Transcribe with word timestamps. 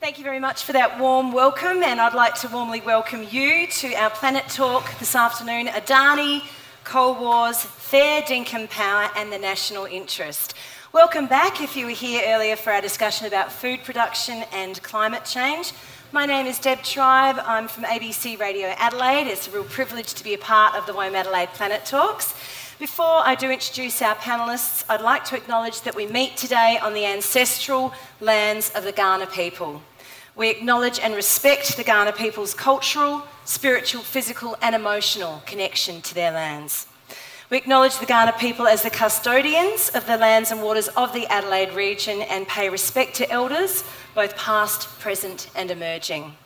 Thank 0.00 0.16
you 0.16 0.24
very 0.24 0.40
much 0.40 0.64
for 0.64 0.72
that 0.72 0.98
warm 0.98 1.30
welcome, 1.30 1.82
and 1.82 2.00
I'd 2.00 2.14
like 2.14 2.34
to 2.36 2.48
warmly 2.48 2.80
welcome 2.80 3.22
you 3.30 3.66
to 3.66 3.92
our 3.96 4.08
Planet 4.08 4.48
Talk 4.48 4.98
this 4.98 5.14
afternoon. 5.14 5.66
Adani, 5.66 6.42
Coal 6.84 7.20
Wars, 7.20 7.62
Fair 7.62 8.22
Dinkum 8.22 8.70
Power, 8.70 9.10
and 9.14 9.30
the 9.30 9.36
National 9.36 9.84
Interest. 9.84 10.54
Welcome 10.94 11.26
back 11.26 11.60
if 11.60 11.76
you 11.76 11.84
were 11.84 11.92
here 11.92 12.22
earlier 12.28 12.56
for 12.56 12.72
our 12.72 12.80
discussion 12.80 13.26
about 13.26 13.52
food 13.52 13.84
production 13.84 14.42
and 14.54 14.82
climate 14.82 15.26
change. 15.26 15.74
My 16.12 16.24
name 16.24 16.46
is 16.46 16.58
Deb 16.58 16.82
Tribe. 16.82 17.36
I'm 17.44 17.68
from 17.68 17.84
ABC 17.84 18.40
Radio 18.40 18.68
Adelaide. 18.78 19.26
It's 19.26 19.48
a 19.48 19.50
real 19.50 19.64
privilege 19.64 20.14
to 20.14 20.24
be 20.24 20.32
a 20.32 20.38
part 20.38 20.76
of 20.76 20.86
the 20.86 20.92
WOMAD 20.92 21.14
Adelaide 21.14 21.50
Planet 21.50 21.84
Talks. 21.84 22.32
Before 22.78 23.20
I 23.26 23.34
do 23.34 23.50
introduce 23.50 24.00
our 24.00 24.14
panellists, 24.14 24.86
I'd 24.88 25.02
like 25.02 25.26
to 25.26 25.36
acknowledge 25.36 25.82
that 25.82 25.94
we 25.94 26.06
meet 26.06 26.38
today 26.38 26.78
on 26.82 26.94
the 26.94 27.04
ancestral 27.04 27.92
lands 28.20 28.70
of 28.74 28.84
the 28.84 28.92
Kaurna 28.94 29.30
people. 29.30 29.82
We 30.36 30.48
acknowledge 30.50 30.98
and 30.98 31.14
respect 31.14 31.76
the 31.76 31.84
Kaurna 31.84 32.16
people's 32.16 32.54
cultural, 32.54 33.26
spiritual, 33.44 34.02
physical, 34.02 34.56
and 34.62 34.74
emotional 34.74 35.42
connection 35.44 36.00
to 36.02 36.14
their 36.14 36.32
lands. 36.32 36.86
We 37.50 37.56
acknowledge 37.56 37.98
the 37.98 38.06
Kaurna 38.06 38.38
people 38.38 38.68
as 38.68 38.82
the 38.82 38.90
custodians 38.90 39.90
of 39.90 40.06
the 40.06 40.16
lands 40.16 40.52
and 40.52 40.62
waters 40.62 40.86
of 40.88 41.12
the 41.12 41.26
Adelaide 41.26 41.72
region 41.72 42.22
and 42.22 42.46
pay 42.46 42.68
respect 42.68 43.14
to 43.16 43.30
elders, 43.30 43.82
both 44.14 44.36
past, 44.36 44.88
present, 45.00 45.50
and 45.56 45.70
emerging. 45.70 46.36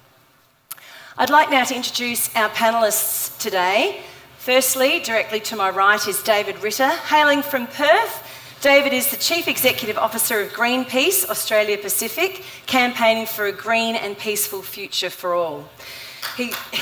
I'd 1.19 1.31
like 1.31 1.51
now 1.51 1.63
to 1.65 1.77
introduce 1.77 2.35
our 2.35 2.49
panellists 2.49 3.39
today. 3.39 4.01
Firstly, 4.39 5.01
directly 5.01 5.41
to 5.41 5.57
my 5.57 5.71
right 5.71 6.09
is 6.09 6.23
David 6.23 6.63
Ritter, 6.63 6.89
hailing 6.89 7.43
from 7.43 7.67
Perth. 7.67 8.24
David 8.65 8.95
is 8.95 9.11
the 9.11 9.19
Chief 9.19 9.47
Executive 9.47 9.99
Officer 9.99 10.41
of 10.41 10.51
Greenpeace 10.55 11.29
Australia 11.29 11.77
Pacific, 11.77 12.43
campaigning 12.65 13.27
for 13.27 13.45
a 13.45 13.53
green 13.53 13.95
and 13.95 14.17
peaceful 14.17 14.63
future 14.63 15.11
for 15.11 15.35
all. 15.35 15.69
He... 16.35 16.45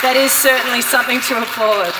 that 0.00 0.14
is 0.14 0.30
certainly 0.30 0.80
something 0.80 1.18
to 1.22 1.42
applaud. 1.42 1.92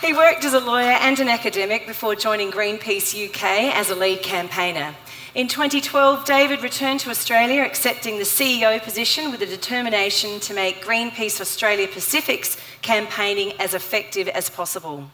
He 0.00 0.14
worked 0.14 0.46
as 0.46 0.54
a 0.54 0.60
lawyer 0.60 0.96
and 1.02 1.20
an 1.20 1.28
academic 1.28 1.86
before 1.86 2.14
joining 2.14 2.50
Greenpeace 2.50 3.12
UK 3.12 3.74
as 3.76 3.90
a 3.90 3.94
lead 3.94 4.22
campaigner. 4.22 4.94
In 5.34 5.48
2012, 5.48 6.24
David 6.24 6.62
returned 6.62 7.00
to 7.00 7.10
Australia, 7.10 7.62
accepting 7.62 8.16
the 8.16 8.24
CEO 8.24 8.82
position 8.82 9.30
with 9.30 9.42
a 9.42 9.46
determination 9.46 10.40
to 10.40 10.54
make 10.54 10.82
Greenpeace 10.82 11.42
Australia 11.42 11.86
Pacific's 11.86 12.56
campaigning 12.82 13.52
as 13.60 13.74
effective 13.74 14.28
as 14.28 14.50
possible. 14.50 15.10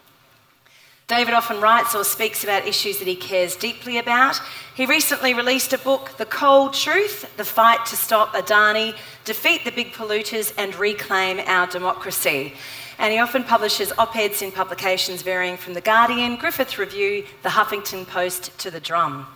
David 1.08 1.34
often 1.34 1.60
writes 1.60 1.94
or 1.94 2.02
speaks 2.02 2.42
about 2.42 2.66
issues 2.66 2.98
that 2.98 3.06
he 3.06 3.14
cares 3.14 3.54
deeply 3.54 3.98
about. 3.98 4.40
He 4.74 4.86
recently 4.86 5.34
released 5.34 5.72
a 5.72 5.78
book, 5.78 6.10
The 6.18 6.26
Coal 6.26 6.70
Truth 6.70 7.36
The 7.36 7.44
Fight 7.44 7.86
to 7.86 7.96
Stop 7.96 8.34
Adani, 8.34 8.92
Defeat 9.24 9.64
the 9.64 9.70
Big 9.70 9.92
Polluters, 9.92 10.52
and 10.58 10.74
Reclaim 10.74 11.38
Our 11.46 11.68
Democracy. 11.68 12.54
And 12.98 13.12
he 13.12 13.20
often 13.20 13.44
publishes 13.44 13.92
op 13.98 14.16
eds 14.16 14.42
in 14.42 14.50
publications 14.50 15.22
varying 15.22 15.56
from 15.56 15.74
The 15.74 15.80
Guardian, 15.80 16.34
Griffith 16.34 16.76
Review, 16.76 17.24
The 17.44 17.50
Huffington 17.50 18.04
Post 18.08 18.58
to 18.58 18.70
The 18.72 18.80
Drum. 18.80 19.28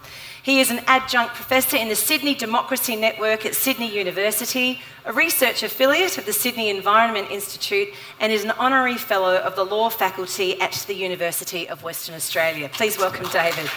He 0.43 0.61
is 0.61 0.71
an 0.71 0.81
adjunct 0.87 1.35
professor 1.35 1.77
in 1.77 1.89
the 1.89 1.97
Sydney 1.97 2.35
Democracy 2.35 2.97
Network 2.97 3.45
at 3.45 3.55
Sydney 3.55 3.95
University, 3.95 4.81
a 5.05 5.13
research 5.13 5.63
affiliate 5.63 6.17
of 6.17 6.25
the 6.25 6.33
Sydney 6.33 6.71
Environment 6.71 7.31
Institute, 7.31 7.89
and 8.21 8.33
is 8.33 8.45
an 8.45 8.53
honorary 8.53 8.97
fellow 8.97 9.37
of 9.37 9.55
the 9.55 9.65
law 9.65 9.91
faculty 9.91 10.59
at 10.61 10.73
the 10.87 10.95
University 10.95 11.69
of 11.69 11.83
Western 11.83 12.15
Australia. 12.15 12.71
Please 12.73 12.97
welcome 12.97 13.29
David. 13.31 13.71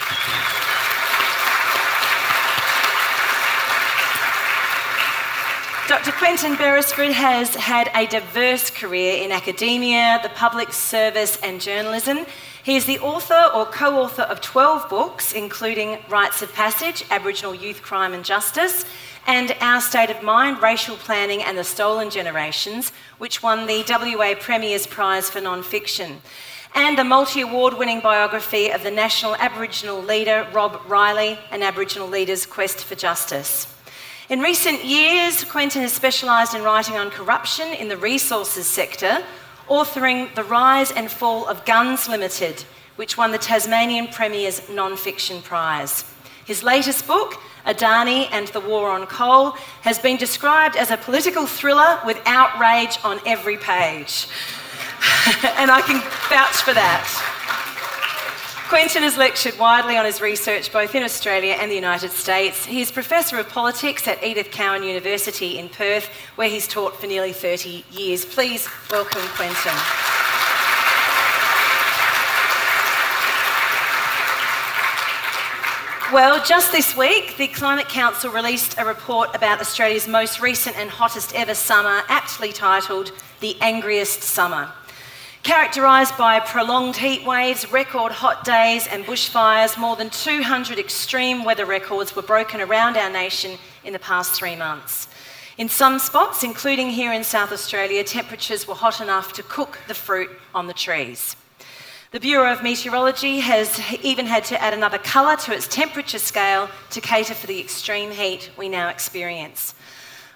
Dr. 5.94 6.12
Quentin 6.14 6.56
Beresford 6.56 7.12
has 7.12 7.54
had 7.54 7.92
a 7.94 8.08
diverse 8.08 8.72
career 8.72 9.24
in 9.24 9.32
academia, 9.32 10.20
the 10.24 10.30
public 10.30 10.74
service, 10.74 11.38
and 11.44 11.62
journalism. 11.62 12.26
He 12.64 12.76
is 12.76 12.88
the 12.88 12.98
author 12.98 13.52
or 13.54 13.68
co 13.68 14.02
author 14.02 14.24
of 14.24 14.42
12 14.42 14.90
books, 14.90 15.34
including 15.34 16.00
Rites 16.10 16.42
of 16.42 16.52
Passage, 16.52 17.06
Aboriginal 17.12 17.54
Youth 17.54 17.84
Crime 17.84 18.16
and 18.16 18.26
Justice, 18.26 18.86
and 19.28 19.56
Our 19.62 19.80
State 19.80 20.10
of 20.10 20.24
Mind, 20.24 20.64
Racial 20.64 20.96
Planning 20.96 21.44
and 21.44 21.60
the 21.60 21.64
Stolen 21.64 22.10
Generations, 22.10 22.92
which 23.20 23.44
won 23.44 23.68
the 23.68 23.86
WA 23.88 24.34
Premier's 24.34 24.88
Prize 24.88 25.30
for 25.30 25.42
Non-Fiction, 25.42 26.24
and 26.74 26.98
the 26.98 27.04
multi 27.04 27.42
award 27.42 27.76
winning 27.76 28.00
biography 28.00 28.72
of 28.72 28.82
the 28.82 28.90
national 28.90 29.36
Aboriginal 29.36 30.02
leader 30.02 30.48
Rob 30.54 30.82
Riley, 30.88 31.38
An 31.52 31.62
Aboriginal 31.62 32.08
Leader's 32.08 32.48
Quest 32.48 32.84
for 32.84 32.96
Justice. 32.96 33.73
In 34.34 34.40
recent 34.40 34.84
years, 34.84 35.44
Quentin 35.44 35.84
has 35.84 35.94
specialised 35.94 36.56
in 36.56 36.64
writing 36.64 36.96
on 36.96 37.12
corruption 37.12 37.68
in 37.68 37.88
the 37.88 37.98
resources 37.98 38.66
sector, 38.66 39.24
authoring 39.70 40.34
The 40.34 40.44
Rise 40.44 40.92
and 40.92 41.12
Fall 41.12 41.48
of 41.48 41.64
Gunns 41.66 42.10
Limited, 42.10 42.66
which 42.96 43.16
won 43.16 43.32
the 43.32 43.38
Tasmanian 43.38 44.08
Premier's 44.08 44.68
Non-Fiction 44.70 45.44
Prize. 45.44 46.04
His 46.46 46.64
latest 46.64 47.06
book, 47.06 47.40
Adani 47.68 48.28
and 48.32 48.48
the 48.48 48.60
War 48.60 48.90
on 48.90 49.06
Coal, 49.06 49.52
has 49.82 50.00
been 50.00 50.18
described 50.18 50.78
as 50.78 50.90
a 50.90 50.98
political 50.98 51.46
thriller 51.46 52.00
with 52.04 52.20
outrage 52.26 52.98
on 53.04 53.20
every 53.28 53.58
page. 53.58 54.26
and 55.60 55.70
I 55.70 55.84
can 55.86 56.02
vouch 56.28 56.64
for 56.64 56.74
that. 56.74 57.63
Quentin 58.70 59.04
has 59.04 59.18
lectured 59.18 59.60
widely 59.60 59.98
on 59.98 60.06
his 60.06 60.22
research 60.22 60.72
both 60.72 60.96
in 60.96 61.04
Australia 61.04 61.56
and 61.60 61.70
the 61.70 61.76
United 61.76 62.12
States. 62.12 62.66
He 62.66 62.82
is 62.82 62.92
Professor 62.92 63.38
of 63.38 63.50
Politics 63.50 64.08
at 64.08 64.24
Edith 64.24 64.52
Cowan 64.52 64.84
University 64.84 65.60
in 65.60 65.70
Perth, 65.70 66.08
where 66.36 66.50
he's 66.50 66.68
taught 66.68 67.00
for 67.00 67.06
nearly 67.06 67.34
30 67.34 67.84
years. 67.92 68.26
Please 68.26 68.68
welcome 68.90 69.22
Quentin. 69.36 69.74
Well, 76.14 76.44
just 76.46 76.72
this 76.72 76.96
week, 76.96 77.38
the 77.38 77.48
Climate 77.48 77.90
Council 77.90 78.32
released 78.32 78.78
a 78.78 78.86
report 78.86 79.36
about 79.36 79.60
Australia's 79.60 80.08
most 80.08 80.40
recent 80.40 80.78
and 80.78 80.90
hottest 80.90 81.36
ever 81.36 81.56
summer, 81.56 82.04
aptly 82.08 82.54
titled 82.54 83.12
The 83.40 83.58
Angriest 83.62 84.22
Summer. 84.22 84.72
Characterised 85.44 86.18
by 86.18 86.40
prolonged 86.40 86.96
heat 86.96 87.26
waves, 87.26 87.70
record 87.70 88.14
hot 88.14 88.46
days, 88.46 88.88
and 88.88 89.04
bushfires, 89.04 89.78
more 89.78 89.98
than 89.98 90.10
200 90.10 90.80
extreme 90.80 91.44
weather 91.44 91.66
records 91.66 92.16
were 92.16 92.22
broken 92.22 92.62
around 92.62 92.96
our 92.96 93.10
nation 93.10 93.58
in 93.84 93.92
the 93.92 94.00
past 94.00 94.32
three 94.32 94.56
months. 94.56 95.10
In 95.58 95.68
some 95.68 96.00
spots, 96.00 96.46
including 96.46 96.92
here 96.92 97.12
in 97.12 97.26
South 97.26 97.52
Australia, 97.52 98.06
temperatures 98.06 98.70
were 98.70 98.74
hot 98.74 99.02
enough 99.02 99.34
to 99.34 99.44
cook 99.44 99.80
the 99.90 99.94
fruit 99.94 100.30
on 100.56 100.68
the 100.68 100.74
trees. 100.74 101.36
The 102.12 102.22
Bureau 102.22 102.54
of 102.54 102.64
Meteorology 102.64 103.42
has 103.42 103.82
even 104.02 104.28
had 104.28 104.46
to 104.46 104.62
add 104.62 104.74
another 104.74 104.98
colour 104.98 105.36
to 105.36 105.54
its 105.54 105.68
temperature 105.68 106.20
scale 106.20 106.70
to 106.92 107.02
cater 107.02 107.34
for 107.34 107.48
the 107.48 107.60
extreme 107.60 108.12
heat 108.12 108.50
we 108.58 108.70
now 108.70 108.88
experience. 108.88 109.76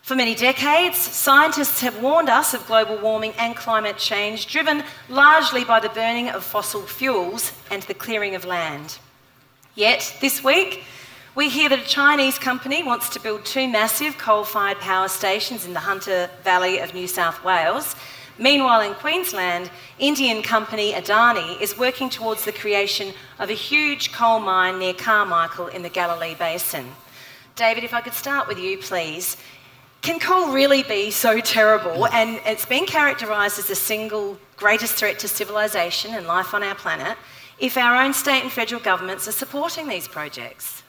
For 0.08 0.16
many 0.16 0.36
decades, 0.36 0.98
scientists 0.98 1.82
have 1.82 2.02
warned 2.02 2.30
us 2.30 2.54
of 2.54 2.66
global 2.66 2.98
warming 2.98 3.34
and 3.38 3.58
climate 3.58 3.98
change, 3.98 4.48
driven 4.48 4.86
largely 5.10 5.66
by 5.66 5.82
the 5.82 5.90
burning 5.90 6.30
of 6.30 6.46
fossil 6.46 6.84
fuels 6.84 7.52
and 7.70 7.84
the 7.84 7.94
clearing 7.94 8.34
of 8.34 8.46
land. 8.46 9.00
Yet, 9.76 10.16
this 10.22 10.42
week, 10.42 10.86
we 11.36 11.50
hear 11.50 11.68
that 11.68 11.80
a 11.80 11.86
Chinese 11.86 12.40
company 12.40 12.84
wants 12.84 13.10
to 13.10 13.20
build 13.20 13.44
two 13.44 13.68
massive 13.68 14.18
coal 14.18 14.46
fired 14.46 14.78
power 14.78 15.10
stations 15.10 15.66
in 15.66 15.74
the 15.74 15.82
Hunter 15.82 16.30
Valley 16.42 16.80
of 16.80 16.94
New 16.94 17.10
South 17.10 17.44
Wales. 17.44 17.94
Meanwhile, 18.40 18.90
in 18.90 18.94
Queensland, 18.94 19.70
Indian 20.00 20.42
company 20.42 20.94
Adani 20.94 21.60
is 21.60 21.78
working 21.78 22.10
towards 22.10 22.46
the 22.46 22.54
creation 22.54 23.14
of 23.40 23.50
a 23.50 23.54
huge 23.54 24.14
coal 24.14 24.40
mine 24.40 24.80
near 24.80 24.94
Carmichael 24.94 25.68
in 25.68 25.82
the 25.82 25.90
Galilee 25.90 26.34
Basin. 26.34 26.94
David, 27.58 27.84
if 27.84 27.94
I 27.94 28.02
could 28.02 28.14
start 28.14 28.48
with 28.48 28.60
you, 28.60 28.78
please. 28.78 29.36
Can 30.02 30.20
coal 30.20 30.54
really 30.54 30.84
be 30.84 31.12
so 31.12 31.40
terrible? 31.40 32.08
And 32.08 32.40
it's 32.46 32.66
been 32.66 32.86
characterised 32.86 33.60
as 33.60 33.68
the 33.68 33.76
single 33.76 34.38
greatest 34.56 34.96
threat 34.96 35.20
to 35.20 35.28
civilisation 35.28 36.14
and 36.14 36.26
life 36.26 36.54
on 36.54 36.64
our 36.64 36.76
planet 36.76 37.18
if 37.60 37.78
our 37.78 38.04
own 38.04 38.14
state 38.14 38.44
and 38.44 38.52
federal 38.52 38.82
governments 38.82 39.28
are 39.28 39.32
supporting 39.32 39.88
these 39.88 40.08
projects. 40.08 40.84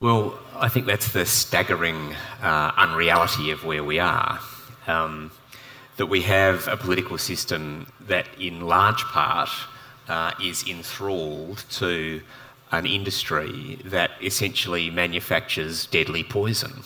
Well, 0.00 0.38
I 0.56 0.68
think 0.68 0.86
that's 0.86 1.12
the 1.12 1.26
staggering 1.26 2.14
uh, 2.42 2.72
unreality 2.76 3.50
of 3.50 3.64
where 3.64 3.84
we 3.84 3.98
are. 3.98 4.40
Um, 4.86 5.30
that 5.98 6.06
we 6.06 6.22
have 6.22 6.66
a 6.68 6.76
political 6.78 7.18
system 7.18 7.86
that, 8.06 8.26
in 8.38 8.62
large 8.62 9.02
part, 9.04 9.50
uh, 10.08 10.32
is 10.42 10.66
enthralled 10.66 11.62
to 11.72 12.22
an 12.72 12.86
industry 12.86 13.78
that 13.84 14.12
essentially 14.22 14.88
manufactures 14.90 15.84
deadly 15.84 16.24
poison. 16.24 16.82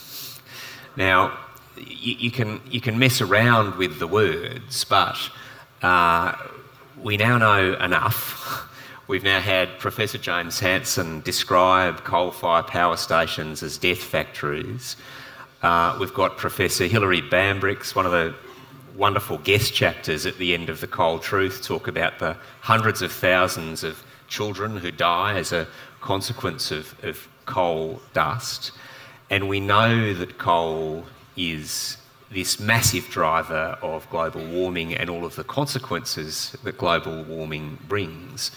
Now, 0.97 1.39
you, 1.77 2.15
you, 2.15 2.31
can, 2.31 2.61
you 2.71 2.81
can 2.81 2.99
mess 2.99 3.21
around 3.21 3.77
with 3.77 3.99
the 3.99 4.07
words, 4.07 4.85
but 4.85 5.19
uh, 5.83 6.37
we 7.03 7.17
now 7.17 7.39
know 7.39 7.75
enough. 7.75 8.69
We've 9.09 9.25
now 9.25 9.41
had 9.41 9.79
Professor 9.79 10.17
James 10.17 10.59
Hansen 10.61 11.21
describe 11.21 12.05
coal 12.05 12.31
fired 12.31 12.69
power 12.69 12.97
stations 12.97 13.63
as 13.63 13.77
death 13.77 13.99
factories. 13.99 14.97
Uh, 15.63 15.97
we've 16.01 16.15
got 16.15 16.39
Professor 16.39 16.87
Hilary 16.87 17.21
Bambrick, 17.21 17.95
one 17.95 18.07
of 18.07 18.13
the 18.13 18.35
wonderful 18.97 19.39
guest 19.39 19.75
chapters 19.75 20.25
at 20.25 20.39
the 20.39 20.55
end 20.55 20.71
of 20.71 20.81
The 20.81 20.87
Coal 20.87 21.19
Truth, 21.19 21.63
talk 21.63 21.87
about 21.87 22.19
the 22.19 22.37
hundreds 22.61 23.03
of 23.03 23.13
thousands 23.13 23.85
of 23.85 24.03
children 24.29 24.77
who 24.77 24.91
die 24.91 25.37
as 25.37 25.53
a 25.53 25.67
consequence 26.01 26.71
of, 26.71 26.95
of 27.05 27.29
coal 27.45 28.01
dust. 28.13 28.73
And 29.35 29.49
we 29.49 29.59
know 29.59 30.15
that 30.15 30.39
coal 30.39 31.05
is 31.37 31.97
this 32.31 32.61
massive 32.61 33.09
driver 33.09 33.77
of 33.83 34.09
global 34.09 34.47
warming 34.47 34.95
and 34.95 35.11
all 35.11 35.25
of 35.25 35.35
the 35.35 35.43
consequences 35.43 36.57
that 36.63 36.79
global 36.79 37.25
warming 37.25 37.79
brings. 37.89 38.53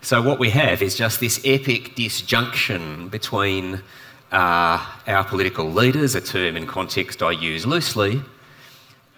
So, 0.00 0.22
what 0.22 0.38
we 0.38 0.48
have 0.48 0.80
is 0.80 0.96
just 0.96 1.20
this 1.20 1.38
epic 1.44 1.94
disjunction 1.94 3.10
between 3.10 3.82
uh, 4.32 4.82
our 5.06 5.24
political 5.24 5.70
leaders, 5.70 6.14
a 6.14 6.22
term 6.22 6.56
in 6.56 6.66
context 6.66 7.22
I 7.22 7.32
use 7.32 7.66
loosely, 7.66 8.22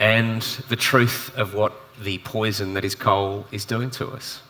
and 0.01 0.43
the 0.69 0.75
truth 0.75 1.31
of 1.37 1.55
what 1.55 1.73
the 2.03 2.19
poison 2.19 2.75
that 2.75 2.85
is 2.85 2.97
coal 2.97 3.47
is 3.53 3.65
doing 3.65 3.93
to 3.93 4.09
us. 4.09 4.41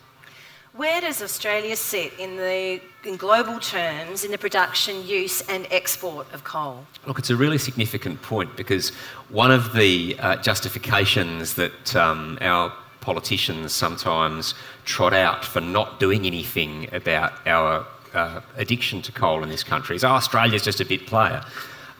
Where 0.72 1.00
does 1.00 1.20
Australia 1.20 1.74
sit 1.74 2.12
in 2.18 2.36
the 2.36 2.80
in 3.04 3.16
global 3.16 3.58
terms 3.58 4.24
in 4.24 4.30
the 4.30 4.38
production, 4.38 5.04
use, 5.04 5.40
and 5.48 5.66
export 5.72 6.32
of 6.32 6.44
coal? 6.44 6.86
Look, 7.06 7.18
it's 7.18 7.30
a 7.30 7.36
really 7.36 7.58
significant 7.58 8.22
point 8.22 8.56
because 8.56 8.90
one 9.30 9.50
of 9.50 9.72
the 9.72 10.16
uh, 10.20 10.36
justifications 10.36 11.54
that 11.54 11.96
um, 11.96 12.38
our 12.40 12.72
politicians 13.00 13.72
sometimes 13.72 14.54
trot 14.84 15.12
out 15.12 15.44
for 15.44 15.60
not 15.60 15.98
doing 15.98 16.24
anything 16.24 16.88
about 16.94 17.32
our 17.46 17.84
uh, 18.14 18.40
addiction 18.56 19.02
to 19.02 19.12
coal 19.12 19.42
in 19.42 19.48
this 19.48 19.64
country 19.64 19.96
is, 19.96 20.04
oh, 20.04 20.10
Australia's 20.10 20.62
just 20.62 20.80
a 20.80 20.84
bit 20.84 21.06
player. 21.06 21.42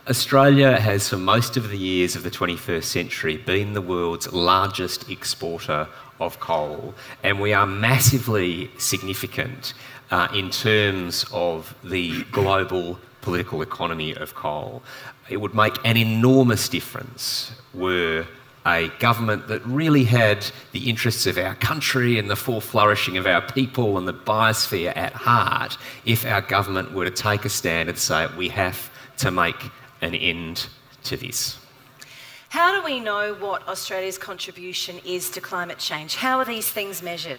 Australia 0.09 0.79
has, 0.81 1.09
for 1.09 1.17
most 1.17 1.57
of 1.57 1.71
the 1.71 1.79
years 1.79 2.17
of 2.17 2.23
the 2.23 2.31
21st 2.31 2.85
century, 2.85 3.37
been 3.37 3.73
the 3.73 3.81
world's 3.81 4.33
largest 4.33 5.11
exporter 5.11 5.89
of 6.21 6.39
coal, 6.41 6.95
and 7.23 7.41
we 7.41 7.53
are 7.53 7.67
massively 7.67 8.71
significant 8.79 9.75
uh, 10.11 10.29
in 10.35 10.51
terms 10.51 11.25
of 11.33 11.75
the 11.83 12.23
global 12.25 12.99
political 13.23 13.63
economy 13.63 14.15
of 14.15 14.35
coal. 14.35 14.83
It 15.29 15.41
would 15.41 15.55
make 15.55 15.77
an 15.85 15.97
enormous 15.97 16.69
difference 16.69 17.53
were 17.75 18.27
a 18.67 18.89
government 18.99 19.49
that 19.49 19.65
really 19.65 20.05
had 20.05 20.47
the 20.73 20.91
interests 20.91 21.27
of 21.27 21.39
our 21.39 21.55
country 21.55 22.19
and 22.19 22.29
the 22.29 22.37
full 22.37 22.61
flourishing 22.61 23.17
of 23.17 23.27
our 23.27 23.41
people 23.41 23.97
and 23.97 24.07
the 24.07 24.13
biosphere 24.13 24.95
at 24.97 25.13
heart 25.13 25.79
if 26.05 26.27
our 26.27 26.43
government 26.43 26.93
were 26.93 27.07
to 27.07 27.11
take 27.11 27.45
a 27.45 27.49
stand 27.49 27.89
and 27.89 27.99
say 27.99 28.27
we 28.37 28.49
have 28.49 28.91
to 29.17 29.31
make 29.31 29.57
an 30.03 30.15
end 30.15 30.67
to 31.05 31.17
this. 31.17 31.60
How 32.51 32.73
do 32.77 32.85
we 32.85 32.99
know 32.99 33.35
what 33.35 33.67
Australia's 33.69 34.19
contribution 34.19 34.99
is 35.05 35.31
to 35.31 35.41
climate 35.41 35.79
change? 35.79 36.17
How 36.17 36.39
are 36.39 36.45
these 36.45 36.69
things 36.69 37.01
measured? 37.01 37.39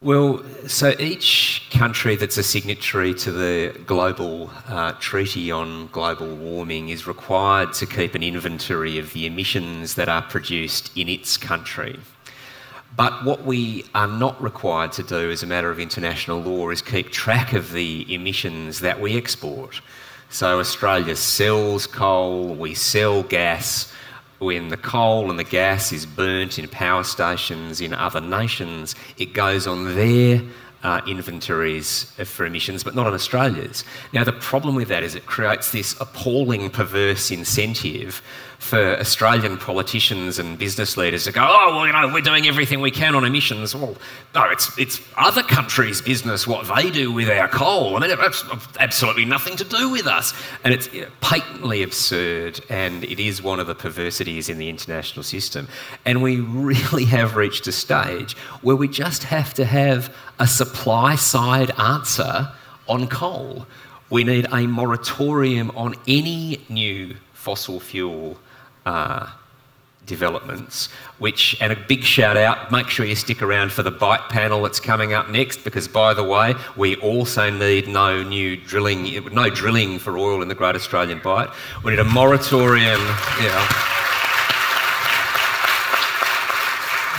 Well, 0.00 0.44
so 0.68 0.94
each 1.00 1.66
country 1.72 2.14
that's 2.14 2.38
a 2.38 2.44
signatory 2.44 3.14
to 3.14 3.32
the 3.32 3.76
global 3.84 4.52
uh, 4.68 4.92
treaty 5.00 5.50
on 5.50 5.88
global 5.88 6.36
warming 6.36 6.90
is 6.90 7.08
required 7.08 7.72
to 7.74 7.86
keep 7.86 8.14
an 8.14 8.22
inventory 8.22 8.96
of 9.00 9.12
the 9.12 9.26
emissions 9.26 9.96
that 9.96 10.08
are 10.08 10.22
produced 10.22 10.96
in 10.96 11.08
its 11.08 11.36
country. 11.36 11.98
But 12.96 13.24
what 13.24 13.42
we 13.44 13.86
are 13.92 14.06
not 14.06 14.40
required 14.40 14.92
to 14.92 15.02
do 15.02 15.32
as 15.32 15.42
a 15.42 15.48
matter 15.48 15.72
of 15.72 15.80
international 15.80 16.40
law 16.40 16.70
is 16.70 16.80
keep 16.80 17.10
track 17.10 17.54
of 17.54 17.72
the 17.72 18.06
emissions 18.14 18.78
that 18.80 19.00
we 19.00 19.16
export. 19.16 19.80
So 20.30 20.60
Australia 20.60 21.16
sells 21.16 21.88
coal, 21.88 22.54
we 22.54 22.74
sell 22.74 23.24
gas, 23.24 23.92
when 24.38 24.68
the 24.68 24.76
coal 24.76 25.30
and 25.30 25.38
the 25.38 25.44
gas 25.44 25.92
is 25.92 26.06
burnt 26.06 26.58
in 26.58 26.68
power 26.68 27.04
stations 27.04 27.80
in 27.80 27.94
other 27.94 28.20
nations, 28.20 28.94
it 29.16 29.32
goes 29.32 29.66
on 29.66 29.94
their 29.94 30.42
uh, 30.82 31.00
inventories 31.06 32.04
for 32.24 32.46
emissions, 32.46 32.84
but 32.84 32.94
not 32.94 33.06
on 33.06 33.14
Australia's. 33.14 33.82
Now, 34.12 34.24
the 34.24 34.32
problem 34.32 34.74
with 34.74 34.88
that 34.88 35.02
is 35.02 35.14
it 35.14 35.26
creates 35.26 35.72
this 35.72 35.98
appalling, 36.00 36.70
perverse 36.70 37.30
incentive 37.30 38.22
for 38.58 38.98
Australian 38.98 39.58
politicians 39.58 40.38
and 40.38 40.58
business 40.58 40.96
leaders 40.96 41.24
to 41.24 41.32
go, 41.32 41.46
oh, 41.46 41.76
well, 41.76 41.86
you 41.86 41.92
know, 41.92 42.10
we're 42.12 42.20
doing 42.20 42.46
everything 42.46 42.80
we 42.80 42.90
can 42.90 43.14
on 43.14 43.24
emissions. 43.24 43.74
Well, 43.74 43.96
no, 44.34 44.44
it's, 44.50 44.76
it's 44.78 45.00
other 45.16 45.42
countries' 45.42 46.00
business 46.00 46.46
what 46.46 46.66
they 46.74 46.90
do 46.90 47.12
with 47.12 47.28
our 47.28 47.48
coal. 47.48 47.96
I 47.96 48.00
mean, 48.00 48.16
it's 48.18 48.44
absolutely 48.80 49.24
nothing 49.24 49.56
to 49.56 49.64
do 49.64 49.90
with 49.90 50.06
us. 50.06 50.32
And 50.64 50.72
it's 50.72 50.88
patently 51.20 51.82
absurd, 51.82 52.60
and 52.68 53.04
it 53.04 53.20
is 53.20 53.42
one 53.42 53.60
of 53.60 53.66
the 53.66 53.74
perversities 53.74 54.48
in 54.48 54.58
the 54.58 54.68
international 54.68 55.22
system. 55.22 55.68
And 56.04 56.22
we 56.22 56.40
really 56.40 57.04
have 57.04 57.36
reached 57.36 57.66
a 57.66 57.72
stage 57.72 58.36
where 58.62 58.76
we 58.76 58.88
just 58.88 59.24
have 59.24 59.54
to 59.54 59.64
have 59.64 60.14
a 60.38 60.46
supply 60.46 61.14
side 61.16 61.70
answer 61.78 62.50
on 62.88 63.06
coal. 63.08 63.66
We 64.10 64.24
need 64.24 64.46
a 64.52 64.66
moratorium 64.66 65.70
on 65.76 65.94
any 66.06 66.64
new 66.68 67.16
fossil 67.32 67.80
fuel 67.80 68.36
uh, 68.86 69.28
developments, 70.06 70.88
which, 71.18 71.60
and 71.60 71.72
a 71.72 71.76
big 71.76 72.02
shout 72.04 72.36
out, 72.36 72.70
make 72.70 72.88
sure 72.88 73.04
you 73.04 73.16
stick 73.16 73.42
around 73.42 73.72
for 73.72 73.82
the 73.82 73.90
Bight 73.90 74.20
panel 74.30 74.62
that's 74.62 74.80
coming 74.80 75.12
up 75.12 75.28
next, 75.28 75.64
because 75.64 75.88
by 75.88 76.14
the 76.14 76.22
way, 76.24 76.54
we 76.76 76.96
also 76.96 77.50
need 77.50 77.88
no 77.88 78.22
new 78.22 78.56
drilling, 78.56 79.02
no 79.34 79.50
drilling 79.50 79.98
for 79.98 80.16
oil 80.16 80.40
in 80.42 80.48
the 80.48 80.54
Great 80.54 80.76
Australian 80.76 81.18
Bight. 81.18 81.50
We 81.84 81.90
need 81.90 81.98
a 81.98 82.04
moratorium, 82.04 83.00
yeah. 83.42 83.68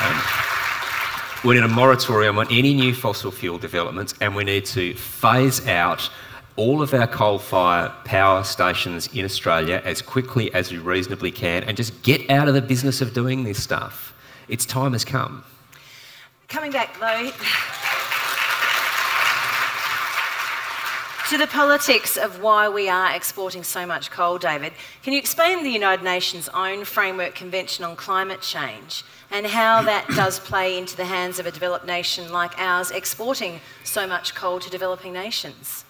Um, 0.04 0.22
we 1.44 1.56
need 1.56 1.64
a 1.64 1.68
moratorium 1.68 2.38
on 2.38 2.48
any 2.50 2.74
new 2.74 2.94
fossil 2.94 3.32
fuel 3.32 3.58
developments, 3.58 4.14
and 4.22 4.34
we 4.36 4.46
need 4.46 4.66
to 4.68 4.94
phase 4.96 5.68
out 5.68 6.10
all 6.58 6.82
of 6.82 6.94
our 6.94 7.08
coal 7.08 7.38
fire 7.38 7.94
power 8.04 8.44
stations 8.44 9.08
in 9.14 9.24
Australia 9.24 9.82
as 9.86 10.02
quickly 10.02 10.54
as 10.54 10.72
we 10.72 10.80
reasonably 10.80 11.32
can 11.32 11.64
and 11.64 11.78
just 11.78 12.04
get 12.04 12.30
out 12.30 12.48
of 12.48 12.56
the 12.56 12.62
business 12.62 13.00
of 13.00 13.14
doing 13.14 13.44
this 13.44 13.64
stuff. 13.64 14.14
Its 14.50 14.66
time 14.66 14.94
has 14.94 15.06
come. 15.06 15.44
Coming 16.48 16.72
back 16.72 17.00
though. 17.00 17.32
to 21.30 21.38
the 21.38 21.48
politics 21.48 22.16
of 22.16 22.42
why 22.42 22.70
we 22.70 22.88
are 22.88 23.14
exporting 23.14 23.62
so 23.62 23.86
much 23.86 24.10
coal, 24.10 24.38
David, 24.38 24.72
can 25.04 25.12
you 25.12 25.20
explain 25.20 25.62
the 25.62 25.70
United 25.70 26.04
Nations' 26.04 26.48
own 26.54 26.86
framework 26.86 27.36
convention 27.36 27.84
on 27.84 27.98
climate 27.98 28.42
change 28.42 29.04
and 29.30 29.46
how 29.46 29.82
that 29.92 30.08
does 30.16 30.40
play 30.40 30.78
into 30.78 30.96
the 30.96 31.06
hands 31.06 31.38
of 31.38 31.46
a 31.46 31.52
developed 31.52 31.86
nation 31.86 32.32
like 32.32 32.58
ours 32.58 32.92
exporting 32.92 33.60
so 33.84 34.08
much 34.08 34.34
coal 34.34 34.60
to 34.60 34.70
developing 34.70 35.12
nations? 35.12 35.84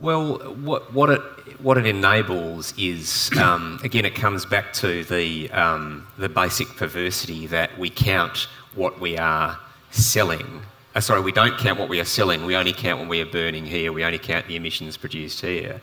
Well, 0.00 0.38
what, 0.54 0.92
what, 0.92 1.10
it, 1.10 1.20
what 1.60 1.78
it 1.78 1.86
enables 1.86 2.74
is, 2.76 3.30
um, 3.38 3.78
again, 3.84 4.04
it 4.04 4.14
comes 4.14 4.44
back 4.44 4.72
to 4.74 5.04
the, 5.04 5.50
um, 5.52 6.06
the 6.18 6.28
basic 6.28 6.68
perversity 6.76 7.46
that 7.46 7.78
we 7.78 7.90
count 7.90 8.48
what 8.74 9.00
we 9.00 9.16
are 9.16 9.58
selling. 9.90 10.62
Uh, 10.94 11.00
sorry, 11.00 11.20
we 11.20 11.32
don't 11.32 11.56
count 11.58 11.78
what 11.78 11.88
we 11.88 12.00
are 12.00 12.04
selling, 12.04 12.44
we 12.44 12.56
only 12.56 12.72
count 12.72 13.00
what 13.00 13.08
we 13.08 13.20
are 13.20 13.26
burning 13.26 13.64
here, 13.64 13.92
we 13.92 14.04
only 14.04 14.18
count 14.18 14.46
the 14.48 14.56
emissions 14.56 14.96
produced 14.96 15.40
here. 15.40 15.80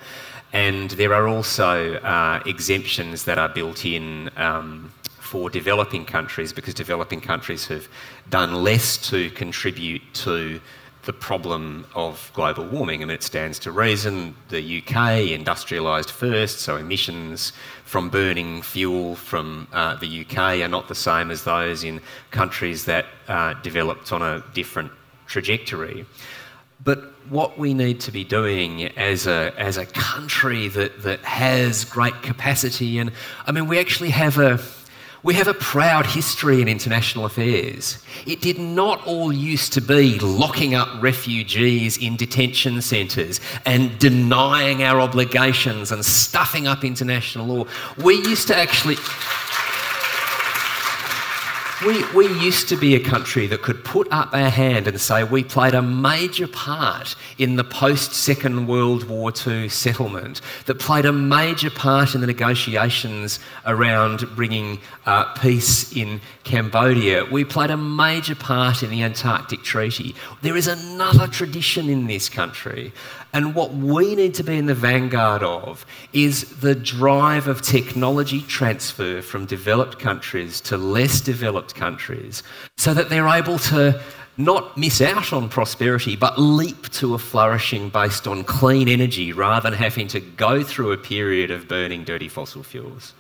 And 0.54 0.92
there 0.92 1.14
are 1.14 1.28
also 1.28 1.96
uh, 1.96 2.44
exemptions 2.46 3.24
that 3.26 3.38
are 3.38 3.50
built 3.50 3.86
in 3.86 4.30
um, 4.36 4.92
for 5.04 5.50
developing 5.50 6.04
countries 6.04 6.52
because 6.52 6.74
developing 6.74 7.22
countries 7.22 7.66
have 7.68 7.88
done 8.30 8.54
less 8.56 8.98
to 9.10 9.30
contribute 9.32 10.02
to 10.14 10.60
the 11.04 11.14
problem 11.14 11.86
of 11.96 12.32
global 12.34 12.66
warming. 12.66 13.02
I 13.02 13.06
mean, 13.06 13.16
it 13.16 13.24
stands 13.24 13.58
to 13.60 13.72
reason 13.72 14.36
the 14.50 14.60
UK 14.60 15.30
industrialised 15.30 16.12
first, 16.12 16.60
so 16.60 16.78
emissions 16.78 17.54
from 17.86 18.10
burning 18.10 18.62
fuel 18.62 19.16
from 19.16 19.68
uh, 19.74 19.96
the 19.96 20.22
UK 20.22 20.62
are 20.62 20.68
not 20.68 20.88
the 20.88 20.96
same 20.96 21.32
as 21.32 21.44
those 21.44 21.84
in 21.84 22.02
countries 22.30 22.86
that 22.86 23.06
uh, 23.28 23.54
developed 23.62 24.12
on 24.12 24.22
a 24.22 24.44
different 24.54 24.92
trajectory. 25.26 26.06
But 26.84 27.00
what 27.30 27.58
we 27.58 27.74
need 27.74 28.00
to 28.02 28.12
be 28.12 28.24
doing 28.24 28.86
as 28.98 29.28
a, 29.28 29.54
as 29.58 29.78
a 29.78 29.86
country 29.86 30.68
that, 30.70 31.04
that 31.04 31.22
has 31.22 31.86
great 31.86 32.22
capacity, 32.22 33.00
and 33.00 33.12
I 33.46 33.52
mean, 33.52 33.68
we 33.68 33.80
actually 33.80 34.10
have 34.12 34.38
a 34.38 34.60
we 35.24 35.36
have 35.36 35.48
a 35.48 35.54
proud 35.54 36.06
history 36.06 36.62
in 36.62 36.68
international 36.68 37.26
affairs. 37.26 38.00
It 38.26 38.42
did 38.42 38.58
not 38.58 39.06
all 39.06 39.32
used 39.32 39.74
to 39.74 39.82
be 39.82 40.18
locking 40.20 40.74
up 40.74 40.90
refugees 41.02 41.98
in 41.98 42.16
detention 42.16 42.82
centres 42.82 43.40
and 43.66 43.98
denying 44.00 44.84
our 44.84 45.00
obligations 45.00 45.92
and 45.92 46.04
stuffing 46.04 46.68
up 46.68 46.84
international 46.84 47.46
law. 47.46 47.66
We 47.98 48.16
used 48.16 48.48
to 48.48 48.56
actually. 48.56 48.98
We, 51.86 52.06
we 52.14 52.28
used 52.40 52.70
to 52.70 52.76
be 52.76 52.94
a 52.94 53.00
country 53.00 53.48
that 53.48 53.64
could 53.64 53.84
put 53.84 54.08
up 54.12 54.36
our 54.36 54.52
hand 54.52 54.88
and 54.88 55.02
say 55.02 55.24
we 55.24 55.44
played 55.44 55.74
a 55.74 55.82
major 55.82 56.48
part 56.48 57.16
in 57.40 57.56
the 57.56 57.64
post 57.64 58.14
Second 58.14 58.68
World 58.68 59.10
War 59.10 59.34
II 59.48 59.68
settlement, 59.68 60.42
that 60.68 60.78
played 60.78 61.06
a 61.06 61.12
major 61.12 61.72
part 61.72 62.14
in 62.14 62.22
the 62.22 62.28
negotiations 62.28 63.40
around 63.66 64.20
bringing 64.36 64.80
uh, 65.08 65.34
peace 65.34 65.92
in 65.96 66.22
Cambodia. 66.44 67.26
We 67.26 67.44
played 67.46 67.72
a 67.72 67.78
major 67.78 68.36
part 68.36 68.84
in 68.84 68.92
the 68.92 69.02
Antarctic 69.02 69.64
Treaty. 69.64 70.14
There 70.44 70.56
is 70.56 70.68
another 70.68 71.26
tradition 71.26 71.90
in 71.90 72.06
this 72.06 72.30
country 72.30 72.94
and 73.34 73.56
what 73.56 73.74
we 73.74 74.16
need 74.16 74.34
to 74.36 74.44
be 74.44 74.58
in 74.58 74.66
the 74.66 74.76
vanguard 74.76 75.44
of 75.44 75.86
is 76.14 76.60
the 76.60 76.76
drive 76.76 77.48
of 77.48 77.62
technology 77.62 78.42
transfer 78.42 79.22
from 79.22 79.46
developed 79.46 80.00
countries 80.00 80.60
to 80.62 80.78
less 80.78 81.22
developed 81.22 81.76
countries 81.76 82.44
so 82.78 82.94
that 82.94 83.10
they're 83.10 83.28
able 83.28 83.58
to 83.58 84.02
not 84.38 84.78
miss 84.78 85.02
out 85.02 85.34
on 85.34 85.50
prosperity, 85.50 86.16
but 86.16 86.40
leap 86.40 86.90
to 86.90 87.14
a 87.14 87.20
flourishing 87.20 87.90
based 87.90 88.28
on 88.28 88.44
clean 88.44 88.88
energy 88.88 89.32
rather 89.34 89.70
than 89.70 89.78
having 89.78 90.08
to 90.08 90.20
go 90.20 90.64
through 90.64 90.92
a 90.92 90.98
period 90.98 91.52
of 91.52 91.68
burning 91.68 92.04
dirty 92.04 92.28
fossil 92.28 92.64
fuels. 92.64 93.14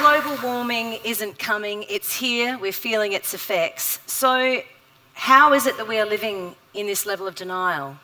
Global 0.00 0.38
warming 0.42 0.98
isn't 1.04 1.38
coming, 1.38 1.84
it's 1.90 2.16
here, 2.16 2.56
we're 2.58 2.72
feeling 2.72 3.12
its 3.12 3.34
effects. 3.34 3.98
So, 4.06 4.62
how 5.12 5.52
is 5.52 5.66
it 5.66 5.76
that 5.76 5.86
we 5.86 5.98
are 5.98 6.06
living 6.06 6.56
in 6.72 6.86
this 6.86 7.04
level 7.04 7.28
of 7.28 7.34
denial? 7.34 7.98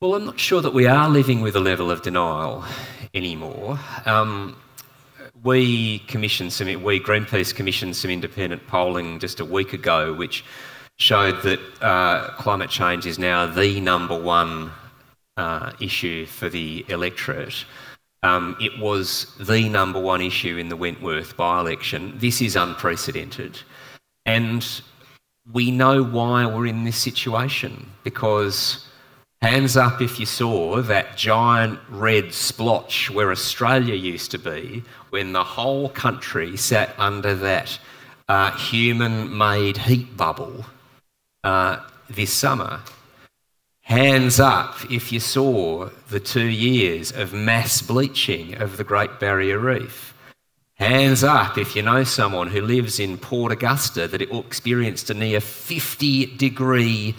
Well, 0.00 0.14
I'm 0.14 0.24
not 0.24 0.40
sure 0.40 0.62
that 0.62 0.72
we 0.72 0.86
are 0.86 1.06
living 1.10 1.42
with 1.42 1.54
a 1.54 1.60
level 1.60 1.90
of 1.90 2.00
denial 2.00 2.64
anymore. 3.12 3.78
Um, 4.06 4.56
we 5.42 5.98
commissioned 6.00 6.54
some, 6.54 6.82
we 6.82 6.98
Greenpeace 6.98 7.54
commissioned 7.54 7.94
some 7.94 8.10
independent 8.10 8.66
polling 8.66 9.18
just 9.18 9.38
a 9.38 9.44
week 9.44 9.74
ago, 9.74 10.14
which 10.14 10.46
showed 10.96 11.42
that 11.42 11.60
uh, 11.82 12.28
climate 12.38 12.70
change 12.70 13.04
is 13.04 13.18
now 13.18 13.44
the 13.44 13.78
number 13.80 14.18
one 14.18 14.70
uh, 15.36 15.72
issue 15.78 16.24
for 16.24 16.48
the 16.48 16.86
electorate. 16.88 17.66
Um, 18.22 18.56
it 18.60 18.78
was 18.78 19.34
the 19.38 19.68
number 19.68 19.98
one 19.98 20.20
issue 20.20 20.58
in 20.58 20.68
the 20.68 20.76
Wentworth 20.76 21.36
by 21.36 21.60
election. 21.60 22.14
This 22.18 22.42
is 22.42 22.54
unprecedented. 22.56 23.58
And 24.26 24.66
we 25.52 25.70
know 25.70 26.02
why 26.02 26.46
we're 26.46 26.66
in 26.66 26.84
this 26.84 26.98
situation 26.98 27.90
because 28.04 28.86
hands 29.40 29.76
up 29.76 30.02
if 30.02 30.20
you 30.20 30.26
saw 30.26 30.82
that 30.82 31.16
giant 31.16 31.80
red 31.88 32.34
splotch 32.34 33.10
where 33.10 33.30
Australia 33.30 33.94
used 33.94 34.30
to 34.32 34.38
be 34.38 34.82
when 35.08 35.32
the 35.32 35.42
whole 35.42 35.88
country 35.88 36.56
sat 36.56 36.94
under 36.98 37.34
that 37.34 37.78
uh, 38.28 38.50
human 38.52 39.36
made 39.36 39.78
heat 39.78 40.14
bubble 40.16 40.64
uh, 41.42 41.78
this 42.10 42.32
summer. 42.32 42.80
Hands 43.90 44.38
up 44.38 44.88
if 44.88 45.10
you 45.10 45.18
saw 45.18 45.88
the 46.10 46.20
two 46.20 46.46
years 46.46 47.10
of 47.10 47.32
mass 47.32 47.82
bleaching 47.82 48.54
of 48.54 48.76
the 48.76 48.84
Great 48.84 49.18
Barrier 49.18 49.58
Reef. 49.58 50.14
Hands 50.76 51.24
up 51.24 51.58
if 51.58 51.74
you 51.74 51.82
know 51.82 52.04
someone 52.04 52.46
who 52.46 52.60
lives 52.60 53.00
in 53.00 53.18
Port 53.18 53.50
Augusta 53.50 54.06
that 54.06 54.22
experienced 54.22 55.10
a 55.10 55.14
near 55.14 55.40
50 55.40 56.36
degree 56.36 57.16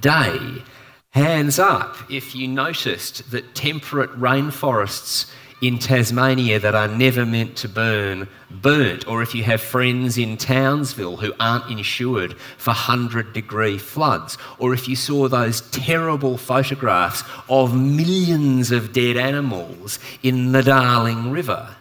day. 0.00 0.62
Hands 1.10 1.58
up 1.58 1.98
if 2.10 2.34
you 2.34 2.48
noticed 2.48 3.30
that 3.30 3.54
temperate 3.54 4.18
rainforests 4.18 5.30
in 5.64 5.78
Tasmania 5.78 6.60
that 6.60 6.74
are 6.74 6.88
never 6.88 7.24
meant 7.24 7.56
to 7.56 7.68
burn 7.68 8.28
burnt, 8.50 9.08
or 9.08 9.22
if 9.22 9.34
you 9.34 9.42
have 9.44 9.62
friends 9.62 10.18
in 10.18 10.36
Townsville 10.36 11.16
who 11.16 11.32
aren't 11.40 11.70
insured 11.70 12.38
for 12.58 12.70
100 12.70 13.32
degree 13.32 13.78
floods, 13.78 14.36
or 14.58 14.74
if 14.74 14.86
you 14.88 14.94
saw 14.94 15.26
those 15.26 15.62
terrible 15.70 16.36
photographs 16.36 17.24
of 17.48 17.74
millions 17.74 18.70
of 18.72 18.92
dead 18.92 19.16
animals 19.16 19.98
in 20.22 20.52
the 20.52 20.62
Darling 20.62 21.30
River. 21.30 21.74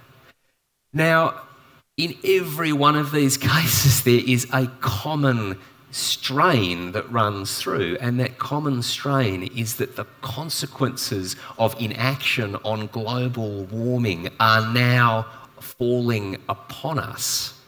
Now, 0.94 1.42
in 1.98 2.16
every 2.24 2.72
one 2.72 2.96
of 2.96 3.12
these 3.12 3.38
cases, 3.52 4.04
there 4.04 4.24
is 4.26 4.48
a 4.54 4.68
common 4.80 5.60
strain 5.94 6.92
that 6.94 7.10
runs 7.12 7.60
through, 7.60 7.98
and 8.02 8.20
that 8.20 8.40
common 8.40 8.82
strain 8.82 9.44
is 9.56 9.76
that 9.76 9.96
the 9.96 10.06
consequences 10.22 11.36
of 11.58 11.80
inaction 11.80 12.56
on 12.66 12.88
global 12.88 13.66
warming 13.66 14.30
are 14.40 14.74
now 14.74 15.26
falling 15.60 16.38
upon 16.50 16.98
us. 17.00 17.60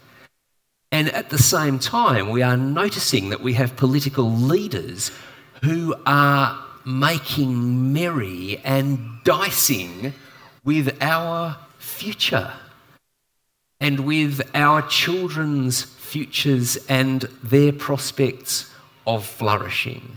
And 0.92 1.10
at 1.10 1.30
the 1.30 1.38
same 1.38 1.78
time, 1.78 2.30
we 2.30 2.42
are 2.42 2.58
noticing 2.58 3.30
that 3.30 3.42
we 3.42 3.54
have 3.54 3.76
political 3.76 4.32
leaders 4.32 5.12
who 5.64 5.96
are 6.06 6.58
making 6.86 7.94
merry 7.94 8.60
and 8.64 9.00
dicing 9.24 10.14
with 10.64 10.98
our 11.02 11.58
future 11.78 12.52
and 13.80 14.02
with 14.02 14.42
our 14.56 14.82
children's 14.84 15.95
futures 16.16 16.78
and 16.88 17.24
their 17.44 17.74
prospects 17.74 18.72
of 19.06 19.26
flourishing. 19.26 20.16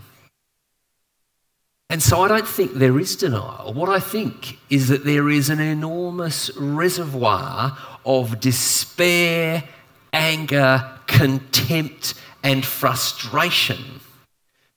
And 1.89 2.01
so 2.01 2.21
I 2.21 2.29
don't 2.29 2.47
think 2.47 2.75
there 2.75 2.97
is 2.97 3.17
denial. 3.17 3.73
What 3.73 3.89
I 3.89 3.99
think 3.99 4.59
is 4.69 4.87
that 4.87 5.03
there 5.03 5.29
is 5.29 5.49
an 5.49 5.59
enormous 5.59 6.55
reservoir 6.55 7.77
of 8.05 8.39
despair, 8.39 9.65
anger, 10.13 10.89
contempt, 11.07 12.13
and 12.43 12.65
frustration. 12.65 13.99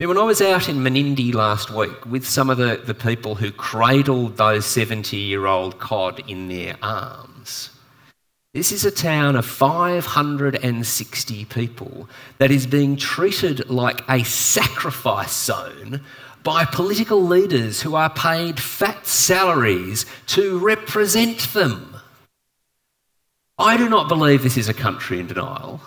When 0.01 0.19
I 0.19 0.25
was 0.25 0.43
out 0.43 0.69
in 0.69 0.79
Menindee 0.79 1.35
last 1.35 1.71
week 1.71 2.05
with 2.05 2.27
some 2.27 2.51
of 2.51 2.59
the, 2.59 2.83
the 2.85 2.95
people 2.95 3.37
who 3.37 3.53
cradled 3.53 4.39
those 4.39 4.67
70 4.67 5.17
year 5.17 5.47
old 5.47 5.79
cod 5.79 6.21
in 6.29 6.49
their 6.49 6.77
arms, 6.83 7.71
this 8.55 8.71
is 8.71 8.85
a 8.85 8.91
town 8.91 9.35
of 9.35 9.47
560 9.47 11.45
people 11.47 12.07
that 12.37 12.51
is 12.51 12.67
being 12.67 12.97
treated 12.97 13.71
like 13.71 14.03
a 14.11 14.23
sacrifice 14.25 15.35
zone 15.35 16.03
by 16.43 16.67
political 16.67 17.23
leaders 17.23 17.81
who 17.81 17.95
are 17.95 18.11
paid 18.11 18.61
fat 18.61 19.07
salaries 19.07 20.05
to 20.27 20.59
represent 20.59 21.39
them. 21.55 21.97
I 23.57 23.79
do 23.79 23.89
not 23.89 24.09
believe 24.09 24.43
this 24.43 24.59
is 24.59 24.69
a 24.69 24.75
country 24.75 25.19
in 25.19 25.29
denial. 25.29 25.81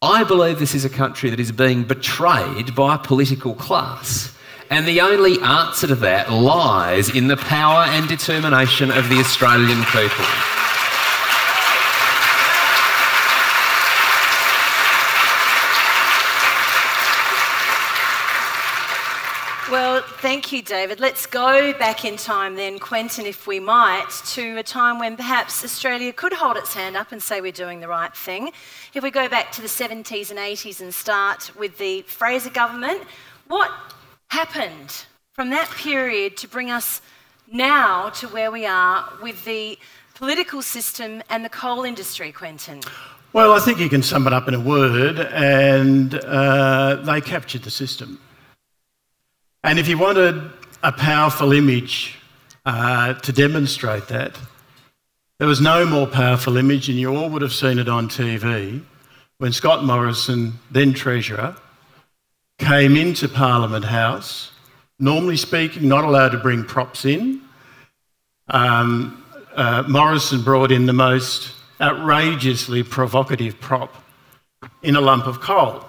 I 0.00 0.24
believe 0.24 0.58
this 0.58 0.74
is 0.74 0.86
a 0.86 0.90
country 0.90 1.28
that 1.28 1.40
is 1.40 1.52
being 1.52 1.84
betrayed 1.84 2.74
by 2.74 2.94
a 2.94 2.98
political 2.98 3.54
class. 3.54 4.34
And 4.70 4.86
the 4.86 5.02
only 5.02 5.38
answer 5.42 5.88
to 5.88 5.94
that 5.96 6.32
lies 6.32 7.14
in 7.14 7.26
the 7.26 7.36
power 7.36 7.84
and 7.88 8.08
determination 8.08 8.90
of 8.90 9.10
the 9.10 9.18
Australian 9.18 9.82
people. 9.84 10.61
Thank 20.22 20.52
you, 20.52 20.62
David. 20.62 21.00
Let's 21.00 21.26
go 21.26 21.72
back 21.72 22.04
in 22.04 22.16
time 22.16 22.54
then, 22.54 22.78
Quentin, 22.78 23.26
if 23.26 23.48
we 23.48 23.58
might, 23.58 24.06
to 24.26 24.56
a 24.56 24.62
time 24.62 25.00
when 25.00 25.16
perhaps 25.16 25.64
Australia 25.64 26.12
could 26.12 26.32
hold 26.32 26.56
its 26.56 26.72
hand 26.72 26.96
up 26.96 27.10
and 27.10 27.20
say 27.20 27.40
we're 27.40 27.50
doing 27.50 27.80
the 27.80 27.88
right 27.88 28.14
thing. 28.14 28.52
If 28.94 29.02
we 29.02 29.10
go 29.10 29.28
back 29.28 29.50
to 29.50 29.60
the 29.60 29.66
70s 29.66 30.30
and 30.30 30.38
80s 30.38 30.80
and 30.80 30.94
start 30.94 31.50
with 31.56 31.76
the 31.78 32.02
Fraser 32.02 32.50
government, 32.50 33.02
what 33.48 33.72
happened 34.28 35.06
from 35.32 35.50
that 35.50 35.68
period 35.70 36.36
to 36.36 36.46
bring 36.46 36.70
us 36.70 37.02
now 37.50 38.10
to 38.10 38.28
where 38.28 38.52
we 38.52 38.64
are 38.64 39.12
with 39.20 39.44
the 39.44 39.76
political 40.14 40.62
system 40.62 41.24
and 41.30 41.44
the 41.44 41.48
coal 41.48 41.82
industry, 41.82 42.30
Quentin? 42.30 42.80
Well, 43.32 43.50
I 43.54 43.58
think 43.58 43.80
you 43.80 43.88
can 43.88 44.04
sum 44.04 44.28
it 44.28 44.32
up 44.32 44.46
in 44.46 44.54
a 44.54 44.60
word, 44.60 45.18
and 45.18 46.14
uh, 46.14 47.02
they 47.02 47.20
captured 47.20 47.64
the 47.64 47.72
system. 47.72 48.20
And 49.64 49.78
if 49.78 49.86
you 49.86 49.96
wanted 49.96 50.50
a 50.82 50.90
powerful 50.90 51.52
image 51.52 52.18
uh, 52.66 53.14
to 53.14 53.32
demonstrate 53.32 54.08
that, 54.08 54.36
there 55.38 55.46
was 55.46 55.60
no 55.60 55.86
more 55.86 56.06
powerful 56.06 56.56
image, 56.56 56.88
and 56.88 56.98
you 56.98 57.14
all 57.16 57.30
would 57.30 57.42
have 57.42 57.52
seen 57.52 57.78
it 57.78 57.88
on 57.88 58.08
TV 58.08 58.82
when 59.38 59.52
Scott 59.52 59.84
Morrison, 59.84 60.54
then 60.70 60.92
Treasurer, 60.92 61.56
came 62.58 62.96
into 62.96 63.28
Parliament 63.28 63.84
House, 63.84 64.52
normally 64.98 65.36
speaking, 65.36 65.88
not 65.88 66.04
allowed 66.04 66.30
to 66.30 66.38
bring 66.38 66.64
props 66.64 67.04
in. 67.04 67.40
Um, 68.48 69.24
uh, 69.54 69.84
Morrison 69.88 70.42
brought 70.42 70.72
in 70.72 70.86
the 70.86 70.92
most 70.92 71.52
outrageously 71.80 72.82
provocative 72.82 73.60
prop 73.60 73.94
in 74.82 74.96
a 74.96 75.00
lump 75.00 75.26
of 75.26 75.40
coal. 75.40 75.84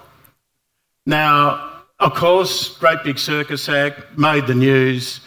Now, 1.06 1.73
of 2.00 2.14
course, 2.14 2.76
Great 2.78 3.02
Big 3.04 3.18
Circus 3.18 3.68
Act 3.68 4.18
made 4.18 4.46
the 4.46 4.54
news. 4.54 5.20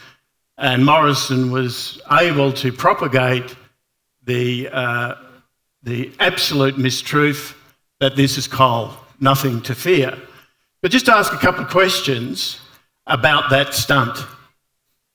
And 0.58 0.86
Morrison 0.86 1.52
was 1.52 2.02
able 2.12 2.52
to 2.54 2.74
propagate 2.74 3.56
the, 4.24 4.70
uh, 4.70 5.16
the 5.84 6.12
absolute 6.20 6.76
mistruth 6.76 7.56
that 8.00 8.16
this 8.16 8.38
is 8.38 8.48
coal, 8.48 8.92
nothing 9.20 9.62
to 9.62 9.76
fear. 9.76 10.18
But 10.82 10.92
just 10.92 11.10
ask 11.10 11.34
a 11.34 11.38
couple 11.38 11.64
of 11.64 11.70
questions 11.70 12.60
about 13.06 13.50
that 13.50 13.74
stunt. 13.74 14.18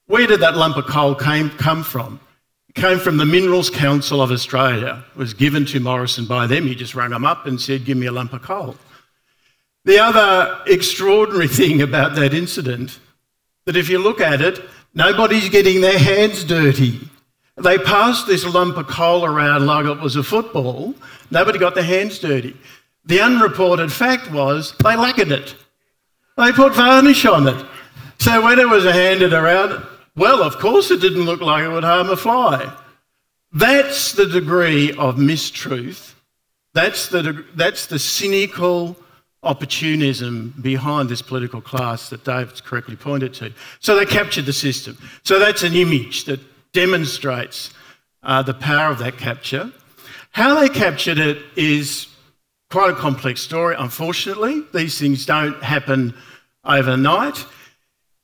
Where 0.07 0.27
did 0.27 0.41
that 0.41 0.57
lump 0.57 0.77
of 0.77 0.87
coal 0.87 1.15
came, 1.15 1.51
come 1.51 1.83
from? 1.83 2.21
It 2.69 2.75
came 2.75 2.99
from 2.99 3.17
the 3.17 3.25
Minerals 3.27 3.71
Council 3.71 4.23
of 4.23 4.31
Australia. 4.31 5.05
It 5.15 5.19
was 5.19 5.35
given 5.35 5.67
to 5.67 5.81
Morrison 5.81 6.27
by 6.27 6.47
them. 6.47 6.67
He 6.67 6.75
just 6.75 6.95
rang 6.95 7.11
them 7.11 7.25
up 7.25 7.47
and 7.47 7.61
said, 7.61 7.85
Give 7.85 7.97
me 7.97 8.07
a 8.07 8.13
lump 8.13 8.33
of 8.33 8.43
coal. 8.43 8.77
The 9.85 9.99
other 9.99 10.61
extraordinary 10.67 11.49
thing 11.61 11.83
about 11.83 12.15
that 12.17 12.35
incident, 12.35 12.99
that 13.65 13.77
if 13.77 13.89
you 13.89 13.99
look 13.99 14.21
at 14.21 14.41
it, 14.41 14.61
nobody's 14.95 15.49
getting 15.49 15.81
their 15.81 15.99
hands 15.99 16.45
dirty. 16.45 17.01
They 17.57 17.79
passed 17.79 18.27
this 18.27 18.45
lump 18.45 18.77
of 18.77 18.87
coal 18.87 19.25
around 19.25 19.67
like 19.67 19.87
it 19.87 20.01
was 20.01 20.17
a 20.17 20.23
football. 20.23 20.95
Nobody 21.31 21.59
got 21.59 21.75
their 21.75 21.85
hands 21.85 22.19
dirty. 22.19 22.57
The 23.05 23.21
unreported 23.21 23.93
fact 23.93 24.31
was 24.31 24.75
they 24.79 24.97
lacquered 24.97 25.33
it. 25.33 25.55
They 26.37 26.53
put 26.53 26.75
varnish 26.75 27.27
on 27.27 27.49
it. 27.49 27.67
So 28.19 28.43
when 28.43 28.59
it 28.59 28.69
was 28.69 28.85
handed 28.85 29.33
around, 29.33 29.85
well, 30.17 30.43
of 30.43 30.59
course 30.59 30.91
it 30.91 31.01
didn't 31.01 31.25
look 31.25 31.41
like 31.41 31.65
it 31.65 31.69
would 31.69 31.85
harm 31.85 32.09
a 32.11 32.17
fly. 32.17 32.73
That's 33.53 34.13
the 34.13 34.27
degree 34.27 34.93
of 34.93 35.17
mistruth. 35.17 36.15
That's 36.73 37.09
the, 37.09 37.45
that's 37.55 37.87
the 37.87 37.99
cynical 37.99 38.97
opportunism 39.43 40.55
behind 40.61 41.09
this 41.09 41.23
political 41.23 41.61
class 41.61 42.11
that 42.11 42.25
David's 42.25 42.61
correctly 42.61 42.97
pointed 42.97 43.35
to. 43.35 43.53
So 43.81 43.97
they 43.97 44.07
captured 44.07 44.47
the 44.47 44.53
system. 44.53 44.97
So 45.25 45.39
that's 45.39 45.63
an 45.63 45.75
image 45.75 46.25
that 46.27 46.41
demonstrates 46.73 47.71
uh, 48.23 48.43
the 48.43 48.55
power 48.55 48.91
of 48.91 48.99
that 48.99 49.19
capture. 49.19 49.73
How 50.31 50.61
they 50.61 50.69
captured 50.69 51.19
it 51.19 51.39
is 51.57 52.07
quite 52.71 52.91
a 52.91 52.95
complex 52.95 53.41
story, 53.41 53.75
unfortunately. 53.79 54.63
These 54.73 54.99
things 54.99 55.27
don't 55.27 55.63
happen 55.63 56.15
overnight. 56.65 57.45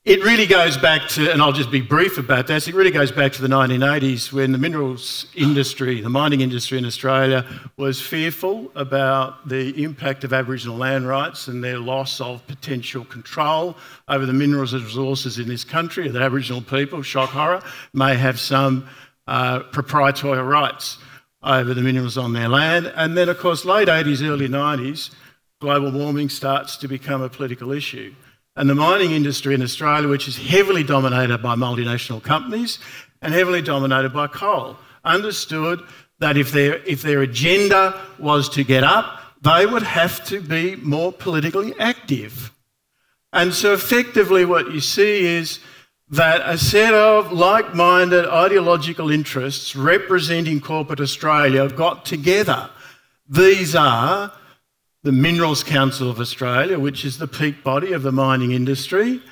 It 0.08 0.24
really 0.24 0.46
goes 0.46 0.78
back 0.78 1.06
to, 1.10 1.30
and 1.30 1.42
I'll 1.42 1.52
just 1.52 1.70
be 1.70 1.82
brief 1.82 2.16
about 2.16 2.46
this, 2.46 2.66
it 2.66 2.74
really 2.74 2.90
goes 2.90 3.12
back 3.12 3.30
to 3.32 3.42
the 3.42 3.48
1980s 3.48 4.32
when 4.32 4.52
the 4.52 4.56
minerals 4.56 5.26
industry, 5.34 6.00
the 6.00 6.08
mining 6.08 6.40
industry 6.40 6.78
in 6.78 6.86
Australia, 6.86 7.44
was 7.76 8.00
fearful 8.00 8.72
about 8.74 9.46
the 9.46 9.84
impact 9.84 10.24
of 10.24 10.32
Aboriginal 10.32 10.78
land 10.78 11.06
rights 11.06 11.46
and 11.46 11.62
their 11.62 11.78
loss 11.78 12.22
of 12.22 12.46
potential 12.46 13.04
control 13.04 13.76
over 14.08 14.24
the 14.24 14.32
minerals 14.32 14.72
and 14.72 14.82
resources 14.82 15.38
in 15.38 15.46
this 15.46 15.62
country, 15.62 16.08
that 16.08 16.22
Aboriginal 16.22 16.62
people, 16.62 17.02
shock 17.02 17.28
horror, 17.28 17.60
may 17.92 18.14
have 18.14 18.40
some 18.40 18.88
uh, 19.26 19.58
proprietary 19.58 20.40
rights 20.40 20.96
over 21.42 21.74
the 21.74 21.82
minerals 21.82 22.16
on 22.16 22.32
their 22.32 22.48
land. 22.48 22.90
And 22.96 23.14
then, 23.14 23.28
of 23.28 23.36
course, 23.36 23.66
late 23.66 23.88
80s, 23.88 24.26
early 24.26 24.48
90s, 24.48 25.10
global 25.60 25.92
warming 25.92 26.30
starts 26.30 26.78
to 26.78 26.88
become 26.88 27.20
a 27.20 27.28
political 27.28 27.72
issue. 27.72 28.14
And 28.58 28.68
the 28.68 28.74
mining 28.74 29.12
industry 29.12 29.54
in 29.54 29.62
Australia, 29.62 30.08
which 30.08 30.26
is 30.26 30.36
heavily 30.36 30.82
dominated 30.82 31.38
by 31.38 31.54
multinational 31.54 32.20
companies 32.20 32.80
and 33.22 33.32
heavily 33.32 33.62
dominated 33.62 34.12
by 34.12 34.26
coal, 34.26 34.76
understood 35.04 35.80
that 36.18 36.36
if 36.36 36.50
their, 36.50 36.82
if 36.84 37.02
their 37.02 37.22
agenda 37.22 38.00
was 38.18 38.48
to 38.48 38.64
get 38.64 38.82
up, 38.82 39.20
they 39.42 39.64
would 39.64 39.84
have 39.84 40.24
to 40.24 40.40
be 40.40 40.74
more 40.74 41.12
politically 41.12 41.72
active. 41.78 42.50
And 43.32 43.54
so, 43.54 43.74
effectively, 43.74 44.44
what 44.44 44.72
you 44.72 44.80
see 44.80 45.24
is 45.24 45.60
that 46.10 46.42
a 46.44 46.58
set 46.58 46.94
of 46.94 47.30
like 47.30 47.76
minded 47.76 48.26
ideological 48.26 49.08
interests 49.08 49.76
representing 49.76 50.58
corporate 50.58 51.00
Australia 51.00 51.68
got 51.68 52.04
together. 52.04 52.68
These 53.28 53.76
are 53.76 54.32
the 55.08 55.12
Minerals 55.12 55.64
Council 55.64 56.10
of 56.10 56.20
Australia, 56.20 56.78
which 56.78 57.02
is 57.02 57.16
the 57.16 57.26
peak 57.26 57.64
body 57.64 57.94
of 57.94 58.02
the 58.02 58.12
mining 58.12 58.52
industry, 58.52 59.22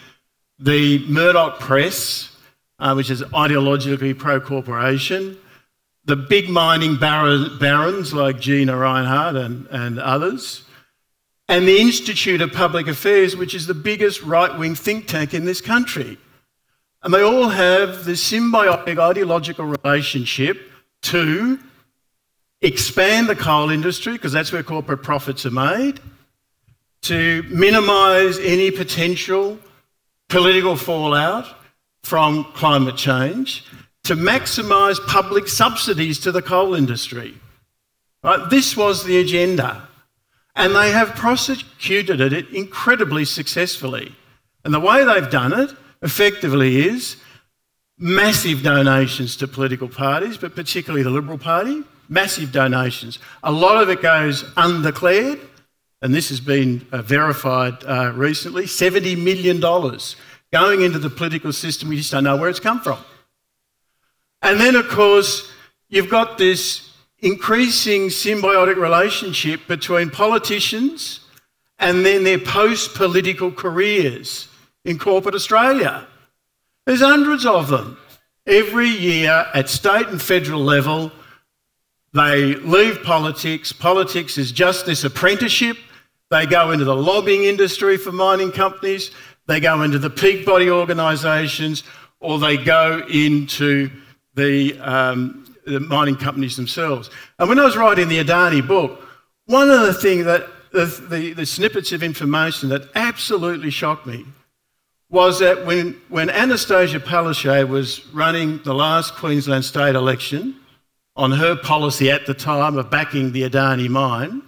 the 0.58 1.06
Murdoch 1.06 1.60
Press, 1.60 2.34
uh, 2.78 2.94
which 2.94 3.10
is 3.10 3.20
ideologically 3.20 4.18
pro 4.18 4.40
corporation, 4.40 5.36
the 6.06 6.16
big 6.16 6.48
mining 6.48 6.96
barons 6.96 8.14
like 8.14 8.40
Gina 8.40 8.72
Rinehart 8.72 9.36
and, 9.36 9.66
and 9.66 9.98
others, 9.98 10.64
and 11.46 11.68
the 11.68 11.78
Institute 11.78 12.40
of 12.40 12.52
Public 12.52 12.88
Affairs, 12.88 13.36
which 13.36 13.54
is 13.54 13.66
the 13.66 13.74
biggest 13.74 14.22
right 14.22 14.58
wing 14.58 14.74
think 14.74 15.06
tank 15.06 15.34
in 15.34 15.44
this 15.44 15.60
country. 15.60 16.16
And 17.02 17.12
they 17.12 17.20
all 17.20 17.50
have 17.50 18.06
this 18.06 18.32
symbiotic 18.32 18.98
ideological 18.98 19.66
relationship 19.66 20.72
to 21.02 21.58
expand 22.62 23.28
the 23.28 23.36
coal 23.36 23.70
industry, 23.70 24.12
because 24.12 24.32
that's 24.32 24.52
where 24.52 24.62
corporate 24.62 25.02
profits 25.02 25.44
are 25.46 25.50
made, 25.50 26.00
to 27.02 27.42
minimise 27.48 28.38
any 28.38 28.70
potential 28.70 29.58
political 30.28 30.76
fallout 30.76 31.46
from 32.02 32.44
climate 32.54 32.96
change, 32.96 33.64
to 34.04 34.14
maximise 34.14 35.04
public 35.06 35.48
subsidies 35.48 36.18
to 36.20 36.32
the 36.32 36.42
coal 36.42 36.74
industry. 36.74 37.34
Right? 38.22 38.48
This 38.50 38.76
was 38.76 39.04
the 39.04 39.18
agenda. 39.18 39.88
And 40.54 40.74
they 40.74 40.90
have 40.90 41.14
prosecuted 41.14 42.20
it 42.20 42.48
incredibly 42.50 43.24
successfully. 43.24 44.14
And 44.64 44.72
the 44.72 44.80
way 44.80 45.04
they've 45.04 45.30
done 45.30 45.52
it 45.52 45.70
effectively 46.02 46.88
is 46.88 47.16
massive 47.98 48.62
donations 48.62 49.36
to 49.36 49.46
political 49.46 49.88
parties, 49.88 50.38
but 50.38 50.54
particularly 50.54 51.02
the 51.02 51.10
Liberal 51.10 51.38
Party, 51.38 51.82
massive 52.08 52.52
donations. 52.52 53.18
A 53.42 53.52
lot 53.52 53.82
of 53.82 53.88
it 53.88 54.02
goes 54.02 54.44
undeclared, 54.56 55.40
and 56.02 56.14
this 56.14 56.28
has 56.28 56.40
been 56.40 56.86
uh, 56.92 57.02
verified 57.02 57.84
uh, 57.84 58.12
recently 58.14 58.64
$70 58.64 59.16
million 59.22 59.60
going 60.52 60.82
into 60.82 60.98
the 60.98 61.10
political 61.10 61.52
system. 61.52 61.88
We 61.88 61.96
just 61.96 62.12
don't 62.12 62.24
know 62.24 62.36
where 62.36 62.48
it's 62.48 62.60
come 62.60 62.80
from. 62.80 62.98
And 64.42 64.60
then, 64.60 64.76
of 64.76 64.88
course, 64.88 65.50
you've 65.88 66.10
got 66.10 66.38
this 66.38 66.92
increasing 67.18 68.08
symbiotic 68.08 68.76
relationship 68.76 69.66
between 69.66 70.10
politicians 70.10 71.20
and 71.78 72.04
then 72.04 72.24
their 72.24 72.38
post 72.38 72.94
political 72.94 73.50
careers 73.50 74.48
in 74.84 74.98
corporate 74.98 75.34
Australia. 75.34 76.06
There's 76.84 77.00
hundreds 77.00 77.44
of 77.44 77.68
them. 77.68 77.98
Every 78.46 78.88
year 78.88 79.46
at 79.52 79.68
state 79.68 80.06
and 80.06 80.22
federal 80.22 80.60
level, 80.60 81.10
they 82.12 82.54
leave 82.54 83.02
politics. 83.02 83.72
Politics 83.72 84.38
is 84.38 84.52
just 84.52 84.86
this 84.86 85.04
apprenticeship. 85.04 85.76
They 86.30 86.46
go 86.46 86.72
into 86.72 86.84
the 86.84 86.96
lobbying 86.96 87.44
industry 87.44 87.96
for 87.96 88.10
mining 88.10 88.50
companies, 88.50 89.12
they 89.46 89.60
go 89.60 89.82
into 89.82 89.98
the 89.98 90.10
peak 90.10 90.44
body 90.44 90.68
organisations, 90.68 91.84
or 92.18 92.38
they 92.38 92.56
go 92.56 93.06
into 93.08 93.90
the, 94.34 94.78
um, 94.80 95.54
the 95.66 95.78
mining 95.78 96.16
companies 96.16 96.56
themselves. 96.56 97.10
And 97.38 97.48
when 97.48 97.58
I 97.58 97.64
was 97.64 97.76
writing 97.76 98.08
the 98.08 98.22
Adani 98.22 98.66
book, 98.66 99.06
one 99.46 99.70
of 99.70 99.82
the 99.82 99.94
things 99.94 100.24
that 100.24 100.48
the, 100.72 100.86
the, 101.08 101.32
the, 101.32 101.46
snippets 101.46 101.92
of 101.92 102.02
information 102.02 102.68
that 102.70 102.82
absolutely 102.94 103.70
shocked 103.70 104.06
me 104.06 104.26
was 105.08 105.38
that 105.38 105.64
when, 105.64 105.92
when 106.08 106.28
Annastacia 106.28 106.98
Palaszczuk 106.98 107.68
was 107.68 108.04
running 108.08 108.60
the 108.64 108.74
last 108.74 109.14
Queensland 109.14 109.64
state 109.64 109.94
election, 109.94 110.56
on 111.16 111.32
her 111.32 111.56
policy 111.56 112.10
at 112.10 112.26
the 112.26 112.34
time 112.34 112.76
of 112.76 112.90
backing 112.90 113.32
the 113.32 113.42
Adani 113.48 113.88
mine, 113.88 114.42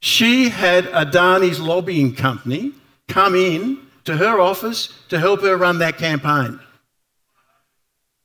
she 0.00 0.50
had 0.50 0.84
Adani's 0.86 1.58
lobbying 1.58 2.14
company 2.14 2.72
come 3.08 3.34
in 3.34 3.78
to 4.04 4.16
her 4.16 4.38
office 4.38 4.92
to 5.08 5.18
help 5.18 5.40
her 5.40 5.56
run 5.56 5.78
that 5.78 5.96
campaign. 5.96 6.60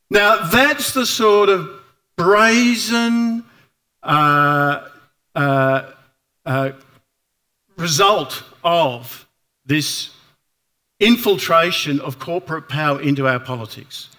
Now, 0.09 0.47
that's 0.47 0.93
the 0.93 1.05
sort 1.05 1.49
of 1.49 1.69
brazen 2.17 3.45
uh, 4.03 4.87
uh, 5.35 5.91
uh, 6.45 6.71
result 7.77 8.43
of 8.63 9.27
this 9.65 10.09
infiltration 10.99 12.01
of 12.01 12.19
corporate 12.19 12.67
power 12.67 13.01
into 13.01 13.25
our 13.27 13.39
politics. 13.39 14.09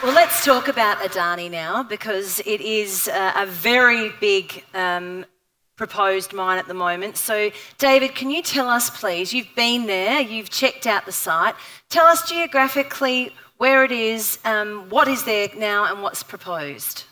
Well, 0.00 0.14
let's 0.14 0.44
talk 0.44 0.68
about 0.68 0.98
Adani 0.98 1.50
now 1.50 1.82
because 1.82 2.38
it 2.46 2.60
is 2.60 3.08
uh, 3.08 3.32
a 3.34 3.46
very 3.46 4.12
big 4.20 4.62
um, 4.72 5.26
proposed 5.74 6.32
mine 6.32 6.56
at 6.56 6.68
the 6.68 6.74
moment. 6.74 7.16
So, 7.16 7.50
David, 7.78 8.14
can 8.14 8.30
you 8.30 8.40
tell 8.40 8.68
us, 8.68 8.90
please? 8.90 9.34
You've 9.34 9.52
been 9.56 9.86
there, 9.86 10.20
you've 10.20 10.50
checked 10.50 10.86
out 10.86 11.04
the 11.04 11.10
site. 11.10 11.56
Tell 11.88 12.06
us 12.06 12.28
geographically 12.28 13.32
where 13.56 13.82
it 13.82 13.90
is, 13.90 14.38
um, 14.44 14.88
what 14.88 15.08
is 15.08 15.24
there 15.24 15.48
now, 15.56 15.92
and 15.92 16.00
what's 16.00 16.22
proposed. 16.22 17.02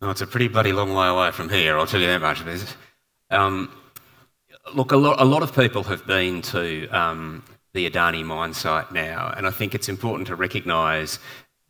Oh, 0.00 0.10
it's 0.10 0.20
a 0.20 0.26
pretty 0.26 0.46
bloody 0.46 0.72
long 0.72 0.94
way 0.94 1.08
away 1.08 1.32
from 1.32 1.48
here, 1.48 1.76
I'll 1.76 1.86
tell 1.86 2.00
you 2.00 2.06
that 2.06 2.20
much. 2.20 2.42
Um, 3.30 3.74
look, 4.72 4.92
a 4.92 4.96
lot, 4.96 5.20
a 5.20 5.24
lot 5.24 5.42
of 5.42 5.52
people 5.52 5.82
have 5.82 6.06
been 6.06 6.42
to 6.42 6.86
um, 6.90 7.42
the 7.72 7.90
Adani 7.90 8.24
mine 8.24 8.54
site 8.54 8.92
now, 8.92 9.34
and 9.36 9.48
I 9.48 9.50
think 9.50 9.74
it's 9.74 9.88
important 9.88 10.28
to 10.28 10.36
recognise 10.36 11.18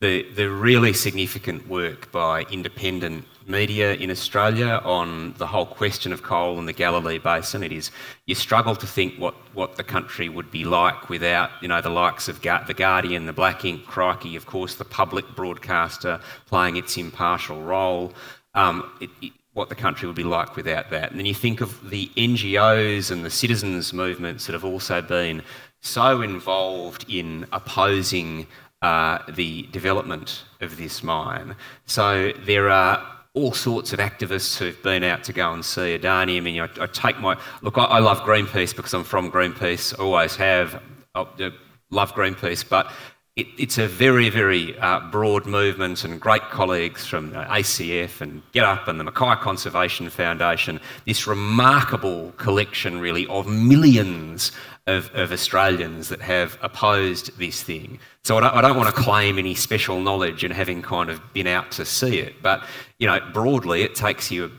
the, 0.05 0.23
the 0.35 0.51
really 0.51 0.93
significant 0.93 1.67
work 1.67 2.13
by 2.13 2.43
independent 2.51 3.25
media 3.47 3.95
in 3.95 4.11
Australia 4.11 4.83
on 4.85 5.33
the 5.39 5.47
whole 5.47 5.65
question 5.65 6.13
of 6.13 6.23
coal 6.23 6.59
in 6.59 6.67
the 6.67 6.75
Galilee 6.75 7.17
Basin. 7.17 7.63
It 7.63 7.73
is 7.73 7.91
you 8.27 8.35
struggle 8.35 8.77
to 8.77 8.87
think 8.87 9.19
what, 9.19 9.35
what 9.55 9.77
the 9.77 9.83
country 9.83 10.29
would 10.29 10.51
be 10.51 10.65
like 10.65 11.09
without 11.09 11.51
you 11.63 11.69
know 11.69 11.81
the 11.81 11.89
likes 11.89 12.29
of 12.29 12.43
Ga- 12.43 12.65
the 12.67 12.75
Guardian, 12.75 13.25
the 13.25 13.33
Black 13.33 13.61
Inc, 13.61 13.87
Crikey, 13.87 14.37
of 14.37 14.45
course, 14.45 14.75
the 14.75 14.85
public 14.85 15.27
broadcaster 15.35 16.21
playing 16.45 16.77
its 16.77 16.99
impartial 16.99 17.63
role. 17.63 18.13
Um, 18.55 18.93
it, 19.01 19.09
it, 19.23 19.33
what 19.55 19.71
the 19.71 19.75
country 19.75 20.07
would 20.07 20.17
be 20.17 20.25
like 20.25 20.55
without 20.55 20.91
that. 20.91 21.13
And 21.13 21.19
then 21.19 21.27
you 21.27 21.35
think 21.35 21.63
of 21.63 21.89
the 21.89 22.11
NGOs 22.17 23.11
and 23.11 23.25
the 23.25 23.31
citizens' 23.31 23.93
movements 23.93 24.47
that 24.47 24.53
have 24.53 24.65
also 24.65 25.01
been 25.01 25.43
so 25.81 26.23
involved 26.23 27.05
in 27.09 27.47
opposing 27.53 28.47
uh, 28.85 29.23
the 29.31 29.63
development 29.73 30.45
of 30.61 30.77
this 30.77 31.03
mine. 31.03 31.57
So 31.87 32.33
there 32.45 32.69
are 32.69 33.03
all 33.33 33.53
sorts 33.55 33.95
of 33.95 33.99
activists 33.99 34.59
who've 34.59 34.81
been 34.83 35.03
out 35.03 35.25
to 35.25 35.33
go 35.33 35.55
and 35.55 35.65
see 35.65 35.97
Adani. 35.99 36.37
I 36.37 36.41
mean, 36.41 36.61
I, 36.61 36.69
I 36.79 36.87
take 36.89 37.19
my 37.19 37.35
look. 37.63 37.79
I, 37.79 37.85
I, 37.85 37.99
love 38.01 38.19
Greenpeace 38.21 38.77
because 38.77 38.93
I'm 38.93 39.03
from 39.03 39.33
Greenpeace. 39.33 39.99
Always 39.99 40.37
have. 40.37 40.83
I, 41.15 41.51
love 41.91 42.13
Greenpeace, 42.13 42.69
but 42.69 42.93
it, 43.37 43.47
it's 43.59 43.79
a 43.79 43.89
very, 43.89 44.29
very 44.29 44.79
uh, 44.79 45.01
broad 45.11 45.47
movement 45.47 46.05
and 46.05 46.21
great 46.21 46.43
colleagues 46.43 47.07
from 47.07 47.33
ACF 47.33 48.21
and 48.21 48.43
GetUp 48.53 48.87
and 48.87 49.01
the 49.01 49.05
Mackay 49.05 49.41
Conservation 49.41 50.11
Foundation. 50.11 50.79
This 51.07 51.27
remarkable 51.27 52.33
collection, 52.37 53.01
really, 53.01 53.27
of 53.29 53.47
millions 53.47 54.53
of, 54.87 55.11
of 55.15 55.33
Australians 55.33 56.09
that 56.11 56.21
have 56.21 56.59
opposed 56.61 57.39
this 57.39 57.63
thing. 57.63 57.99
So 58.23 58.37
I 58.37 58.41
don't, 58.41 58.55
I 58.55 58.61
don't, 58.61 58.77
want 58.77 58.95
to 58.95 59.01
claim 59.01 59.39
any 59.39 59.55
special 59.55 60.01
knowledge 60.01 60.45
in 60.45 60.51
having 60.51 60.83
kind 60.83 61.09
of 61.09 61.21
been 61.33 61.47
out 61.47 61.71
to 61.73 61.85
see 61.85 62.19
it, 62.19 62.43
but 62.43 62.63
you 62.99 63.07
know, 63.07 63.19
broadly, 63.33 63.83
it 63.83 63.95
takes 63.95 64.31
you 64.31 64.51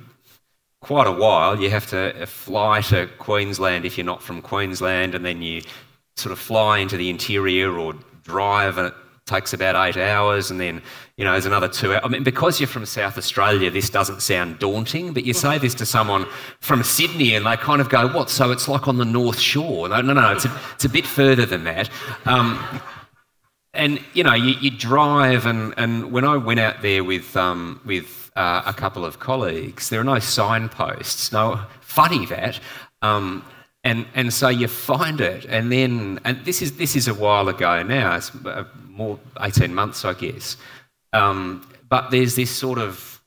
quite 0.81 1.07
a 1.07 1.11
while. 1.11 1.59
You 1.59 1.69
have 1.69 1.88
to 1.88 2.25
fly 2.25 2.81
to 2.81 3.07
Queensland 3.19 3.85
if 3.85 3.97
you're 3.97 4.05
not 4.05 4.23
from 4.23 4.41
Queensland, 4.41 5.15
and 5.15 5.23
then 5.23 5.41
you 5.41 5.61
sort 6.15 6.31
of 6.31 6.39
fly 6.39 6.79
into 6.79 6.97
the 6.97 7.09
interior 7.09 7.77
or 7.77 7.93
drive, 8.23 8.77
takes 9.25 9.53
about 9.53 9.75
eight 9.88 9.97
hours, 9.97 10.51
and 10.51 10.59
then 10.59 10.81
you 11.17 11.25
know 11.25 11.31
there's 11.31 11.45
another 11.45 11.67
two. 11.67 11.93
Hours. 11.93 12.01
I 12.03 12.07
mean, 12.07 12.23
because 12.23 12.59
you're 12.59 12.67
from 12.67 12.85
South 12.85 13.17
Australia, 13.17 13.71
this 13.71 13.89
doesn't 13.89 14.21
sound 14.21 14.59
daunting, 14.59 15.13
but 15.13 15.25
you 15.25 15.33
say 15.33 15.57
this 15.57 15.73
to 15.75 15.85
someone 15.85 16.25
from 16.59 16.83
Sydney, 16.83 17.35
and 17.35 17.45
they 17.45 17.57
kind 17.57 17.81
of 17.81 17.89
go, 17.89 18.07
"What? 18.07 18.29
So 18.29 18.51
it's 18.51 18.67
like 18.67 18.88
on 18.88 18.97
the 18.97 19.05
North 19.05 19.39
Shore?" 19.39 19.89
No, 19.89 20.01
no, 20.01 20.13
no. 20.13 20.31
It's 20.31 20.45
a, 20.45 20.59
it's 20.75 20.85
a 20.85 20.89
bit 20.89 21.07
further 21.07 21.45
than 21.45 21.63
that. 21.63 21.89
Um, 22.25 22.81
and 23.73 23.99
you 24.13 24.23
know, 24.23 24.33
you, 24.33 24.55
you, 24.61 24.71
drive, 24.71 25.45
and, 25.45 25.73
and 25.77 26.11
when 26.11 26.23
I 26.23 26.38
went 26.38 26.59
out 26.59 26.81
there 26.81 27.03
with 27.03 27.35
um, 27.35 27.81
with 27.85 28.31
uh, 28.35 28.61
a 28.65 28.73
couple 28.73 29.05
of 29.05 29.19
colleagues, 29.19 29.89
there 29.89 29.99
are 29.99 30.05
no 30.05 30.19
signposts. 30.19 31.31
No, 31.31 31.61
funny 31.81 32.25
that. 32.27 32.59
Um, 33.01 33.43
and 33.83 34.05
and 34.15 34.33
so 34.33 34.49
you 34.49 34.67
find 34.67 35.21
it, 35.21 35.45
and 35.45 35.71
then 35.71 36.19
and 36.23 36.43
this 36.45 36.61
is 36.61 36.77
this 36.77 36.95
is 36.95 37.07
a 37.07 37.13
while 37.13 37.49
ago 37.49 37.83
now. 37.83 38.15
It's 38.15 38.33
uh, 38.45 38.65
more 38.95 39.19
eighteen 39.41 39.73
months, 39.73 40.05
I 40.05 40.13
guess. 40.13 40.58
Um, 41.13 41.67
but 41.89 42.10
there's 42.12 42.36
this 42.36 42.51
sort 42.51 42.79
of 42.79 43.21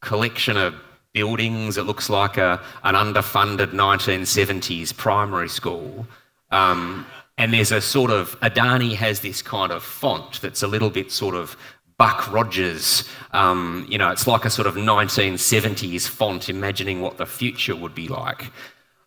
collection 0.00 0.56
of 0.56 0.74
buildings. 1.12 1.76
It 1.76 1.84
looks 1.84 2.08
like 2.10 2.36
a 2.36 2.60
an 2.84 2.94
underfunded 2.94 3.72
1970s 3.72 4.96
primary 4.96 5.48
school. 5.48 6.06
Um, 6.50 7.06
and 7.38 7.52
there's 7.52 7.72
a 7.72 7.80
sort 7.80 8.10
of 8.10 8.38
Adani 8.40 8.94
has 8.94 9.20
this 9.20 9.42
kind 9.42 9.72
of 9.72 9.82
font 9.82 10.40
that's 10.40 10.62
a 10.62 10.66
little 10.66 10.90
bit 10.90 11.10
sort 11.12 11.34
of 11.34 11.56
Buck 11.98 12.30
Rogers. 12.30 13.08
Um, 13.32 13.86
you 13.88 13.98
know, 13.98 14.10
it's 14.10 14.26
like 14.26 14.44
a 14.44 14.50
sort 14.50 14.66
of 14.66 14.74
1970s 14.74 16.08
font, 16.08 16.48
imagining 16.48 17.00
what 17.00 17.16
the 17.16 17.26
future 17.26 17.74
would 17.74 17.94
be 17.94 18.08
like. 18.08 18.50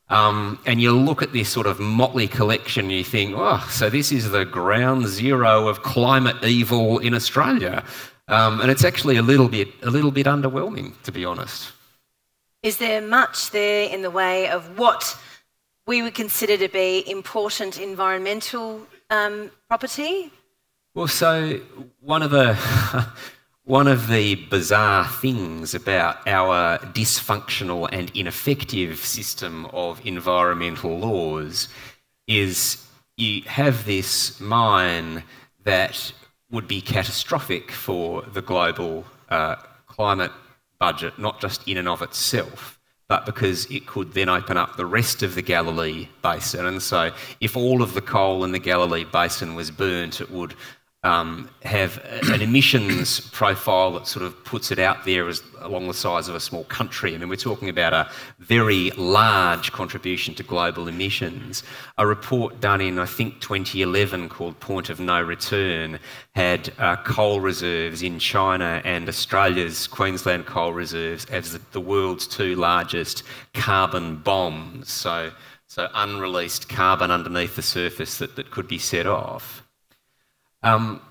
Um, 0.09 0.59
and 0.65 0.81
you 0.81 0.91
look 0.91 1.21
at 1.21 1.33
this 1.33 1.49
sort 1.49 1.67
of 1.67 1.79
motley 1.79 2.27
collection, 2.27 2.85
and 2.85 2.91
you 2.91 3.03
think, 3.03 3.35
oh, 3.37 3.65
so 3.69 3.89
this 3.89 4.11
is 4.11 4.31
the 4.31 4.43
ground 4.43 5.07
zero 5.07 5.67
of 5.67 5.83
climate 5.83 6.43
evil 6.43 6.97
in 6.99 7.13
Australia. 7.13 7.83
Um, 8.27 8.61
and 8.61 8.71
it's 8.71 8.83
actually 8.83 9.17
a 9.17 9.21
little 9.21 9.49
bit, 9.49 9.67
a 9.83 9.89
little 9.89 10.11
bit 10.11 10.25
underwhelming, 10.25 10.99
to 11.03 11.11
be 11.11 11.25
honest. 11.25 11.71
Is 12.63 12.77
there 12.77 13.01
much 13.01 13.51
there 13.51 13.89
in 13.89 14.01
the 14.01 14.11
way 14.11 14.49
of 14.49 14.77
what 14.77 15.17
we 15.87 16.01
would 16.01 16.13
consider 16.13 16.57
to 16.57 16.67
be 16.67 17.09
important 17.09 17.79
environmental 17.79 18.85
um, 19.09 19.49
property? 19.67 20.31
Well, 20.93 21.07
so 21.07 21.59
one 22.01 22.21
of 22.21 22.31
the 22.31 22.57
One 23.69 23.87
of 23.87 24.07
the 24.07 24.33
bizarre 24.33 25.07
things 25.07 25.75
about 25.75 26.27
our 26.27 26.79
dysfunctional 26.79 27.87
and 27.91 28.11
ineffective 28.15 28.97
system 28.97 29.67
of 29.67 30.03
environmental 30.03 30.97
laws 30.97 31.67
is 32.25 32.83
you 33.15 33.43
have 33.43 33.85
this 33.85 34.39
mine 34.39 35.23
that 35.65 36.11
would 36.49 36.67
be 36.67 36.81
catastrophic 36.81 37.69
for 37.71 38.23
the 38.23 38.41
global 38.41 39.05
uh, 39.29 39.57
climate 39.85 40.31
budget, 40.79 41.19
not 41.19 41.39
just 41.39 41.67
in 41.67 41.77
and 41.77 41.87
of 41.87 42.01
itself, 42.01 42.79
but 43.07 43.23
because 43.27 43.65
it 43.67 43.85
could 43.85 44.13
then 44.13 44.29
open 44.29 44.57
up 44.57 44.77
the 44.77 44.85
rest 44.87 45.21
of 45.21 45.35
the 45.35 45.43
Galilee 45.43 46.07
basin. 46.23 46.65
And 46.65 46.81
so, 46.81 47.11
if 47.39 47.55
all 47.55 47.83
of 47.83 47.93
the 47.93 48.01
coal 48.01 48.43
in 48.43 48.51
the 48.51 48.57
Galilee 48.57 49.05
basin 49.05 49.53
was 49.53 49.69
burnt, 49.69 50.21
it 50.21 50.31
would 50.31 50.55
have 51.03 52.03
an 52.29 52.41
emissions 52.41 53.21
profile 53.31 53.93
that 53.93 54.05
sort 54.05 54.25
of 54.25 54.43
puts 54.43 54.69
it 54.69 54.79
out 54.79 55.05
there 55.05 55.29
as 55.29 55.41
along 55.61 55.87
the 55.87 55.93
size 55.93 56.27
of 56.27 56.35
a 56.35 56.39
small 56.39 56.65
country. 56.65 57.15
I 57.15 57.17
mean, 57.17 57.29
we're 57.29 57.35
talking 57.35 57.69
about 57.69 57.93
a 57.93 58.09
very 58.39 58.91
large 58.91 59.71
contribution 59.71 60.35
to 60.35 60.43
global 60.43 60.87
emissions. 60.87 61.63
A 61.97 62.05
report 62.05 62.59
done 62.59 62.81
in, 62.81 62.99
I 62.99 63.05
think, 63.05 63.39
2011 63.39 64.27
called 64.29 64.59
Point 64.59 64.89
of 64.89 64.99
No 64.99 65.21
Return 65.21 65.99
had 66.35 66.73
uh, 66.77 66.97
coal 66.97 67.39
reserves 67.39 68.03
in 68.03 68.19
China 68.19 68.81
and 68.83 69.07
Australia's 69.07 69.87
Queensland 69.87 70.45
coal 70.45 70.73
reserves 70.73 71.25
as 71.25 71.53
the, 71.53 71.61
the 71.71 71.81
world's 71.81 72.27
two 72.27 72.55
largest 72.55 73.23
carbon 73.53 74.17
bombs. 74.17 74.91
So, 74.91 75.31
so 75.67 75.87
unreleased 75.93 76.67
carbon 76.67 77.09
underneath 77.09 77.55
the 77.55 77.61
surface 77.61 78.17
that, 78.17 78.35
that 78.35 78.51
could 78.51 78.67
be 78.67 78.79
set 78.79 79.07
off. 79.07 79.63
Um, 80.63 81.01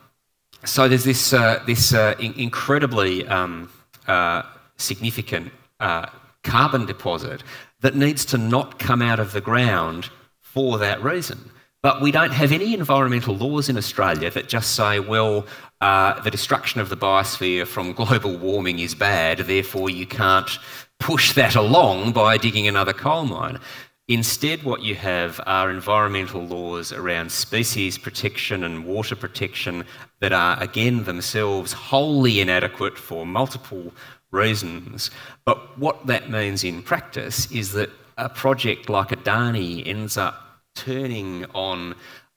so 0.64 0.88
there's 0.88 1.04
this, 1.04 1.32
uh, 1.32 1.62
this 1.66 1.94
uh, 1.94 2.14
in- 2.18 2.34
incredibly 2.34 3.26
um, 3.26 3.70
uh, 4.06 4.42
significant 4.76 5.52
uh, 5.80 6.06
carbon 6.42 6.86
deposit 6.86 7.42
that 7.80 7.94
needs 7.94 8.24
to 8.26 8.38
not 8.38 8.78
come 8.78 9.02
out 9.02 9.20
of 9.20 9.32
the 9.32 9.40
ground 9.40 10.10
for 10.40 10.78
that 10.78 11.02
reason. 11.02 11.50
But 11.80 12.00
we 12.00 12.10
don't 12.10 12.32
have 12.32 12.50
any 12.50 12.74
environmental 12.74 13.36
laws 13.36 13.68
in 13.68 13.76
Australia 13.76 14.30
that 14.30 14.48
just 14.48 14.74
say, 14.74 14.98
well, 14.98 15.46
uh, 15.80 16.20
the 16.22 16.30
destruction 16.30 16.80
of 16.80 16.88
the 16.88 16.96
biosphere 16.96 17.66
from 17.66 17.92
global 18.02 18.36
warming 18.36 18.80
is 18.80 18.94
bad, 18.94 19.38
therefore 19.38 19.88
you 19.88 20.06
can't 20.06 20.58
push 20.98 21.34
that 21.34 21.54
along 21.54 22.12
by 22.12 22.36
digging 22.36 22.66
another 22.66 22.92
coal 22.92 23.24
mine. 23.24 23.60
Instead, 24.08 24.62
what 24.62 24.80
you 24.80 24.94
have 24.94 25.38
are 25.44 25.70
environmental 25.70 26.40
laws 26.46 26.92
around 26.92 27.30
species 27.30 27.98
protection 27.98 28.64
and 28.64 28.86
water 28.86 29.14
protection 29.14 29.84
that 30.20 30.32
are, 30.32 30.60
again, 30.62 31.04
themselves 31.04 31.74
wholly 31.74 32.40
inadequate 32.40 32.96
for 32.96 33.26
multiple 33.26 33.92
reasons. 34.30 35.10
But 35.44 35.78
what 35.78 36.06
that 36.06 36.30
means 36.30 36.64
in 36.64 36.82
practice 36.82 37.50
is 37.52 37.72
that 37.72 37.90
a 38.16 38.30
project 38.30 38.88
like 38.88 39.08
Adani 39.08 39.86
ends 39.86 40.16
up 40.16 40.62
turning 40.74 41.44
on 41.54 41.94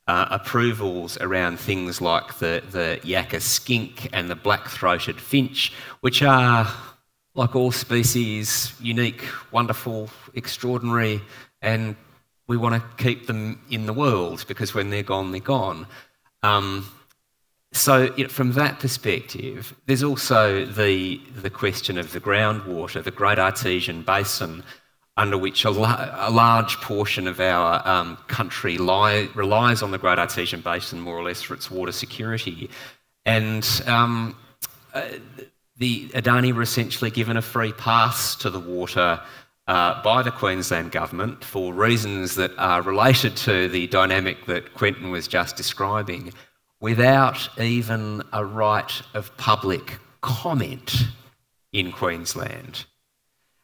uh, 0.08 0.26
approvals 0.30 1.18
around 1.22 1.58
things 1.58 2.02
like 2.02 2.38
the, 2.40 2.62
the 2.72 3.00
yakka 3.04 3.40
skink 3.40 4.10
and 4.12 4.30
the 4.30 4.36
black 4.36 4.68
throated 4.68 5.22
finch, 5.22 5.72
which 6.02 6.22
are, 6.22 6.68
like 7.34 7.56
all 7.56 7.72
species, 7.72 8.74
unique, 8.82 9.24
wonderful, 9.52 10.10
extraordinary, 10.34 11.22
and 11.62 11.96
we 12.48 12.58
want 12.58 12.76
to 12.76 13.04
keep 13.04 13.28
them 13.28 13.62
in 13.70 13.86
the 13.86 13.94
world 13.94 14.46
because 14.48 14.74
when 14.74 14.90
they're 14.90 15.04
gone, 15.04 15.32
they're 15.32 15.40
gone. 15.40 15.88
Um, 16.44 16.86
so, 17.74 18.14
you 18.18 18.24
know, 18.26 18.30
from 18.30 18.54
that 18.54 18.80
perspective, 18.80 19.74
there's 19.86 20.04
also 20.04 20.66
the, 20.66 21.22
the 21.36 21.50
question 21.50 21.98
of 21.98 22.12
the 22.12 22.20
groundwater, 22.20 23.02
the 23.02 23.12
Great 23.12 23.40
Artesian 23.40 24.02
Basin, 24.02 24.64
under 25.16 25.38
which 25.38 25.64
a, 25.64 25.70
la- 25.70 26.28
a 26.28 26.30
large 26.30 26.76
portion 26.78 27.28
of 27.28 27.40
our 27.40 27.88
um, 27.88 28.18
country 28.28 28.78
lie, 28.78 29.30
relies 29.36 29.82
on 29.82 29.92
the 29.92 29.98
Great 29.98 30.20
Artesian 30.20 30.62
Basin 30.62 31.00
more 31.00 31.16
or 31.16 31.24
less 31.24 31.42
for 31.42 31.54
its 31.54 31.72
water 31.72 31.94
security. 31.94 32.70
And 33.26 33.66
um, 33.88 34.36
uh, 34.94 35.04
the 35.78 36.10
Adani 36.10 36.54
were 36.54 36.62
essentially 36.62 37.12
given 37.12 37.38
a 37.38 37.42
free 37.42 37.72
pass 37.72 38.36
to 38.38 38.50
the 38.50 38.60
water 38.60 39.22
uh, 39.72 40.04
by 40.04 40.22
the 40.22 40.32
Queensland 40.32 40.92
Government 40.92 41.46
for 41.46 41.74
reasons 41.74 42.36
that 42.36 42.52
are 42.58 42.82
related 42.82 43.38
to 43.38 43.70
the 43.70 43.88
dynamic 43.88 44.46
that 44.48 44.74
Quentin 44.74 45.12
was 45.12 45.30
just 45.30 45.56
describing 45.56 46.34
without 46.82 47.48
even 47.58 48.22
a 48.34 48.44
right 48.44 49.02
of 49.14 49.36
public 49.38 49.98
comment 50.20 51.06
in 51.72 51.94
Queensland. 51.94 52.86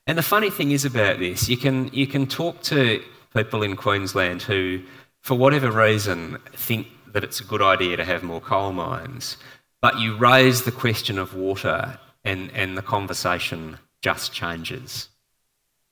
And 0.05 0.17
the 0.17 0.23
funny 0.23 0.49
thing 0.49 0.71
is 0.71 0.85
about 0.85 1.19
this, 1.19 1.49
you 1.49 1.57
can, 1.57 1.89
you 1.91 2.07
can 2.07 2.25
talk 2.25 2.61
to 2.61 3.03
people 3.35 3.61
in 3.61 3.75
Queensland 3.75 4.43
who, 4.43 4.81
for 5.19 5.35
whatever 5.35 5.69
reason, 5.69 6.37
think 6.53 6.87
that 7.11 7.25
it's 7.25 7.41
a 7.41 7.43
good 7.43 7.61
idea 7.61 7.97
to 7.97 8.05
have 8.05 8.23
more 8.23 8.39
coal 8.39 8.71
mines, 8.71 9.35
but 9.81 9.99
you 9.99 10.15
raise 10.15 10.63
the 10.63 10.71
question 10.71 11.19
of 11.19 11.35
water 11.35 11.99
and, 12.23 12.49
and 12.53 12.77
the 12.77 12.81
conversation 12.81 13.77
just 14.01 14.31
changes 14.31 15.09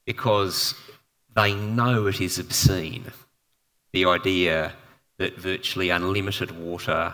because 0.06 0.76
they 1.36 1.54
know 1.54 2.08
it 2.08 2.22
is 2.22 2.40
obscene. 2.40 3.12
The 3.94 4.06
idea 4.06 4.74
that 5.18 5.38
virtually 5.38 5.90
unlimited 5.90 6.52
water 6.52 7.14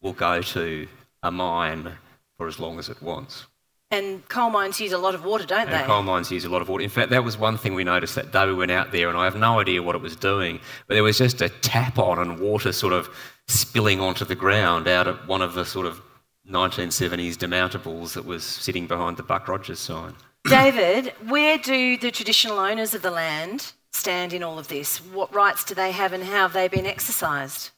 will 0.00 0.12
go 0.12 0.42
to 0.42 0.86
a 1.22 1.30
mine 1.30 1.92
for 2.36 2.46
as 2.48 2.58
long 2.58 2.78
as 2.78 2.88
it 2.88 3.02
wants. 3.02 3.46
And 3.92 4.26
coal 4.28 4.50
mines 4.50 4.80
use 4.80 4.92
a 4.92 4.98
lot 4.98 5.16
of 5.16 5.24
water, 5.24 5.44
don't 5.44 5.68
and 5.68 5.72
they? 5.72 5.86
Coal 5.86 6.04
mines 6.04 6.30
use 6.30 6.44
a 6.44 6.48
lot 6.48 6.62
of 6.62 6.68
water. 6.68 6.84
In 6.84 6.90
fact, 6.90 7.10
that 7.10 7.24
was 7.24 7.36
one 7.36 7.58
thing 7.58 7.74
we 7.74 7.82
noticed 7.82 8.14
that 8.14 8.30
day 8.30 8.46
we 8.46 8.54
went 8.54 8.70
out 8.70 8.92
there, 8.92 9.08
and 9.08 9.18
I 9.18 9.24
have 9.24 9.34
no 9.34 9.58
idea 9.58 9.82
what 9.82 9.96
it 9.96 10.00
was 10.00 10.14
doing, 10.14 10.60
but 10.86 10.94
there 10.94 11.02
was 11.02 11.18
just 11.18 11.42
a 11.42 11.48
tap 11.48 11.98
on 11.98 12.20
and 12.20 12.38
water 12.38 12.72
sort 12.72 12.92
of 12.92 13.08
spilling 13.48 14.00
onto 14.00 14.24
the 14.24 14.36
ground 14.36 14.86
out 14.86 15.08
of 15.08 15.26
one 15.26 15.42
of 15.42 15.54
the 15.54 15.64
sort 15.64 15.86
of 15.86 16.00
1970s 16.48 17.34
demountables 17.34 18.12
that 18.12 18.24
was 18.24 18.44
sitting 18.44 18.86
behind 18.86 19.16
the 19.16 19.24
Buck 19.24 19.48
Rogers 19.48 19.80
sign. 19.80 20.14
David, 20.48 21.12
where 21.28 21.58
do 21.58 21.96
the 21.96 22.10
traditional 22.10 22.58
owners 22.58 22.94
of 22.94 23.02
the 23.02 23.10
land 23.10 23.72
stand 23.92 24.32
in 24.32 24.42
all 24.42 24.58
of 24.58 24.68
this? 24.68 24.98
What 24.98 25.32
rights 25.34 25.64
do 25.64 25.74
they 25.74 25.92
have 25.92 26.12
and 26.12 26.24
how 26.24 26.42
have 26.42 26.52
they 26.52 26.68
been 26.68 26.86
exercised? 26.86 27.70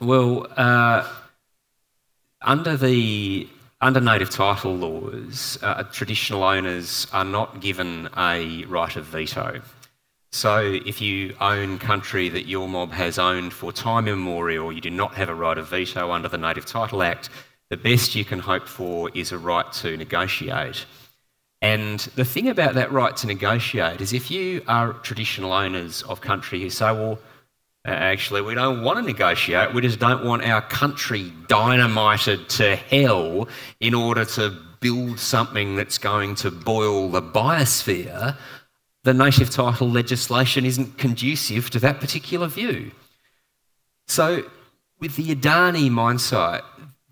Well, 0.00 0.46
uh, 0.56 1.10
under 2.42 2.76
the 2.76 3.48
under 3.80 4.00
native 4.00 4.30
title 4.30 4.74
laws, 4.74 5.58
uh, 5.62 5.84
traditional 5.84 6.42
owners 6.42 7.06
are 7.12 7.24
not 7.24 7.60
given 7.60 8.08
a 8.16 8.64
right 8.64 8.96
of 8.96 9.04
veto. 9.04 9.60
So, 10.30 10.60
if 10.84 11.00
you 11.00 11.34
own 11.40 11.78
country 11.78 12.28
that 12.28 12.46
your 12.46 12.68
mob 12.68 12.92
has 12.92 13.18
owned 13.18 13.52
for 13.52 13.72
time 13.72 14.08
immemorial, 14.08 14.72
you 14.72 14.80
do 14.80 14.90
not 14.90 15.14
have 15.14 15.28
a 15.28 15.34
right 15.34 15.56
of 15.56 15.68
veto 15.68 16.10
under 16.10 16.28
the 16.28 16.38
Native 16.38 16.66
Title 16.66 17.02
Act. 17.02 17.30
The 17.70 17.76
best 17.76 18.14
you 18.14 18.24
can 18.24 18.38
hope 18.38 18.66
for 18.66 19.10
is 19.14 19.32
a 19.32 19.38
right 19.38 19.70
to 19.74 19.96
negotiate. 19.96 20.84
And 21.60 21.98
the 22.14 22.24
thing 22.24 22.48
about 22.48 22.74
that 22.74 22.92
right 22.92 23.16
to 23.16 23.26
negotiate 23.26 24.00
is 24.00 24.12
if 24.12 24.30
you 24.30 24.62
are 24.68 24.92
traditional 24.92 25.52
owners 25.52 26.02
of 26.02 26.20
country 26.20 26.60
who 26.60 26.70
say, 26.70 26.92
well, 26.92 27.18
actually, 27.84 28.42
we 28.42 28.54
don't 28.54 28.82
want 28.82 28.98
to 28.98 29.02
negotiate, 29.02 29.74
we 29.74 29.80
just 29.80 29.98
don't 29.98 30.24
want 30.24 30.44
our 30.44 30.62
country 30.62 31.32
dynamited 31.48 32.48
to 32.50 32.76
hell 32.76 33.48
in 33.80 33.94
order 33.94 34.24
to 34.24 34.56
build 34.80 35.18
something 35.18 35.74
that's 35.74 35.98
going 35.98 36.34
to 36.36 36.50
boil 36.50 37.08
the 37.08 37.22
biosphere, 37.22 38.36
the 39.04 39.14
native 39.14 39.50
title 39.50 39.90
legislation 39.90 40.64
isn't 40.64 40.98
conducive 40.98 41.70
to 41.70 41.80
that 41.80 42.00
particular 42.00 42.46
view. 42.46 42.92
So, 44.06 44.44
with 45.00 45.16
the 45.16 45.34
Adani 45.34 45.90
mine 45.90 46.18
site, 46.18 46.62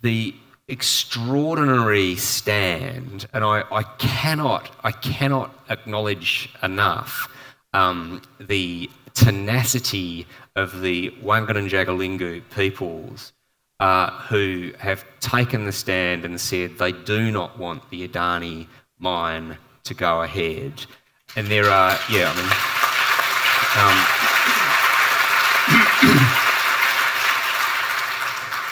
the 0.03 0.35
extraordinary 0.69 2.17
stand, 2.17 3.27
and 3.33 3.45
I, 3.45 3.63
I 3.71 3.83
cannot 3.99 4.71
I 4.83 4.93
cannot 4.93 5.55
acknowledge 5.69 6.51
enough 6.63 7.33
um, 7.73 8.23
the 8.41 8.91
tenacity 9.15 10.27
of 10.55 10.81
the 10.81 11.11
Wangan 11.23 11.69
Jagalingou 11.69 12.43
peoples 12.51 13.33
uh, 13.81 14.11
who 14.11 14.73
have 14.79 15.05
taken 15.21 15.65
the 15.65 15.73
stand 15.73 16.25
and 16.25 16.41
said 16.41 16.79
they 16.79 16.93
do 16.93 17.31
not 17.31 17.59
want 17.59 17.89
the 17.91 18.07
Adani 18.09 18.67
mine 18.99 19.59
to 19.85 19.95
go 19.95 20.23
ahead. 20.23 20.87
And 21.37 21.47
there 21.49 21.69
are, 21.69 21.99
yeah, 22.11 22.33
I 22.33 22.37
mean. 22.37 22.51
Um, 26.19 26.43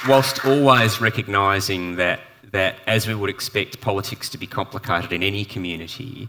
whilst 0.09 0.45
always 0.45 1.01
recognising 1.01 1.97
that, 1.97 2.21
that, 2.53 2.77
as 2.87 3.07
we 3.07 3.15
would 3.15 3.31
expect 3.31 3.81
politics 3.81 4.29
to 4.31 4.39
be 4.39 4.47
complicated 4.47 5.13
in 5.13 5.23
any 5.23 5.45
community, 5.45 6.29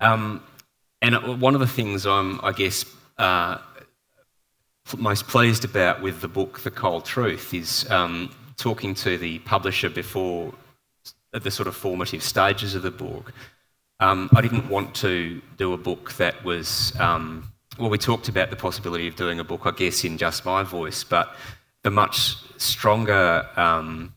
um, 0.00 0.42
and 1.00 1.40
one 1.40 1.54
of 1.54 1.60
the 1.60 1.66
things 1.66 2.06
I'm, 2.06 2.40
I 2.44 2.52
guess, 2.52 2.84
uh, 3.18 3.58
most 4.96 5.28
pleased 5.28 5.64
about 5.64 6.02
with 6.02 6.20
the 6.20 6.28
book, 6.28 6.60
The 6.60 6.70
Coal 6.70 7.00
Truth, 7.00 7.54
is 7.54 7.88
um, 7.90 8.34
talking 8.56 8.94
to 8.96 9.18
the 9.18 9.38
publisher 9.40 9.90
before 9.90 10.52
the 11.32 11.50
sort 11.50 11.68
of 11.68 11.76
formative 11.76 12.22
stages 12.22 12.74
of 12.74 12.82
the 12.82 12.90
book. 12.90 13.32
Um, 14.00 14.30
I 14.34 14.40
didn't 14.40 14.68
want 14.68 14.94
to 14.96 15.40
do 15.56 15.72
a 15.72 15.78
book 15.78 16.12
that 16.14 16.42
was, 16.44 16.98
um, 16.98 17.52
well, 17.78 17.90
we 17.90 17.98
talked 17.98 18.28
about 18.28 18.50
the 18.50 18.56
possibility 18.56 19.06
of 19.08 19.16
doing 19.16 19.40
a 19.40 19.44
book, 19.44 19.62
I 19.64 19.72
guess, 19.72 20.04
in 20.04 20.18
just 20.18 20.44
my 20.44 20.62
voice, 20.62 21.04
but 21.04 21.36
the 21.84 21.90
much 21.90 22.36
stronger 22.56 23.46
um, 23.56 24.12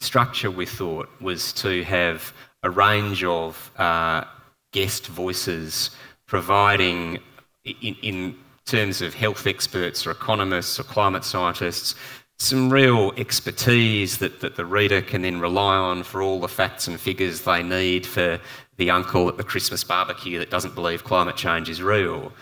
structure 0.00 0.50
we 0.50 0.66
thought 0.66 1.08
was 1.20 1.52
to 1.52 1.84
have 1.84 2.32
a 2.62 2.70
range 2.70 3.24
of 3.24 3.70
uh, 3.76 4.24
guest 4.72 5.06
voices 5.06 5.90
providing, 6.26 7.18
in, 7.64 7.96
in 8.02 8.36
terms 8.64 9.02
of 9.02 9.14
health 9.14 9.46
experts 9.46 10.06
or 10.06 10.10
economists 10.10 10.78
or 10.78 10.84
climate 10.84 11.24
scientists, 11.24 11.94
some 12.38 12.72
real 12.72 13.12
expertise 13.16 14.18
that, 14.18 14.40
that 14.40 14.56
the 14.56 14.64
reader 14.64 15.00
can 15.00 15.22
then 15.22 15.40
rely 15.40 15.76
on 15.76 16.02
for 16.02 16.22
all 16.22 16.40
the 16.40 16.48
facts 16.48 16.88
and 16.88 16.98
figures 16.98 17.42
they 17.42 17.62
need 17.62 18.04
for 18.04 18.40
the 18.78 18.90
uncle 18.90 19.28
at 19.28 19.36
the 19.36 19.44
Christmas 19.44 19.84
barbecue 19.84 20.38
that 20.38 20.50
doesn't 20.50 20.74
believe 20.74 21.04
climate 21.04 21.36
change 21.36 21.68
is 21.68 21.82
real. 21.82 22.32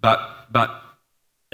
But, 0.00 0.46
but 0.50 0.80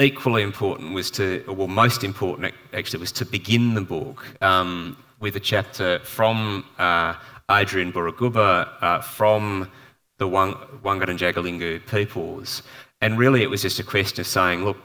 equally 0.01 0.43
important 0.43 0.95
was 0.95 1.11
to, 1.13 1.45
well, 1.47 1.69
most 1.69 2.03
important 2.05 2.55
actually, 2.73 3.01
was 3.01 3.13
to 3.13 3.25
begin 3.25 3.75
the 3.75 3.81
book 3.81 4.27
um, 4.43 4.97
with 5.21 5.37
a 5.37 5.41
chapter 5.41 5.99
from 6.01 6.65
uh, 6.79 7.15
Adrian 7.51 7.93
Burragubba, 7.93 8.69
uh, 8.81 9.01
from 9.01 9.71
the 10.19 10.27
Wang- 10.27 10.55
Jagalingou 10.83 11.87
peoples. 11.87 12.63
And 13.01 13.19
really, 13.19 13.43
it 13.43 13.51
was 13.51 13.63
just 13.63 13.79
a 13.79 13.85
question 13.85 14.21
of 14.21 14.27
saying, 14.27 14.65
look, 14.65 14.77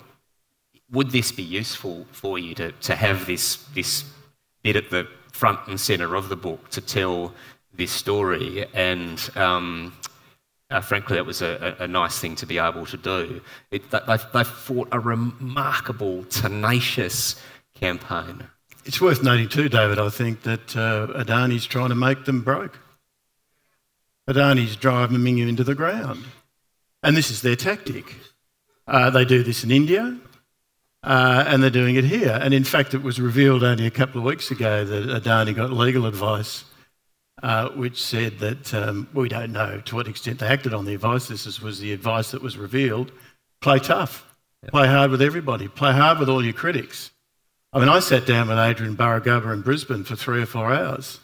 would 0.91 1.11
this 1.11 1.31
be 1.31 1.43
useful 1.43 2.05
for 2.11 2.37
you 2.39 2.53
to, 2.55 2.71
to 2.71 2.95
have 2.95 3.25
this, 3.25 3.57
this 3.73 4.03
bit 4.63 4.75
at 4.75 4.89
the 4.89 5.07
front 5.31 5.59
and 5.67 5.79
centre 5.79 6.15
of 6.15 6.29
the 6.29 6.35
book 6.35 6.69
to 6.69 6.81
tell 6.81 7.33
this 7.73 7.91
story? 7.91 8.65
And 8.73 9.29
um, 9.35 9.93
uh, 10.71 10.81
frankly, 10.81 11.17
it 11.17 11.25
was 11.25 11.41
a, 11.41 11.75
a, 11.79 11.87
nice 11.87 12.19
thing 12.19 12.35
to 12.35 12.45
be 12.45 12.57
able 12.57 12.85
to 12.87 12.97
do. 12.97 13.41
It, 13.69 13.89
they, 13.91 14.17
they 14.33 14.43
fought 14.43 14.87
a 14.91 14.99
remarkable, 14.99 16.23
tenacious 16.25 17.35
campaign. 17.75 18.43
It's 18.83 18.99
worth 18.99 19.23
noting 19.23 19.49
too, 19.49 19.69
David, 19.69 19.99
I 19.99 20.09
think, 20.09 20.41
that 20.41 20.75
uh, 20.75 21.07
Adani's 21.15 21.65
trying 21.65 21.89
to 21.89 21.95
make 21.95 22.25
them 22.25 22.41
broke. 22.41 22.79
Adani's 24.27 24.75
driving 24.75 25.37
you 25.37 25.47
into 25.47 25.63
the 25.63 25.75
ground. 25.75 26.25
And 27.03 27.15
this 27.15 27.29
is 27.29 27.43
their 27.43 27.55
tactic. 27.55 28.15
Uh, 28.87 29.11
they 29.11 29.25
do 29.25 29.43
this 29.43 29.63
in 29.63 29.69
India, 29.69 30.17
uh, 31.03 31.43
and 31.47 31.61
they're 31.61 31.69
doing 31.69 31.95
it 31.95 32.05
here. 32.05 32.39
And 32.41 32.53
in 32.53 32.63
fact, 32.63 32.95
it 32.95 33.03
was 33.03 33.19
revealed 33.19 33.63
only 33.63 33.85
a 33.85 33.91
couple 33.91 34.19
of 34.19 34.25
weeks 34.25 34.49
ago 34.49 34.83
that 34.83 35.23
Adani 35.23 35.55
got 35.55 35.71
legal 35.71 36.07
advice 36.07 36.63
uh, 37.45 37.69
which 37.69 38.01
said 38.01 38.39
that 38.39 38.73
um, 38.73 39.07
we 39.13 39.29
don't 39.29 39.51
know 39.51 39.79
to 39.85 39.95
what 39.95 40.07
extent 40.07 40.39
they 40.39 40.47
acted 40.47 40.73
on 40.73 40.85
the 40.85 40.95
advice. 40.95 41.27
This 41.27 41.61
was 41.61 41.79
the 41.79 41.93
advice 41.93 42.31
that 42.31 42.41
was 42.41 42.57
revealed. 42.57 43.11
Play 43.61 43.77
tough, 43.77 44.35
play 44.69 44.87
hard 44.87 45.11
with 45.11 45.21
everybody, 45.21 45.67
play 45.67 45.93
hard 45.93 46.17
with 46.17 46.27
all 46.27 46.43
your 46.43 46.53
critics. 46.53 47.11
I 47.71 47.77
mean, 47.79 47.87
I 47.87 47.99
sat 47.99 48.25
down 48.25 48.47
with 48.47 48.57
Adrian 48.57 48.97
Burragubba 48.97 49.53
in 49.53 49.61
Brisbane 49.61 50.03
for 50.03 50.15
three 50.15 50.41
or 50.41 50.47
four 50.47 50.73
hours, 50.73 51.19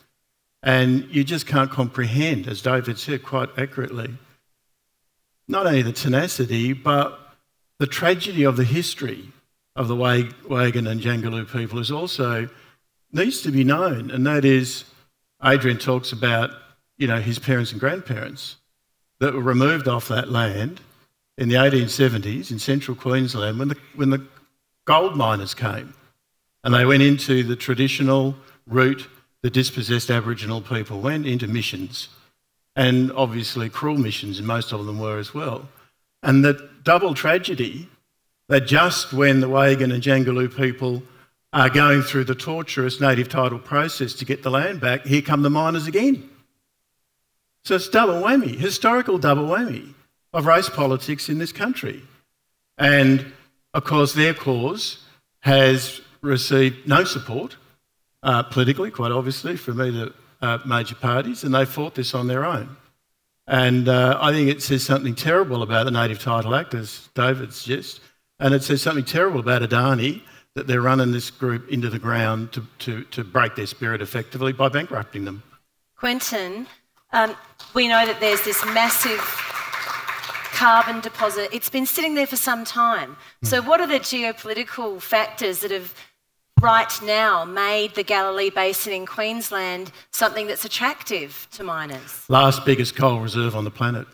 and 0.61 1.07
you 1.09 1.23
just 1.23 1.47
can't 1.47 1.71
comprehend, 1.71 2.47
as 2.47 2.61
David 2.61 2.99
said 2.99 3.23
quite 3.23 3.49
accurately, 3.57 4.13
not 5.47 5.65
only 5.65 5.81
the 5.81 5.91
tenacity, 5.91 6.73
but 6.73 7.19
the 7.79 7.87
tragedy 7.87 8.43
of 8.43 8.57
the 8.57 8.63
history 8.63 9.31
of 9.75 9.87
the 9.87 9.95
Wangan 9.95 10.87
and 10.87 11.01
Jagalingou 11.01 11.51
people 11.51 11.79
is 11.79 11.89
also 11.89 12.47
needs 13.11 13.41
to 13.41 13.49
be 13.49 13.63
known, 13.63 14.11
and 14.11 14.27
that 14.27 14.45
is 14.45 14.85
Adrian 15.43 15.77
talks 15.77 16.11
about, 16.11 16.51
you 16.97 17.07
know, 17.07 17.19
his 17.19 17.39
parents 17.39 17.71
and 17.71 17.79
grandparents 17.79 18.57
that 19.19 19.33
were 19.33 19.41
removed 19.41 19.87
off 19.87 20.07
that 20.07 20.29
land 20.29 20.81
in 21.37 21.49
the 21.49 21.55
1870s 21.55 22.51
in 22.51 22.59
central 22.59 22.95
Queensland 22.95 23.57
when 23.59 23.67
the, 23.69 23.77
when 23.95 24.09
the 24.09 24.25
gold 24.85 25.15
miners 25.15 25.53
came. 25.53 25.93
And 26.63 26.73
they 26.73 26.85
went 26.85 27.01
into 27.01 27.43
the 27.43 27.55
traditional 27.55 28.35
route 28.67 29.07
the 29.41 29.49
dispossessed 29.49 30.11
Aboriginal 30.11 30.61
people 30.61 31.01
went 31.01 31.25
into 31.25 31.47
missions. 31.47 32.09
and 32.75 33.11
obviously 33.11 33.69
cruel 33.69 33.97
missions, 33.97 34.37
and 34.37 34.47
most 34.47 34.71
of 34.71 34.85
them 34.85 34.97
were 34.97 35.17
as 35.17 35.33
well. 35.33 35.67
And 36.23 36.45
the 36.45 36.69
double 36.83 37.13
tragedy 37.13 37.89
that 38.47 38.61
just 38.61 39.11
when 39.11 39.41
the 39.41 39.49
Wagan 39.49 39.91
and 39.91 40.01
Jangaloo 40.01 40.55
people 40.55 41.03
are 41.53 41.69
going 41.69 42.01
through 42.01 42.23
the 42.23 42.35
torturous 42.35 43.01
native 43.01 43.27
title 43.27 43.59
process 43.59 44.13
to 44.13 44.25
get 44.25 44.43
the 44.43 44.51
land 44.51 44.79
back, 44.79 45.05
here 45.05 45.21
come 45.21 45.41
the 45.41 45.49
miners 45.49 45.87
again. 45.87 46.29
So 47.63 47.75
it's 47.75 47.89
double 47.89 48.21
whammy, 48.21 48.55
historical 48.55 49.17
double 49.17 49.47
whammy 49.47 49.93
of 50.33 50.45
race 50.45 50.69
politics 50.69 51.29
in 51.29 51.37
this 51.37 51.51
country. 51.51 52.01
And 52.77 53.33
of 53.73 53.83
course, 53.83 54.13
their 54.13 54.33
cause 54.33 55.03
has 55.41 56.01
received 56.21 56.87
no 56.87 57.03
support 57.03 57.57
uh, 58.23 58.43
politically, 58.43 58.91
quite 58.91 59.11
obviously, 59.11 59.57
from 59.57 59.81
either 59.81 60.13
uh, 60.41 60.59
major 60.65 60.95
parties, 60.95 61.43
and 61.43 61.53
they 61.53 61.65
fought 61.65 61.95
this 61.95 62.13
on 62.13 62.27
their 62.27 62.45
own. 62.45 62.77
And 63.47 63.89
uh, 63.89 64.17
I 64.21 64.31
think 64.31 64.49
it 64.49 64.61
says 64.61 64.83
something 64.83 65.15
terrible 65.15 65.63
about 65.63 65.85
the 65.85 65.91
Native 65.91 66.19
Title 66.19 66.55
Act, 66.55 66.73
as 66.73 67.09
David 67.13 67.53
suggests, 67.53 67.99
and 68.39 68.53
it 68.53 68.63
says 68.63 68.81
something 68.81 69.05
terrible 69.05 69.39
about 69.39 69.61
Adani 69.61 70.21
that 70.55 70.67
they're 70.67 70.81
running 70.81 71.11
this 71.11 71.29
group 71.29 71.69
into 71.69 71.89
the 71.89 71.99
ground 71.99 72.51
to, 72.51 72.65
to, 72.79 73.03
to 73.05 73.23
break 73.23 73.55
their 73.55 73.67
spirit 73.67 74.01
effectively 74.01 74.51
by 74.51 74.69
bankrupting 74.69 75.25
them. 75.25 75.43
Quentin, 75.95 76.67
um, 77.13 77.35
we 77.73 77.87
know 77.87 78.05
that 78.05 78.19
there's 78.19 78.41
this 78.43 78.63
massive 78.65 79.19
carbon 80.61 80.99
deposit. 80.99 81.49
It's 81.53 81.69
been 81.69 81.85
sitting 81.85 82.15
there 82.15 82.27
for 82.27 82.35
some 82.35 82.65
time. 82.65 83.17
So, 83.43 83.61
what 83.61 83.81
are 83.81 83.87
the 83.87 83.99
geopolitical 83.99 85.01
factors 85.01 85.59
that 85.61 85.71
have 85.71 85.93
right 86.61 86.91
now 87.03 87.45
made 87.45 87.95
the 87.95 88.03
Galilee 88.03 88.49
Basin 88.49 88.93
in 88.93 89.05
Queensland 89.05 89.91
something 90.11 90.47
that's 90.47 90.65
attractive 90.65 91.47
to 91.53 91.63
miners? 91.63 92.25
Last 92.29 92.65
biggest 92.65 92.95
coal 92.95 93.19
reserve 93.19 93.55
on 93.55 93.63
the 93.63 93.71
planet. 93.71 94.07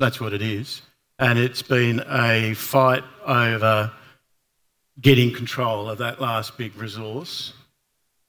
That's 0.00 0.20
what 0.20 0.32
it 0.32 0.42
is. 0.42 0.82
And 1.18 1.38
it's 1.38 1.62
been 1.62 2.02
a 2.08 2.54
fight 2.54 3.04
over 3.24 3.92
getting 5.00 5.32
control 5.32 5.88
of 5.88 5.98
that 5.98 6.20
last 6.20 6.56
big 6.56 6.74
resource 6.76 7.52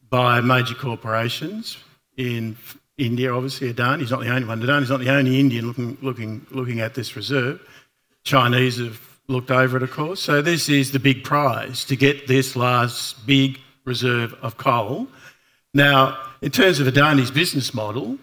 by 0.09 0.41
major 0.41 0.75
corporations 0.75 1.77
in 2.17 2.57
India, 2.97 3.33
obviously. 3.33 3.73
Adani 3.73 4.01
Adani's 4.01 4.11
not 4.11 4.21
the 4.21 4.29
only 4.29 4.47
one. 4.47 4.61
Adani's 4.61 4.89
not 4.89 4.99
the 4.99 5.09
only 5.09 5.39
Indian 5.39 5.67
looking, 5.67 5.97
looking, 6.01 6.45
looking 6.51 6.79
at 6.79 6.93
this 6.93 7.15
reserve. 7.15 7.61
Chinese 8.23 8.77
have 8.77 8.99
looked 9.27 9.51
over 9.51 9.77
it, 9.77 9.83
of 9.83 9.91
course. 9.91 10.21
So 10.21 10.41
this 10.41 10.69
is 10.69 10.91
the 10.91 10.99
big 10.99 11.23
prize 11.23 11.83
to 11.85 11.95
get 11.95 12.27
this 12.27 12.55
last 12.55 13.25
big 13.25 13.59
reserve 13.83 14.33
of 14.41 14.57
coal. 14.57 15.07
Now, 15.73 16.17
in 16.41 16.51
terms 16.51 16.79
of 16.79 16.87
Adani's 16.87 17.31
business 17.31 17.73
model, 17.73 18.17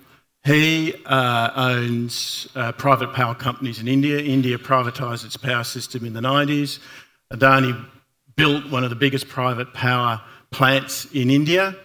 he 0.44 0.94
uh, 1.06 1.50
owns 1.54 2.48
uh, 2.56 2.72
private 2.72 3.12
power 3.12 3.34
companies 3.34 3.78
in 3.78 3.86
India. 3.86 4.18
India 4.18 4.58
privatised 4.58 5.24
its 5.24 5.36
power 5.36 5.62
system 5.62 6.04
in 6.04 6.14
the 6.14 6.20
90s. 6.20 6.80
Adani 7.32 7.84
built 8.36 8.70
one 8.70 8.84
of 8.84 8.90
the 8.90 8.96
biggest 8.96 9.28
private 9.28 9.72
power 9.74 10.20
plants 10.50 11.06
in 11.12 11.30
India. 11.30 11.76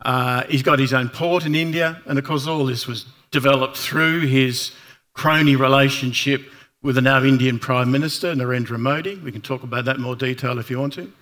Uh, 0.00 0.44
he's 0.44 0.62
got 0.62 0.78
his 0.78 0.92
own 0.92 1.08
port 1.08 1.44
in 1.44 1.54
India, 1.54 2.00
and 2.06 2.18
of 2.18 2.24
course, 2.24 2.46
all 2.46 2.64
this 2.66 2.86
was 2.86 3.06
developed 3.30 3.76
through 3.76 4.20
his 4.20 4.72
crony 5.12 5.56
relationship 5.56 6.42
with 6.82 6.94
the 6.94 7.00
now 7.00 7.22
Indian 7.22 7.58
Prime 7.58 7.90
Minister, 7.90 8.34
Narendra 8.34 8.78
Modi. 8.78 9.16
We 9.16 9.32
can 9.32 9.40
talk 9.40 9.62
about 9.62 9.84
that 9.86 9.96
in 9.96 10.02
more 10.02 10.16
detail 10.16 10.58
if 10.58 10.70
you 10.70 10.78
want 10.78 10.92
to. 10.94 11.12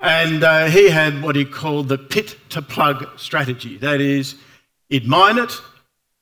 And 0.00 0.42
uh, 0.42 0.66
he 0.66 0.88
had 0.88 1.22
what 1.22 1.36
he 1.36 1.44
called 1.44 1.88
the 1.88 1.98
pit 1.98 2.36
to 2.50 2.62
plug 2.62 3.06
strategy. 3.18 3.76
That 3.76 4.00
is, 4.00 4.36
he'd 4.88 5.06
mine 5.06 5.36
it, 5.36 5.52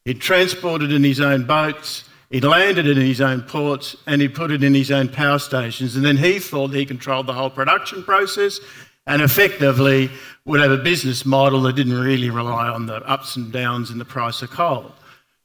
he'd 0.04 0.20
transport 0.20 0.82
it 0.82 0.90
in 0.90 1.04
his 1.04 1.20
own 1.20 1.44
boats, 1.44 2.02
he'd 2.30 2.44
land 2.44 2.78
it 2.78 2.86
in 2.86 2.96
his 2.96 3.20
own 3.20 3.42
ports, 3.42 3.96
and 4.06 4.20
he'd 4.20 4.34
put 4.34 4.50
it 4.50 4.62
in 4.62 4.74
his 4.74 4.90
own 4.90 5.08
power 5.08 5.38
stations. 5.38 5.96
And 5.96 6.04
then 6.04 6.16
he 6.16 6.38
thought 6.38 6.74
he 6.74 6.86
controlled 6.86 7.26
the 7.26 7.34
whole 7.34 7.50
production 7.50 8.02
process 8.02 8.60
and 9.06 9.22
effectively 9.22 10.10
would 10.44 10.60
have 10.60 10.70
a 10.70 10.76
business 10.76 11.24
model 11.24 11.62
that 11.62 11.74
didn't 11.74 11.98
really 11.98 12.30
rely 12.30 12.68
on 12.68 12.86
the 12.86 12.96
ups 13.08 13.36
and 13.36 13.50
downs 13.50 13.90
in 13.90 13.98
the 13.98 14.04
price 14.04 14.42
of 14.42 14.50
coal. 14.50 14.92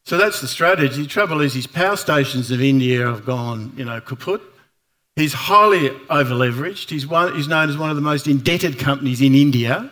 So 0.06 0.18
that's 0.18 0.42
the 0.42 0.50
strategy. 0.50 1.04
The 1.04 1.08
trouble 1.08 1.40
is, 1.40 1.54
his 1.54 1.66
power 1.66 1.96
stations 1.96 2.52
of 2.52 2.62
India 2.62 3.06
have 3.06 3.26
gone, 3.26 3.72
you 3.78 3.86
know, 3.86 4.02
kaput. 4.02 4.42
He's 5.16 5.34
highly 5.34 5.90
overleveraged. 5.90 6.90
He's, 6.90 7.08
one, 7.08 7.34
he's 7.36 7.48
known 7.48 7.70
as 7.70 7.78
one 7.78 7.90
of 7.90 7.96
the 7.96 8.02
most 8.02 8.28
indebted 8.28 8.80
companies 8.80 9.22
in 9.22 9.34
India. 9.34 9.90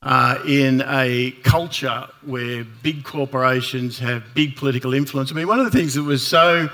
Uh, 0.00 0.38
in 0.46 0.80
a 0.86 1.32
culture 1.42 2.06
where 2.24 2.64
big 2.84 3.02
corporations 3.02 3.98
have 3.98 4.22
big 4.32 4.54
political 4.54 4.94
influence. 4.94 5.32
I 5.32 5.34
mean, 5.34 5.48
one 5.48 5.58
of 5.58 5.64
the 5.64 5.76
things 5.76 5.94
that 5.94 6.04
was 6.04 6.24
so 6.24 6.68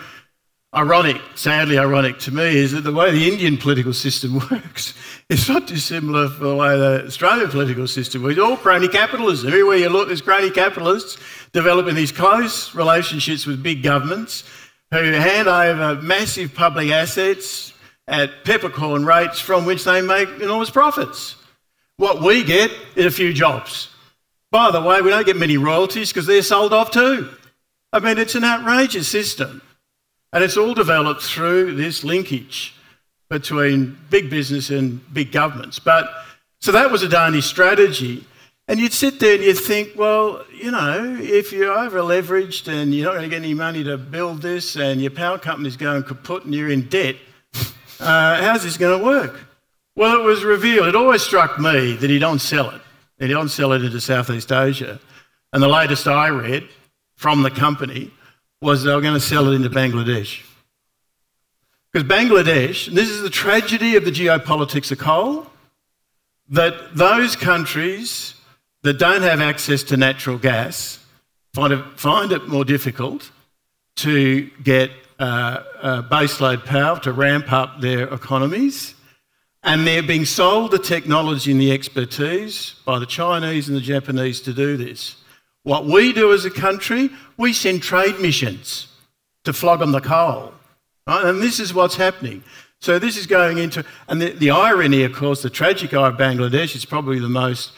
ironic, 0.75 1.21
sadly 1.35 1.79
ironic 1.79 2.19
to 2.19 2.33
me, 2.33 2.57
is 2.57 2.73
that 2.73 2.83
the 2.83 2.93
way 2.93 3.11
the 3.11 3.27
Indian 3.31 3.57
political 3.57 3.95
system 3.95 4.35
works 4.51 4.93
is 5.31 5.49
not 5.49 5.67
dissimilar 5.67 6.29
from 6.29 6.49
the 6.49 6.57
way 6.57 6.77
the 6.77 7.07
Australian 7.07 7.49
political 7.49 7.87
system 7.87 8.23
works. 8.23 8.39
All 8.39 8.59
crony 8.59 8.89
capitalism. 8.89 9.49
Everywhere 9.49 9.77
you 9.79 9.89
look, 9.89 10.09
there's 10.09 10.21
crony 10.21 10.51
capitalists 10.51 11.17
developing 11.53 11.95
these 11.95 12.13
close 12.13 12.75
relationships 12.75 13.47
with 13.47 13.63
big 13.63 13.83
governments 13.83 14.45
who 14.91 14.99
hand 15.13 15.49
over 15.49 16.01
massive 16.03 16.55
public 16.55 16.91
assets 16.91 17.73
at 18.07 18.45
peppercorn 18.45 19.07
rates 19.07 19.41
from 19.41 19.65
which 19.65 19.85
they 19.85 20.03
make 20.03 20.29
enormous 20.41 20.71
profits. 20.71 21.37
What 21.97 22.23
we 22.23 22.43
get 22.43 22.71
is 22.97 23.07
a 23.07 23.11
few 23.11 23.33
jobs. 23.33 23.89
By 24.51 24.71
the 24.71 24.81
way, 24.81 25.01
we 25.01 25.11
don't 25.11 25.27
get 25.27 25.37
many 25.37 25.57
royalties 25.57 26.11
because 26.11 26.27
they're 26.27 26.43
sold 26.43 26.73
off 26.73 26.91
too. 26.91 27.29
I 27.93 28.01
mean, 28.01 28.19
it's 28.19 28.35
an 28.35 28.45
outrageous 28.45 29.09
system. 29.09 29.63
And 30.33 30.43
it's 30.43 30.57
all 30.57 30.75
developed 30.75 31.23
through 31.23 31.77
this 31.77 32.03
linkage 32.03 32.75
between 33.31 33.97
big 34.11 34.31
business 34.31 34.71
and 34.71 35.01
big 35.15 35.31
governments. 35.31 35.79
But 35.79 36.11
so 36.61 36.73
that 36.73 36.91
was 36.91 37.05
a 37.05 37.09
Adani's 37.09 37.47
strategy. 37.47 38.27
And 38.67 38.81
you'd 38.81 38.93
sit 38.93 39.21
there 39.21 39.35
and 39.35 39.45
you'd 39.45 39.59
think, 39.59 39.91
well, 39.95 40.45
you 40.53 40.71
know, 40.73 41.19
if 41.21 41.53
you're 41.53 41.73
over 41.73 42.01
leveraged 42.01 42.67
and 42.67 42.93
you're 42.93 43.05
not 43.05 43.13
going 43.13 43.25
to 43.25 43.29
get 43.29 43.43
any 43.43 43.55
money 43.55 43.85
to 43.85 43.97
build 43.97 44.43
this 44.43 44.75
and 44.75 45.01
your 45.01 45.11
power 45.11 45.39
company's 45.39 45.77
going 45.77 46.03
kaput 46.03 46.45
and 46.45 46.55
you're 46.55 46.71
in 46.71 46.89
debt, 46.89 47.17
uh, 48.01 48.43
how's 48.43 48.65
this 48.65 48.77
going 48.77 48.99
to 48.99 49.05
work? 49.05 49.39
Well, 49.97 50.21
it 50.21 50.25
was 50.25 50.43
revealed. 50.43 50.89
It 50.89 50.97
always 50.97 51.23
struck 51.23 51.59
me 51.59 51.95
that 51.97 52.11
he 52.11 52.19
don't 52.19 52.41
sell 52.41 52.71
it. 52.71 52.81
He 53.19 53.29
don't 53.29 53.49
sell 53.49 53.73
it 53.73 53.85
into 53.85 54.01
Southeast 54.01 54.51
Asia. 54.51 55.01
And 55.53 55.63
the 55.63 55.69
latest 55.69 56.09
I 56.09 56.29
read 56.29 56.69
from 57.17 57.43
the 57.43 57.51
company 57.51 58.11
was 58.61 58.83
they 58.83 58.95
were 58.95 59.01
going 59.01 59.15
to 59.15 59.21
sell 59.21 59.49
it 59.49 59.55
into 59.55 59.71
Bangladesh. 59.71 60.43
Because 61.93 62.09
Bangladesh, 62.09 62.89
and 62.89 62.97
this 62.97 63.09
is 63.09 63.23
the 63.23 63.31
tragedy 63.31 63.95
of 63.95 64.05
the 64.05 64.11
geopolitics 64.11 64.91
of 64.91 64.99
coal, 64.99 65.47
that 66.49 66.97
those 66.97 67.37
countries 67.37 68.35
that 68.83 68.99
don't 68.99 69.23
have 69.23 69.41
access 69.41 69.85
to 69.85 69.97
natural 69.97 70.37
gas 70.37 70.99
find 71.55 71.73
it, 71.73 71.85
find 71.97 72.33
it 72.33 72.49
more 72.49 72.65
difficult 72.65 73.31
to 73.97 74.51
get 74.63 74.91
uh, 75.21 75.63
uh, 75.81 76.03
baseload 76.03 76.65
power 76.67 76.99
to 77.01 77.13
ramp 77.13 77.53
up 77.53 77.81
their 77.81 78.09
economies. 78.09 78.95
And 79.65 79.87
they're 79.87 80.03
being 80.03 80.27
sold 80.27 80.71
the 80.71 80.79
technology 80.79 81.51
and 81.51 81.61
the 81.61 81.73
expertise 81.73 82.75
by 82.85 82.99
the 82.99 83.07
Chinese 83.07 83.67
and 83.67 83.77
the 83.77 83.81
Japanese 83.81 84.41
to 84.43 84.53
do 84.53 84.77
this. 84.77 85.17
What 85.63 85.87
we 85.87 86.13
do 86.13 86.33
as 86.35 86.45
a 86.45 86.51
country, 86.51 87.09
we 87.39 87.55
send 87.55 87.83
trade 87.83 88.21
missions 88.21 88.89
to 89.45 89.55
flog 89.55 89.81
them 89.81 89.93
the 89.93 90.01
coal. 90.01 90.53
Right? 91.07 91.25
And 91.25 91.43
this 91.43 91.59
is 91.59 91.73
what's 91.73 91.97
happening. 91.97 92.45
So 92.81 92.99
this 92.99 93.17
is 93.17 93.27
going 93.27 93.57
into, 93.57 93.83
and 94.09 94.21
the, 94.21 94.33
the 94.33 94.51
irony, 94.51 95.05
of 95.05 95.15
course, 95.15 95.41
the 95.43 95.49
tragic 95.49 95.95
eye 95.95 96.09
of 96.09 96.17
Bangladesh 96.17 96.77
is 96.77 96.85
probably 96.85 97.19
the 97.19 97.31
most 97.31 97.73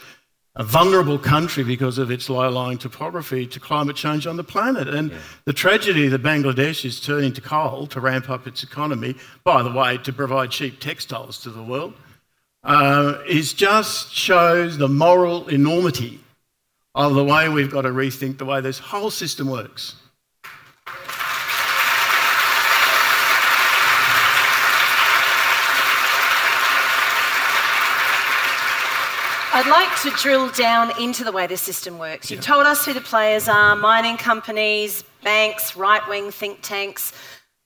vulnerable 0.64 1.19
country 1.19 1.62
because 1.62 1.99
of 1.99 2.11
its 2.11 2.31
low-lying 2.31 2.79
topography 2.79 3.47
to 3.47 3.61
climate 3.61 3.97
change 3.97 4.27
on 4.27 4.37
the 4.37 4.45
planet. 4.45 4.88
And 4.88 5.11
yeah. 5.11 5.19
the 5.45 5.53
tragedy 5.53 6.09
that 6.09 6.23
Bangladesh 6.23 6.85
is 6.85 7.01
turning 7.01 7.33
to 7.35 7.40
coal 7.40 7.87
to 7.88 8.01
ramp 8.01 8.31
up 8.31 8.47
its 8.47 8.62
economy, 8.62 9.16
by 9.45 9.62
the 9.62 9.71
way, 9.71 9.99
to 9.99 10.12
provide 10.12 10.51
cheap 10.51 10.81
textiles 10.81 11.40
to 11.42 11.51
the 11.51 11.62
world, 11.62 11.94
uh, 12.65 13.19
is 13.29 13.52
just 13.52 14.15
shows 14.15 14.79
the 14.79 14.88
moral 14.88 15.48
enormity 15.48 16.21
of 16.94 17.15
the 17.15 17.25
way 17.25 17.48
we've 17.48 17.71
got 17.71 17.83
to 17.83 17.90
rethink 17.90 18.38
the 18.38 18.44
way 18.46 18.61
this 18.61 18.79
whole 18.79 19.11
system 19.11 19.50
works. 19.50 19.96
I'd 29.57 29.67
like 29.69 29.98
to 30.02 30.11
drill 30.23 30.50
down 30.50 30.92
into 31.00 31.25
the 31.25 31.33
way 31.33 31.46
the 31.46 31.57
system 31.57 31.98
works. 31.98 32.31
You've 32.31 32.42
told 32.42 32.67
us 32.67 32.85
who 32.85 32.92
the 32.92 33.00
players 33.00 33.48
are 33.48 33.75
mining 33.75 34.19
companies, 34.19 35.02
banks, 35.25 35.75
right 35.75 36.07
wing 36.11 36.31
think 36.31 36.61
tanks, 36.61 37.15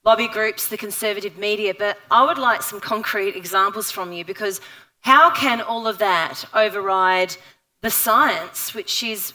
lobby 0.05 0.29
groups, 0.29 0.67
the 0.67 0.77
conservative 0.77 1.37
media, 1.37 1.73
but 1.77 1.97
I 2.09 2.25
would 2.25 2.37
like 2.37 2.61
some 2.61 2.79
concrete 2.79 3.35
examples 3.35 3.91
from 3.91 4.13
you 4.13 4.23
because 4.23 4.61
how 5.01 5.31
can 5.31 5.59
all 5.59 5.85
of 5.85 5.97
that 5.97 6.45
override 6.53 7.35
the 7.81 7.89
science, 7.89 8.73
which 8.73 9.03
is 9.03 9.33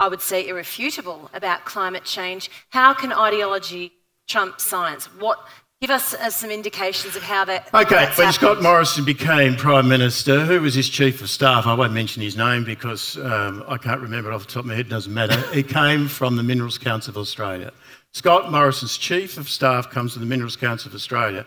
I 0.00 0.08
would 0.08 0.20
say, 0.20 0.48
irrefutable 0.48 1.30
about 1.32 1.64
climate 1.64 2.02
change. 2.02 2.50
How 2.70 2.92
can 2.92 3.12
ideology 3.12 3.92
trump 4.26 4.60
science? 4.60 5.06
What 5.20 5.38
Give 5.84 5.90
us 5.90 6.14
uh, 6.14 6.30
some 6.30 6.50
indications 6.50 7.14
of 7.14 7.22
how 7.22 7.44
that. 7.44 7.66
Okay, 7.74 7.94
when 7.94 8.04
happened. 8.06 8.34
Scott 8.34 8.62
Morrison 8.62 9.04
became 9.04 9.54
Prime 9.54 9.86
Minister, 9.86 10.46
who 10.46 10.62
was 10.62 10.74
his 10.74 10.88
Chief 10.88 11.20
of 11.20 11.28
Staff? 11.28 11.66
I 11.66 11.74
won't 11.74 11.92
mention 11.92 12.22
his 12.22 12.38
name 12.38 12.64
because 12.64 13.18
um, 13.18 13.62
I 13.68 13.76
can't 13.76 14.00
remember 14.00 14.30
it 14.30 14.34
off 14.34 14.46
the 14.46 14.50
top 14.50 14.60
of 14.62 14.68
my 14.68 14.76
head, 14.76 14.88
doesn't 14.88 15.12
matter. 15.12 15.38
he 15.52 15.62
came 15.62 16.08
from 16.08 16.36
the 16.36 16.42
Minerals 16.42 16.78
Council 16.78 17.10
of 17.10 17.18
Australia. 17.18 17.70
Scott 18.12 18.50
Morrison's 18.50 18.96
Chief 18.96 19.36
of 19.36 19.46
Staff 19.46 19.90
comes 19.90 20.14
from 20.14 20.20
the 20.20 20.26
Minerals 20.26 20.56
Council 20.56 20.88
of 20.88 20.94
Australia. 20.94 21.44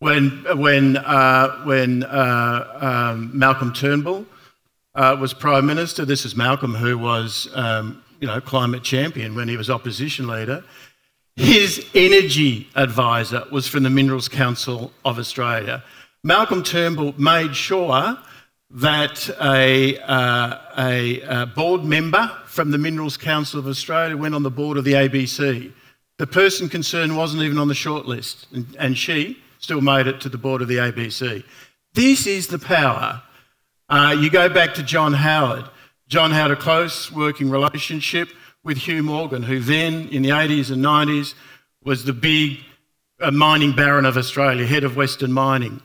When, 0.00 0.44
when, 0.58 0.96
uh, 0.96 1.62
when 1.62 2.02
uh, 2.02 2.78
um, 2.80 3.30
Malcolm 3.32 3.72
Turnbull 3.72 4.26
uh, 4.96 5.16
was 5.20 5.32
Prime 5.32 5.66
Minister, 5.66 6.04
this 6.04 6.24
is 6.24 6.34
Malcolm 6.34 6.74
who 6.74 6.98
was 6.98 7.48
um, 7.54 8.02
you 8.20 8.26
know, 8.26 8.40
climate 8.40 8.82
champion 8.82 9.36
when 9.36 9.46
he 9.46 9.56
was 9.56 9.70
opposition 9.70 10.26
leader. 10.26 10.64
His 11.38 11.86
energy 11.94 12.66
advisor 12.74 13.44
was 13.52 13.68
from 13.68 13.84
the 13.84 13.90
Minerals 13.90 14.28
Council 14.28 14.92
of 15.04 15.20
Australia. 15.20 15.84
Malcolm 16.24 16.64
Turnbull 16.64 17.14
made 17.16 17.54
sure 17.54 18.18
that 18.70 19.30
a, 19.40 19.98
uh, 20.00 20.58
a, 20.76 21.20
a, 21.20 21.46
board 21.46 21.84
member 21.84 22.28
from 22.46 22.72
the 22.72 22.76
Minerals 22.76 23.16
Council 23.16 23.60
of 23.60 23.68
Australia 23.68 24.16
went 24.16 24.34
on 24.34 24.42
the 24.42 24.50
board 24.50 24.78
of 24.78 24.84
the 24.84 24.94
ABC. 24.94 25.70
The 26.16 26.26
person 26.26 26.68
concerned 26.68 27.16
wasn't 27.16 27.44
even 27.44 27.58
on 27.58 27.68
the 27.68 27.74
shortlist, 27.74 28.52
and, 28.52 28.76
and 28.76 28.98
she 28.98 29.38
still 29.60 29.80
made 29.80 30.08
it 30.08 30.20
to 30.22 30.28
the 30.28 30.38
board 30.38 30.60
of 30.60 30.66
the 30.66 30.78
ABC. 30.78 31.44
This 31.94 32.26
is 32.26 32.48
the 32.48 32.58
power. 32.58 33.22
Uh, 33.88 34.16
you 34.18 34.28
go 34.28 34.48
back 34.48 34.74
to 34.74 34.82
John 34.82 35.12
Howard. 35.12 35.66
John 36.08 36.32
had 36.32 36.50
a 36.50 36.56
close 36.56 37.12
working 37.12 37.48
relationship 37.48 38.28
with 38.64 38.78
Hugh 38.78 39.02
Morgan, 39.02 39.42
who 39.42 39.60
then, 39.60 40.08
in 40.08 40.22
the 40.22 40.30
80s 40.30 40.70
and 40.70 40.84
90s, 40.84 41.34
was 41.84 42.04
the 42.04 42.12
big 42.12 42.58
uh, 43.20 43.30
mining 43.30 43.72
baron 43.72 44.04
of 44.04 44.16
Australia, 44.16 44.66
head 44.66 44.84
of 44.84 44.96
Western 44.96 45.32
Mining. 45.32 45.80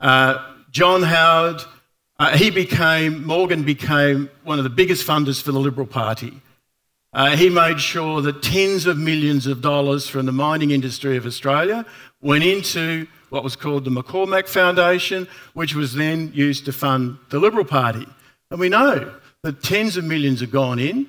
Uh, 0.00 0.54
John 0.70 1.02
Howard, 1.02 1.62
uh, 2.18 2.36
he 2.36 2.50
became, 2.50 3.26
Morgan 3.26 3.62
became 3.62 4.30
one 4.44 4.58
of 4.58 4.64
the 4.64 4.70
biggest 4.70 5.06
funders 5.06 5.42
for 5.42 5.52
the 5.52 5.60
Liberal 5.60 5.86
Party. 5.86 6.40
Uh, 7.12 7.34
he 7.34 7.48
made 7.48 7.80
sure 7.80 8.20
that 8.20 8.42
tens 8.42 8.84
of 8.84 8.98
millions 8.98 9.46
of 9.46 9.62
dollars 9.62 10.06
from 10.06 10.26
the 10.26 10.32
mining 10.32 10.70
industry 10.70 11.16
of 11.16 11.24
Australia 11.24 11.86
went 12.20 12.44
into 12.44 13.06
what 13.30 13.42
was 13.42 13.56
called 13.56 13.84
the 13.84 13.90
McCormack 13.90 14.46
Foundation, 14.46 15.26
which 15.54 15.74
was 15.74 15.94
then 15.94 16.30
used 16.34 16.64
to 16.66 16.72
fund 16.72 17.16
the 17.30 17.38
Liberal 17.38 17.64
Party. 17.64 18.06
And 18.50 18.60
we 18.60 18.68
know 18.68 19.14
that 19.42 19.62
tens 19.62 19.96
of 19.96 20.04
millions 20.04 20.40
have 20.40 20.50
gone 20.50 20.78
in. 20.78 21.06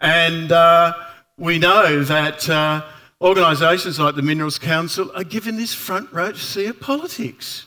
And 0.00 0.52
uh, 0.52 0.94
we 1.36 1.58
know 1.58 2.02
that 2.04 2.48
uh, 2.48 2.84
organisations 3.20 3.98
like 3.98 4.14
the 4.14 4.22
Minerals 4.22 4.58
Council 4.58 5.10
are 5.14 5.24
given 5.24 5.56
this 5.56 5.74
front 5.74 6.12
row 6.12 6.32
seat 6.32 6.66
of 6.66 6.80
politics. 6.80 7.66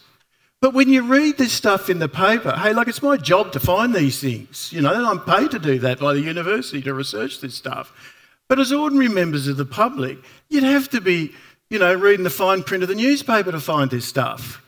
But 0.61 0.75
when 0.75 0.89
you 0.89 1.01
read 1.01 1.37
this 1.37 1.51
stuff 1.51 1.89
in 1.89 1.97
the 1.97 2.07
paper, 2.07 2.51
hey, 2.51 2.71
like 2.73 2.87
it's 2.87 3.01
my 3.01 3.17
job 3.17 3.51
to 3.53 3.59
find 3.59 3.95
these 3.95 4.21
things, 4.21 4.71
you 4.71 4.79
know, 4.79 4.93
and 4.93 5.05
I'm 5.05 5.19
paid 5.19 5.49
to 5.51 5.59
do 5.59 5.79
that 5.79 5.99
by 5.99 6.13
the 6.13 6.21
university 6.21 6.81
to 6.83 6.93
research 6.93 7.41
this 7.41 7.55
stuff. 7.55 7.91
But 8.47 8.59
as 8.59 8.71
ordinary 8.71 9.07
members 9.07 9.47
of 9.47 9.57
the 9.57 9.65
public, 9.65 10.19
you'd 10.49 10.63
have 10.63 10.87
to 10.89 11.01
be, 11.01 11.33
you 11.71 11.79
know, 11.79 11.95
reading 11.95 12.23
the 12.23 12.29
fine 12.29 12.61
print 12.61 12.83
of 12.83 12.89
the 12.89 12.95
newspaper 12.95 13.51
to 13.51 13.59
find 13.59 13.89
this 13.89 14.05
stuff. 14.05 14.63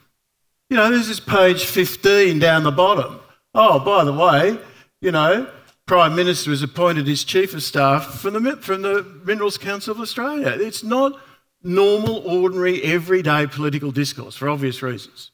You 0.70 0.78
know, 0.78 0.90
this 0.90 1.20
page 1.20 1.66
15 1.66 2.40
down 2.40 2.64
the 2.64 2.72
bottom. 2.72 3.20
Oh, 3.54 3.80
by 3.80 4.04
the 4.04 4.14
way, 4.14 4.58
you 5.00 5.12
know, 5.12 5.48
Prime 5.86 6.16
Minister 6.16 6.52
has 6.52 6.64
appointed 6.64 7.08
his 7.08 7.26
Chief 7.26 7.54
of 7.54 7.62
Staff 7.62 8.20
from 8.22 8.42
the, 8.42 8.58
from 8.58 8.84
the 8.84 9.04
Minerals 9.26 9.58
Council 9.58 9.92
of 9.92 10.00
Australia. 10.00 10.48
It's 10.48 10.84
not 10.84 11.20
normal, 11.62 12.20
ordinary, 12.20 12.82
everyday 12.84 13.48
political 13.48 13.92
discourse 13.92 14.38
for 14.38 14.48
obvious 14.48 14.82
reasons. 14.82 15.32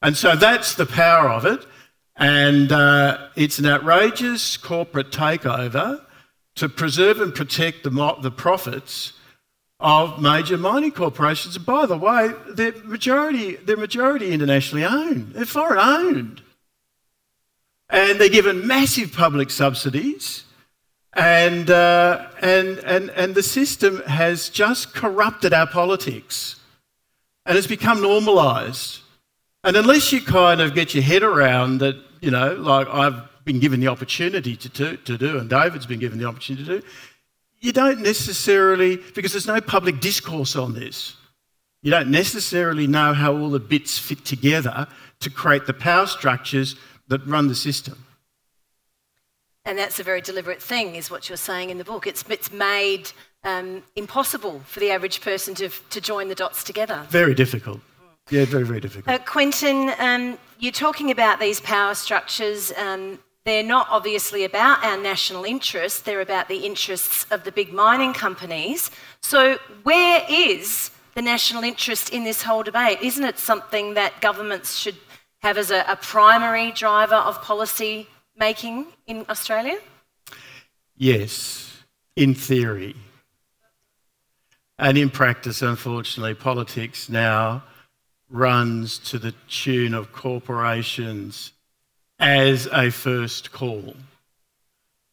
And 0.00 0.16
so 0.16 0.36
that's 0.36 0.74
the 0.74 0.86
power 0.86 1.28
of 1.28 1.44
it. 1.44 1.66
And 2.16 2.72
uh, 2.72 3.28
it's 3.36 3.58
an 3.58 3.66
outrageous 3.66 4.56
corporate 4.56 5.10
takeover 5.10 6.02
to 6.54 6.68
preserve 6.68 7.20
and 7.20 7.34
protect 7.34 7.82
the, 7.82 8.16
the 8.22 8.30
profits 8.30 9.12
of 9.80 10.22
major 10.22 10.56
mining 10.56 10.92
corporations. 10.92 11.56
And 11.56 11.66
by 11.66 11.84
the 11.84 11.98
way, 11.98 12.30
they're 12.48 12.72
majority, 12.84 13.56
they're 13.56 13.76
majority 13.76 14.32
internationally 14.32 14.84
owned, 14.84 15.32
they're 15.34 15.44
foreign 15.44 15.78
owned 15.78 16.43
and 17.90 18.20
they're 18.20 18.28
given 18.28 18.66
massive 18.66 19.12
public 19.12 19.50
subsidies. 19.50 20.44
And, 21.12 21.70
uh, 21.70 22.26
and, 22.42 22.78
and, 22.80 23.10
and 23.10 23.34
the 23.34 23.42
system 23.42 24.02
has 24.02 24.48
just 24.48 24.94
corrupted 24.94 25.54
our 25.54 25.66
politics 25.66 26.60
and 27.46 27.56
it's 27.56 27.66
become 27.66 28.00
normalised. 28.00 29.00
And 29.62 29.76
unless 29.76 30.12
you 30.12 30.20
kind 30.20 30.60
of 30.60 30.74
get 30.74 30.94
your 30.94 31.02
head 31.02 31.22
around 31.22 31.78
that, 31.78 31.96
you 32.20 32.30
know, 32.30 32.54
like 32.54 32.88
I've 32.88 33.20
been 33.44 33.60
given 33.60 33.80
the 33.80 33.88
opportunity 33.88 34.56
to, 34.56 34.68
to, 34.70 34.96
to 34.96 35.18
do, 35.18 35.38
and 35.38 35.48
David's 35.48 35.86
been 35.86 36.00
given 36.00 36.18
the 36.18 36.26
opportunity 36.26 36.64
to 36.64 36.80
do, 36.80 36.86
you 37.60 37.72
don't 37.72 38.00
necessarily, 38.00 38.98
because 39.14 39.32
there's 39.32 39.46
no 39.46 39.60
public 39.60 40.00
discourse 40.00 40.56
on 40.56 40.74
this, 40.74 41.16
you 41.82 41.90
don't 41.90 42.10
necessarily 42.10 42.86
know 42.86 43.12
how 43.12 43.36
all 43.36 43.50
the 43.50 43.60
bits 43.60 43.98
fit 43.98 44.24
together 44.24 44.86
to 45.20 45.30
create 45.30 45.66
the 45.66 45.74
power 45.74 46.06
structures 46.06 46.76
that 47.08 47.26
run 47.26 47.48
the 47.48 47.54
system. 47.54 48.04
And 49.66 49.78
that's 49.78 49.98
a 49.98 50.02
very 50.02 50.20
deliberate 50.20 50.62
thing, 50.62 50.94
is 50.94 51.10
what 51.10 51.28
you're 51.28 51.38
saying 51.38 51.70
in 51.70 51.78
the 51.78 51.84
book. 51.84 52.06
It's, 52.06 52.22
it's 52.28 52.52
made 52.52 53.10
um, 53.44 53.82
impossible 53.96 54.60
for 54.66 54.80
the 54.80 54.90
average 54.90 55.22
person 55.22 55.54
to, 55.54 55.70
to 55.90 56.00
join 56.00 56.28
the 56.28 56.34
dots 56.34 56.62
together. 56.64 57.06
Very 57.08 57.34
difficult. 57.34 57.80
Yeah, 58.30 58.44
very, 58.44 58.64
very 58.64 58.80
difficult. 58.80 59.14
Uh, 59.14 59.22
Quentin, 59.24 59.92
um, 59.98 60.38
you're 60.58 60.72
talking 60.72 61.10
about 61.10 61.40
these 61.40 61.60
power 61.60 61.94
structures. 61.94 62.72
Um, 62.76 63.18
they're 63.44 63.62
not 63.62 63.86
obviously 63.90 64.44
about 64.44 64.82
our 64.82 64.96
national 64.96 65.44
interests, 65.44 66.00
they're 66.00 66.22
about 66.22 66.48
the 66.48 66.64
interests 66.64 67.26
of 67.30 67.44
the 67.44 67.52
big 67.52 67.72
mining 67.72 68.14
companies. 68.14 68.90
So, 69.22 69.58
where 69.82 70.24
is 70.30 70.90
the 71.14 71.20
national 71.20 71.62
interest 71.62 72.08
in 72.10 72.24
this 72.24 72.42
whole 72.42 72.62
debate? 72.62 72.98
Isn't 73.02 73.24
it 73.24 73.38
something 73.38 73.94
that 73.94 74.22
governments 74.22 74.76
should 74.76 74.96
have 75.44 75.58
as 75.58 75.70
a, 75.70 75.84
a 75.86 75.96
primary 75.96 76.72
driver 76.72 77.16
of 77.16 77.42
policy 77.42 78.08
making 78.34 78.86
in 79.06 79.26
Australia? 79.28 79.78
Yes, 80.96 81.82
in 82.16 82.34
theory. 82.34 82.96
And 84.78 84.96
in 84.96 85.10
practice, 85.10 85.60
unfortunately, 85.60 86.32
politics 86.32 87.10
now 87.10 87.62
runs 88.30 88.98
to 89.10 89.18
the 89.18 89.34
tune 89.46 89.92
of 89.92 90.12
corporations 90.12 91.52
as 92.18 92.66
a 92.72 92.90
first 92.90 93.52
call. 93.52 93.94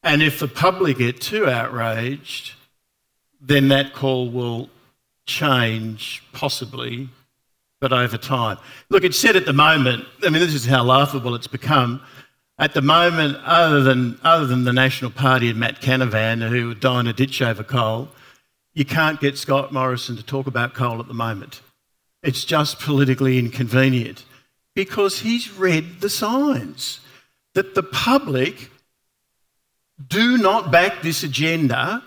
And 0.02 0.24
if 0.24 0.40
the 0.40 0.48
public 0.48 1.00
get 1.00 1.20
too 1.20 1.50
outraged, 1.50 2.54
then 3.42 3.68
that 3.68 3.94
call 3.94 4.30
will 4.30 4.70
change 5.26 6.24
possibly 6.32 7.10
but 7.82 7.92
over 7.92 8.18
time. 8.18 8.58
Look, 8.90 9.04
it's 9.04 9.18
said 9.18 9.36
at 9.36 9.46
the 9.46 9.54
moment, 9.54 10.06
I 10.24 10.30
mean, 10.30 10.40
this 10.40 10.54
is 10.54 10.66
how 10.66 10.84
laughable 10.84 11.36
it's 11.36 11.48
become. 11.48 12.02
At 12.60 12.76
the 12.76 12.82
moment, 12.82 13.38
other 13.44 13.82
than, 13.82 14.20
other 14.24 14.46
than 14.46 14.64
the 14.64 14.72
National 14.72 15.10
Party 15.10 15.50
and 15.50 15.60
Matt 15.60 15.82
Canavan, 15.82 16.48
who 16.48 16.70
would 16.70 16.80
die 16.80 17.00
in 17.00 17.08
a 17.08 17.14
ditch 17.14 17.42
over 17.42 17.64
coal, 17.64 18.10
you 18.74 18.86
can't 18.86 19.20
get 19.20 19.38
Scott 19.38 19.74
Morrison 19.74 20.16
to 20.16 20.24
talk 20.24 20.46
about 20.46 20.76
coal 20.76 21.00
at 21.00 21.08
the 21.08 21.14
moment. 21.16 21.62
It's 22.22 22.46
just 22.46 22.80
politically 22.80 23.40
inconvenient 23.40 24.26
because 24.76 25.20
he's 25.20 25.52
read 25.52 26.02
the 26.02 26.10
signs 26.10 27.00
that 27.56 27.74
the 27.74 27.84
public 27.84 28.70
do 30.08 30.38
not 30.38 30.72
back 30.72 31.02
this 31.02 31.24
agenda 31.24 32.04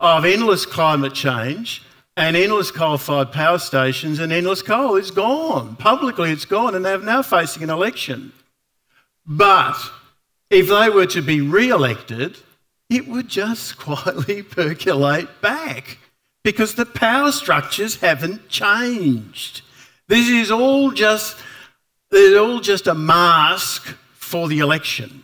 of 0.00 0.26
endless 0.26 0.66
climate 0.66 1.14
change 1.14 1.82
and 2.18 2.36
endless 2.36 2.72
coal-fired 2.72 3.30
power 3.30 3.60
stations 3.60 4.18
and 4.18 4.32
endless 4.32 4.60
coal 4.60 4.96
is 4.96 5.12
gone. 5.12 5.76
Publicly, 5.76 6.32
it's 6.32 6.44
gone, 6.44 6.74
and 6.74 6.84
they're 6.84 6.98
now 6.98 7.22
facing 7.22 7.62
an 7.62 7.70
election. 7.70 8.32
But 9.24 9.76
if 10.50 10.68
they 10.68 10.90
were 10.90 11.06
to 11.06 11.22
be 11.22 11.40
re-elected, 11.40 12.38
it 12.90 13.06
would 13.06 13.28
just 13.28 13.78
quietly 13.78 14.42
percolate 14.42 15.40
back 15.40 15.98
because 16.42 16.74
the 16.74 16.86
power 16.86 17.30
structures 17.30 17.96
haven't 17.96 18.48
changed. 18.48 19.62
This 20.08 20.28
is 20.28 20.50
all 20.50 20.90
just, 20.90 21.36
it's 22.10 22.36
all 22.36 22.58
just 22.58 22.88
a 22.88 22.94
mask 22.94 23.94
for 24.14 24.48
the 24.48 24.58
election. 24.58 25.22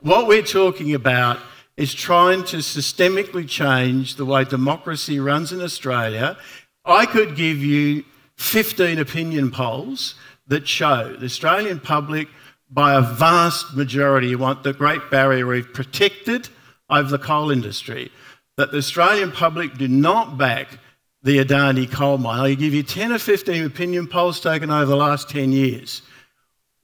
What 0.00 0.26
we're 0.26 0.42
talking 0.42 0.94
about 0.94 1.38
is 1.76 1.94
trying 1.94 2.44
to 2.44 2.58
systemically 2.58 3.48
change 3.48 4.16
the 4.16 4.24
way 4.24 4.44
democracy 4.44 5.18
runs 5.18 5.52
in 5.52 5.60
Australia. 5.60 6.36
I 6.84 7.06
could 7.06 7.36
give 7.36 7.58
you 7.58 8.04
15 8.36 8.98
opinion 8.98 9.50
polls 9.50 10.14
that 10.48 10.68
show 10.68 11.14
the 11.16 11.26
Australian 11.26 11.80
public, 11.80 12.28
by 12.68 12.94
a 12.94 13.02
vast 13.02 13.74
majority, 13.74 14.34
want 14.34 14.62
the 14.62 14.72
Great 14.72 15.10
Barrier 15.10 15.44
Reef 15.44 15.72
protected 15.74 16.48
over 16.88 17.08
the 17.08 17.18
coal 17.18 17.50
industry, 17.50 18.10
that 18.56 18.70
the 18.70 18.78
Australian 18.78 19.30
public 19.30 19.76
do 19.76 19.88
not 19.88 20.38
back 20.38 20.78
the 21.22 21.38
Adani 21.38 21.90
coal 21.90 22.18
mine. 22.18 22.40
I'll 22.40 22.56
give 22.56 22.74
you 22.74 22.82
10 22.82 23.12
or 23.12 23.18
15 23.18 23.64
opinion 23.64 24.06
polls 24.06 24.40
taken 24.40 24.70
over 24.70 24.86
the 24.86 24.96
last 24.96 25.28
10 25.30 25.52
years. 25.52 26.02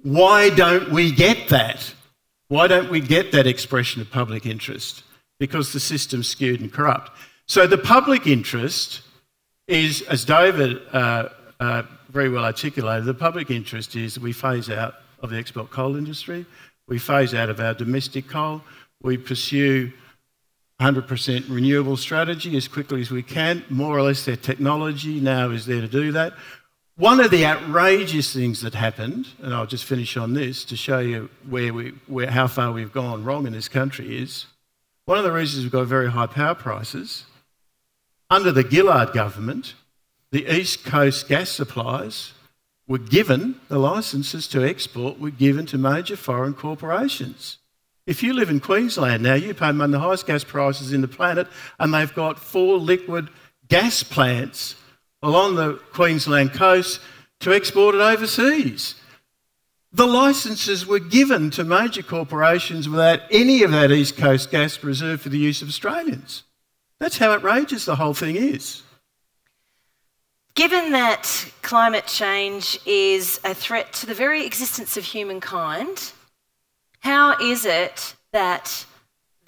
Why 0.03 0.51
don't 0.51 0.91
we 0.91 1.11
get 1.11 1.49
that? 1.49 1.93
Why 2.49 2.67
don't 2.67 2.91
we 2.91 3.01
get 3.01 3.33
that 3.33 3.47
expression 3.47 4.01
of 4.01 4.11
public 4.11 4.47
interest? 4.47 5.05
Because 5.39 5.73
the 5.73 5.81
system's 5.81 6.29
skewed 6.29 6.61
and 6.61 6.73
corrupt. 6.73 7.11
So 7.47 7.67
the 7.67 7.79
public 7.79 8.27
interest 8.27 9.03
is, 9.67 10.03
as 10.03 10.25
David 10.25 10.81
uh, 10.93 11.29
uh, 11.61 11.83
very 12.09 12.29
well 12.31 12.45
articulated, 12.45 13.05
the 13.05 13.15
public 13.15 13.51
interest 13.51 13.95
is 13.95 14.19
we 14.19 14.33
phase 14.33 14.71
out 14.71 14.95
of 15.21 15.31
the 15.31 15.37
export 15.37 15.71
coal 15.71 15.97
industry, 15.97 16.47
we 16.87 16.99
phase 16.99 17.35
out 17.35 17.51
of 17.51 17.61
our 17.61 17.75
domestic 17.75 18.29
coal, 18.29 18.63
we 19.03 19.19
pursue 19.19 19.93
100% 20.81 21.45
renewable 21.49 21.97
strategy 21.97 22.57
as 22.57 22.69
quickly 22.69 23.01
as 23.01 23.11
we 23.11 23.23
can. 23.23 23.65
More 23.69 23.97
or 23.99 24.03
less, 24.03 24.25
their 24.25 24.37
technology 24.37 25.21
now 25.21 25.51
is 25.51 25.67
there 25.67 25.81
to 25.81 25.89
do 25.89 26.13
that. 26.13 26.35
One 26.99 27.21
of 27.21 27.31
the 27.31 27.47
outrageous 27.47 28.35
things 28.35 28.61
that 28.63 28.75
happened, 28.75 29.29
and 29.41 29.55
I'll 29.55 29.67
just 29.67 29.85
finish 29.85 30.17
on 30.17 30.35
this 30.35 30.65
to 30.65 30.77
show 30.77 30.99
you 30.99 31.31
where 31.49 31.73
we, 31.73 31.91
where, 32.09 32.29
how 32.29 32.49
far 32.49 32.73
we've 32.73 32.93
gone 32.93 33.23
wrong 33.23 33.47
in 33.47 33.53
this 33.53 33.69
country, 33.69 34.19
is 34.19 34.47
one 35.05 35.17
of 35.17 35.23
the 35.23 35.31
reasons 35.31 35.63
we've 35.63 35.71
got 35.71 35.87
very 35.87 36.11
high 36.11 36.27
power 36.27 36.57
prices. 36.57 37.25
Under 38.29 38.51
the 38.51 38.69
Gillard 38.69 39.13
government, 39.13 39.75
the 40.33 40.53
East 40.53 40.85
Coast 40.85 41.29
gas 41.29 41.51
supplies 41.51 42.33
were 42.89 42.99
given, 42.99 43.61
the 43.69 43.79
licences 43.79 44.49
to 44.49 44.69
export 44.69 45.21
were 45.21 45.31
given 45.31 45.67
to 45.67 45.79
major 45.79 46.17
foreign 46.17 46.53
corporations. 46.53 47.59
If 48.09 48.25
you 48.25 48.33
live 48.33 48.51
in 48.51 48.59
Queensland 48.59 49.23
now, 49.23 49.35
you 49.35 49.55
pay 49.55 49.69
of 49.69 49.79
the 49.93 50.01
highest 50.01 50.27
gas 50.27 50.43
prices 50.43 50.93
in 50.93 51.03
the 51.03 51.07
planet, 51.07 51.47
and 51.79 51.95
they've 51.95 52.13
got 52.13 52.41
four 52.41 52.77
liquid 52.77 53.29
gas 53.69 54.03
plants 54.03 54.75
along 55.23 55.57
the 55.57 55.75
Queensland 55.93 56.53
coast 56.53 57.01
to 57.41 57.53
export 57.53 57.95
it 57.95 58.01
overseas. 58.01 58.95
The 59.93 60.07
licences 60.07 60.87
were 60.87 60.99
given 60.99 61.51
to 61.51 61.65
major 61.65 62.03
corporations 62.03 62.89
without 62.89 63.21
any 63.31 63.63
of 63.63 63.71
that 63.71 63.91
East 63.91 64.17
Coast 64.17 64.51
gas 64.51 64.83
reserved 64.85 65.23
for 65.23 65.31
the 65.31 65.39
use 65.39 65.63
of 65.63 65.69
Australians. 65.69 66.45
That's 66.99 67.19
how 67.19 67.33
outrageous 67.33 67.85
the 67.85 67.97
whole 67.97 68.15
thing 68.15 68.37
is. 68.37 68.83
Given 70.55 70.91
that 70.93 71.53
climate 71.63 72.07
change 72.07 72.79
is 72.85 73.41
a 73.45 73.55
threat 73.55 73.93
to 73.95 74.07
the 74.07 74.15
very 74.15 74.45
existence 74.45 74.97
of 74.97 75.05
humankind, 75.05 76.13
how 77.01 77.39
is 77.41 77.65
it 77.65 78.17
that 78.33 78.85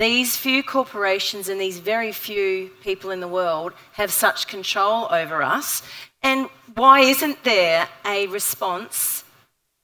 these 0.01 0.35
few 0.35 0.63
corporations 0.63 1.51
and 1.51 1.61
these 1.61 1.79
very 1.79 2.11
few 2.11 2.71
people 2.83 3.11
in 3.11 3.21
the 3.21 3.29
world 3.29 3.75
have 3.93 4.11
such 4.11 4.49
control 4.49 5.07
over 5.11 5.43
us? 5.43 5.83
And 6.23 6.49
why 6.75 7.01
isn't 7.01 7.45
there 7.45 7.87
a 8.07 8.27
response 8.29 9.25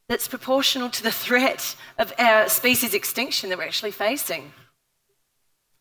that's 0.09 0.27
proportional 0.27 0.89
to 0.89 1.03
the 1.03 1.11
threat 1.11 1.77
of 1.99 2.15
our 2.19 2.49
species 2.49 2.95
extinction 2.95 3.51
that 3.51 3.59
we're 3.59 3.65
actually 3.65 3.91
facing? 3.91 4.53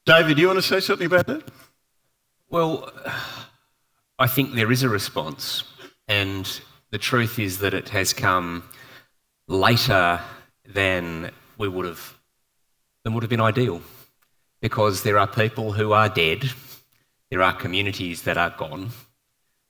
David, 0.05 0.35
do 0.35 0.41
you 0.41 0.47
want 0.47 0.59
to 0.59 0.63
say 0.63 0.81
something 0.81 1.07
about 1.07 1.27
that? 1.27 1.49
Well, 2.49 2.91
I 4.19 4.27
think 4.27 4.53
there 4.53 4.71
is 4.71 4.83
a 4.83 4.89
response, 4.89 5.63
and 6.07 6.59
the 6.91 6.97
truth 6.97 7.39
is 7.39 7.59
that 7.59 7.73
it 7.73 7.89
has 7.89 8.11
come 8.11 8.63
later 9.47 10.19
than 10.67 11.31
we 11.57 11.67
would 11.69 11.85
have 11.85 12.19
than 13.03 13.13
would 13.13 13.23
have 13.23 13.29
been 13.29 13.41
ideal. 13.41 13.81
Because 14.65 15.03
there 15.03 15.19
are 15.19 15.27
people 15.27 15.73
who 15.73 15.93
are 15.93 16.09
dead, 16.09 16.49
there 17.29 17.43
are 17.43 17.53
communities 17.53 18.23
that 18.23 18.35
are 18.35 18.49
gone, 18.49 18.89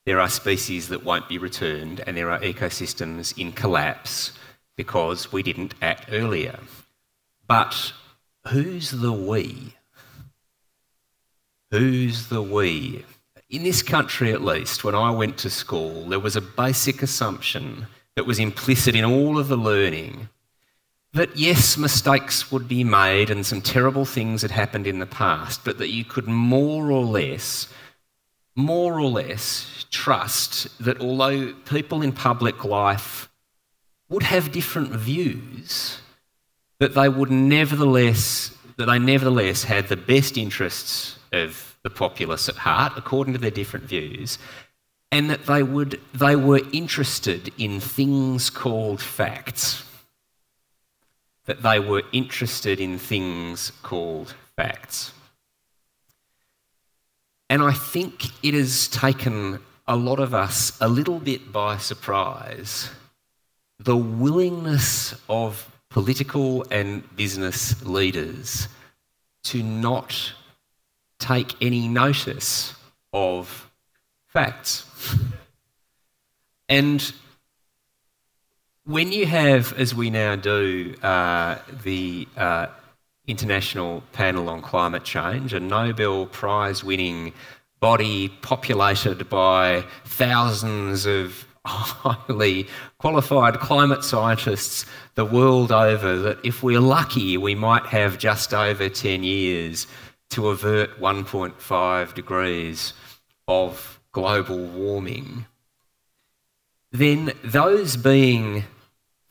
there 0.05 0.21
are 0.21 0.29
species 0.29 0.87
that 0.87 1.03
won't 1.03 1.27
be 1.27 1.37
returned, 1.37 2.01
and 2.07 2.15
there 2.15 2.31
are 2.31 2.39
ecosystems 2.39 3.37
in 3.37 3.51
collapse 3.51 4.31
because 4.77 5.33
we 5.33 5.43
didn't 5.43 5.73
act 5.81 6.07
earlier. 6.13 6.59
But 7.45 7.91
who's 8.47 8.91
the 8.91 9.11
we? 9.11 9.75
Who's 11.71 12.29
the 12.29 12.41
we? 12.41 13.03
In 13.49 13.63
this 13.63 13.83
country, 13.83 14.31
at 14.31 14.43
least, 14.43 14.85
when 14.85 14.95
I 14.95 15.11
went 15.11 15.37
to 15.39 15.49
school, 15.49 16.05
there 16.05 16.21
was 16.21 16.37
a 16.37 16.41
basic 16.41 17.03
assumption 17.03 17.87
that 18.15 18.25
was 18.25 18.39
implicit 18.39 18.95
in 18.95 19.03
all 19.03 19.37
of 19.37 19.49
the 19.49 19.57
learning 19.57 20.29
that 21.16 21.38
yes, 21.38 21.78
mistakes 21.78 22.51
would 22.51 22.68
be 22.68 22.84
made 22.84 23.30
and 23.30 23.45
some 23.45 23.61
terrible 23.61 24.03
things 24.03 24.41
had 24.41 24.51
happened 24.51 24.86
in 24.86 24.99
the 24.99 25.05
past, 25.05 25.63
but 25.63 25.78
that 25.78 25.89
you 25.89 26.03
could 26.03 26.28
more 26.28 26.91
or 26.91 27.05
less, 27.05 27.70
more 28.53 28.99
or 28.99 29.07
less 29.07 29.86
trust 29.91 30.78
that 30.84 30.99
although 30.99 31.53
people 31.70 32.01
in 32.01 32.11
public 32.11 32.66
life 32.66 33.30
would 34.09 34.24
have 34.24 34.51
different 34.51 34.89
views, 34.89 35.99
that 36.80 36.95
they 36.95 37.07
would 37.07 37.32
nevertheless, 37.32 38.53
that 38.76 38.88
they 38.88 38.99
nevertheless 38.99 39.63
had 39.63 39.88
the 39.88 39.95
best 39.95 40.38
interests 40.38 41.18
of 41.32 41.78
the 41.84 41.89
populace 41.89 42.49
at 42.49 42.57
heart, 42.57 42.91
according 42.97 43.34
to 43.34 43.39
their 43.39 43.49
different 43.49 43.86
views, 43.86 44.38
and 45.13 45.30
that 45.30 45.45
they 45.45 45.63
would 45.63 45.97
they 46.13 46.36
were 46.36 46.61
interested 46.74 47.53
in 47.57 47.80
things 47.80 48.49
called 48.49 48.99
facts 48.99 49.84
that 51.45 51.61
they 51.61 51.79
were 51.79 52.03
interested 52.11 52.79
in 52.79 52.97
things 52.97 53.71
called 53.83 54.33
facts. 54.55 55.11
And 57.49 57.61
I 57.61 57.71
think 57.71 58.25
it 58.43 58.53
has 58.53 58.87
taken 58.87 59.59
a 59.87 59.95
lot 59.95 60.19
of 60.19 60.33
us 60.33 60.77
a 60.81 60.89
little 60.89 61.19
bit 61.19 61.51
by 61.51 61.77
surprise 61.77 62.89
the 63.79 63.95
willingness 63.95 65.13
of 65.29 65.69
political 65.89 66.65
and 66.71 67.03
business 67.15 67.83
leaders 67.85 68.67
to 69.43 69.61
not 69.61 70.33
take 71.19 71.55
any 71.61 71.87
notice 71.87 72.73
of 73.13 73.69
facts. 74.27 74.85
And 76.67 77.13
when 78.86 79.11
you 79.11 79.25
have, 79.25 79.73
as 79.73 79.95
we 79.95 80.09
now 80.09 80.36
do, 80.36 80.95
uh, 81.01 81.57
the 81.83 82.27
uh, 82.38 82.67
International 83.27 84.03
Panel 84.13 84.47
on 84.47 84.61
Climate 84.61 85.03
Change, 85.03 85.53
a 85.53 85.59
Nobel 85.59 86.27
Prize 86.27 86.83
winning 86.83 87.33
body 87.79 88.29
populated 88.41 89.27
by 89.27 89.83
thousands 90.05 91.07
of 91.07 91.45
highly 91.65 92.67
qualified 92.99 93.59
climate 93.59 94.03
scientists 94.03 94.86
the 95.15 95.25
world 95.25 95.71
over, 95.71 96.17
that 96.17 96.38
if 96.43 96.61
we're 96.61 96.79
lucky, 96.79 97.38
we 97.38 97.55
might 97.55 97.88
have 97.88 98.19
just 98.19 98.53
over 98.53 98.88
10 98.88 99.23
years 99.23 99.88
to 100.29 100.49
avert 100.49 100.99
1.5 100.99 102.13
degrees 102.13 102.93
of 103.47 103.99
global 104.11 104.59
warming, 104.59 105.45
then 106.91 107.33
those 107.43 107.97
being 107.97 108.63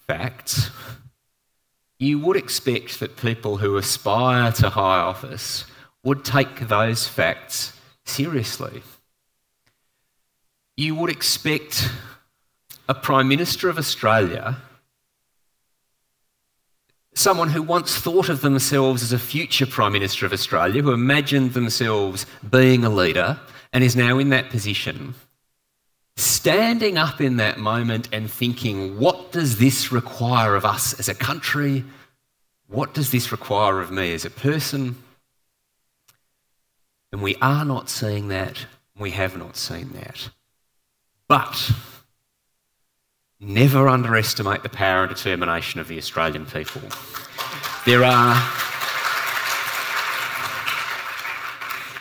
facts, 0.06 0.70
you 1.98 2.18
would 2.18 2.36
expect 2.36 3.00
that 3.00 3.16
people 3.16 3.58
who 3.58 3.76
aspire 3.76 4.52
to 4.52 4.70
high 4.70 4.98
office 4.98 5.64
would 6.02 6.24
take 6.24 6.68
those 6.68 7.06
facts 7.08 7.78
seriously. 8.04 8.82
You 10.76 10.94
would 10.96 11.10
expect 11.10 11.88
a 12.88 12.94
Prime 12.94 13.28
Minister 13.28 13.68
of 13.68 13.78
Australia, 13.78 14.58
someone 17.14 17.50
who 17.50 17.62
once 17.62 17.96
thought 17.96 18.28
of 18.28 18.40
themselves 18.40 19.02
as 19.02 19.12
a 19.12 19.18
future 19.18 19.66
Prime 19.66 19.92
Minister 19.92 20.26
of 20.26 20.32
Australia, 20.32 20.82
who 20.82 20.92
imagined 20.92 21.54
themselves 21.54 22.26
being 22.50 22.84
a 22.84 22.90
leader 22.90 23.38
and 23.72 23.82
is 23.82 23.96
now 23.96 24.18
in 24.18 24.28
that 24.30 24.50
position, 24.50 25.14
standing 26.16 26.96
up 26.96 27.20
in 27.20 27.36
that 27.38 27.58
moment 27.58 28.08
and 28.12 28.30
thinking, 28.30 28.98
what 28.98 29.32
does 29.32 29.58
this 29.58 29.90
require 29.90 30.54
of 30.54 30.64
us 30.64 30.98
as 30.98 31.08
a 31.08 31.14
country? 31.14 31.84
What 32.68 32.94
does 32.94 33.10
this 33.10 33.32
require 33.32 33.80
of 33.80 33.90
me 33.90 34.12
as 34.12 34.24
a 34.24 34.30
person? 34.30 34.96
And 37.12 37.22
we 37.22 37.36
are 37.36 37.64
not 37.64 37.88
seeing 37.88 38.28
that. 38.28 38.66
We 38.98 39.10
have 39.10 39.36
not 39.36 39.56
seen 39.56 39.92
that. 39.92 40.30
But 41.28 41.70
never 43.40 43.88
underestimate 43.88 44.62
the 44.62 44.68
power 44.68 45.04
and 45.04 45.14
determination 45.14 45.80
of 45.80 45.88
the 45.88 45.98
Australian 45.98 46.46
people. 46.46 46.82
There 47.86 48.04
are. 48.04 48.34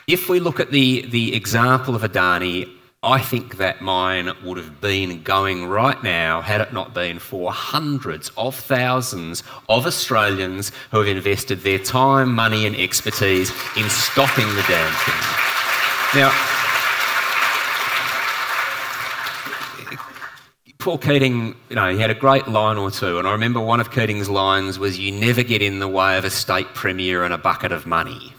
If 0.08 0.30
we 0.30 0.40
look 0.40 0.60
at 0.60 0.72
the, 0.72 1.06
the 1.08 1.36
example 1.36 1.96
of 1.96 2.02
Adani, 2.02 2.70
I 3.06 3.20
think 3.20 3.58
that 3.58 3.82
mine 3.82 4.32
would 4.46 4.58
have 4.58 4.80
been 4.80 5.24
going 5.24 5.66
right 5.66 6.02
now 6.02 6.40
had 6.40 6.62
it 6.62 6.72
not 6.72 6.94
been 6.94 7.20
for 7.20 7.52
hundreds 7.52 8.32
of 8.38 8.56
thousands 8.56 9.44
of 9.68 9.86
Australians 9.86 10.72
who 10.90 11.00
have 11.00 11.08
invested 11.10 11.60
their 11.64 11.80
time, 11.80 12.34
money, 12.34 12.66
and 12.66 12.74
expertise 12.78 13.52
in 13.76 13.90
stopping 13.90 14.48
the 14.48 14.64
damn 14.70 14.94
thing. 15.04 16.22
Now, 16.22 16.32
Paul 20.78 20.98
Keating, 20.98 21.56
you 21.70 21.76
know, 21.76 21.92
he 21.92 22.00
had 22.00 22.10
a 22.10 22.16
great 22.16 22.48
line 22.48 22.78
or 22.78 22.90
two, 22.90 23.20
and 23.20 23.28
I 23.28 23.34
remember 23.34 23.60
one 23.60 23.82
of 23.82 23.92
Keating's 23.92 24.30
lines 24.30 24.80
was, 24.80 24.98
You 24.98 25.12
never 25.12 25.44
get 25.44 25.62
in 25.62 25.80
the 25.80 25.90
way 25.90 26.18
of 26.18 26.24
a 26.24 26.30
state 26.30 26.68
premier 26.74 27.26
and 27.26 27.34
a 27.34 27.38
bucket 27.38 27.74
of 27.74 27.86
money. 27.86 28.34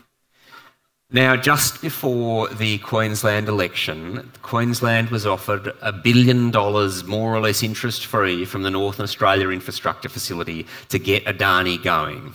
Now, 1.10 1.36
just 1.36 1.80
before 1.82 2.48
the 2.48 2.78
Queensland 2.78 3.48
election, 3.48 4.32
Queensland 4.42 5.10
was 5.10 5.26
offered 5.26 5.72
a 5.80 5.92
billion 5.92 6.50
dollars, 6.50 7.04
more 7.04 7.34
or 7.34 7.40
less 7.40 7.62
interest 7.62 8.06
free, 8.06 8.44
from 8.44 8.62
the 8.62 8.70
Northern 8.70 9.04
Australia 9.04 9.50
Infrastructure 9.50 10.08
Facility 10.08 10.66
to 10.88 10.98
get 10.98 11.24
Adani 11.26 11.80
going. 11.82 12.34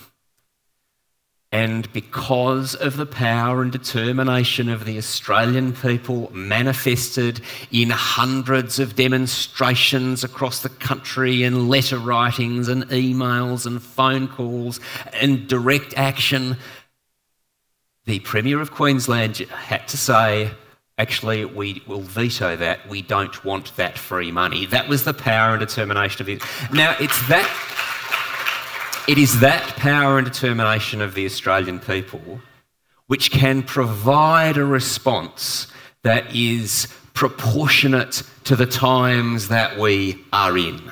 And 1.51 1.91
because 1.93 2.76
of 2.76 2.95
the 2.95 3.07
power 3.07 3.63
and 3.63 3.72
determination 3.72 4.70
of 4.70 4.86
the 4.86 4.99
Australian 4.99 5.74
people 5.74 6.32
manifested 6.32 7.41
in 7.72 7.89
hundreds 7.89 8.78
of 8.78 8.95
demonstrations 8.95 10.24
across 10.24 10.61
the 10.61 10.70
country 10.70 11.41
and 11.41 11.67
letter 11.67 11.97
writings 11.97 12.67
and 12.67 12.84
emails 12.89 13.65
and 13.65 13.82
phone 13.82 14.28
calls 14.28 14.80
and 15.11 15.47
direct 15.47 15.95
action, 15.97 16.55
the 18.10 18.20
Premier 18.22 18.60
of 18.60 18.72
Queensland 18.72 19.38
had 19.38 19.88
to 19.88 19.95
say, 19.95 20.49
actually, 20.97 21.45
we 21.45 21.84
will 21.86 22.01
veto 22.01 22.55
that. 22.55 22.89
We 22.89 23.03
don't 23.03 23.45
want 23.45 23.76
that 23.76 23.99
free 23.99 24.32
money. 24.32 24.66
That 24.66 24.89
was 24.89 25.03
the 25.03 25.14
power 25.14 25.51
and 25.51 25.60
determination 25.60 26.24
of 26.24 26.30
it. 26.30 26.41
Now, 26.74 26.95
it's 26.99 27.28
that. 27.28 27.47
It 29.07 29.20
is 29.20 29.39
that 29.41 29.64
power 29.76 30.18
and 30.18 30.26
determination 30.26 31.01
of 31.01 31.14
the 31.14 31.26
Australian 31.26 31.80
people 31.80 32.41
which 33.05 33.30
can 33.32 33.62
provide 33.62 34.57
a 34.57 34.66
response 34.66 35.68
that 36.03 36.36
is 36.36 36.88
proportionate 37.14 38.24
to 38.43 38.55
the 38.55 38.66
times 38.66 39.49
that 39.49 39.78
we 39.78 40.24
are 40.34 40.57
in. 40.57 40.91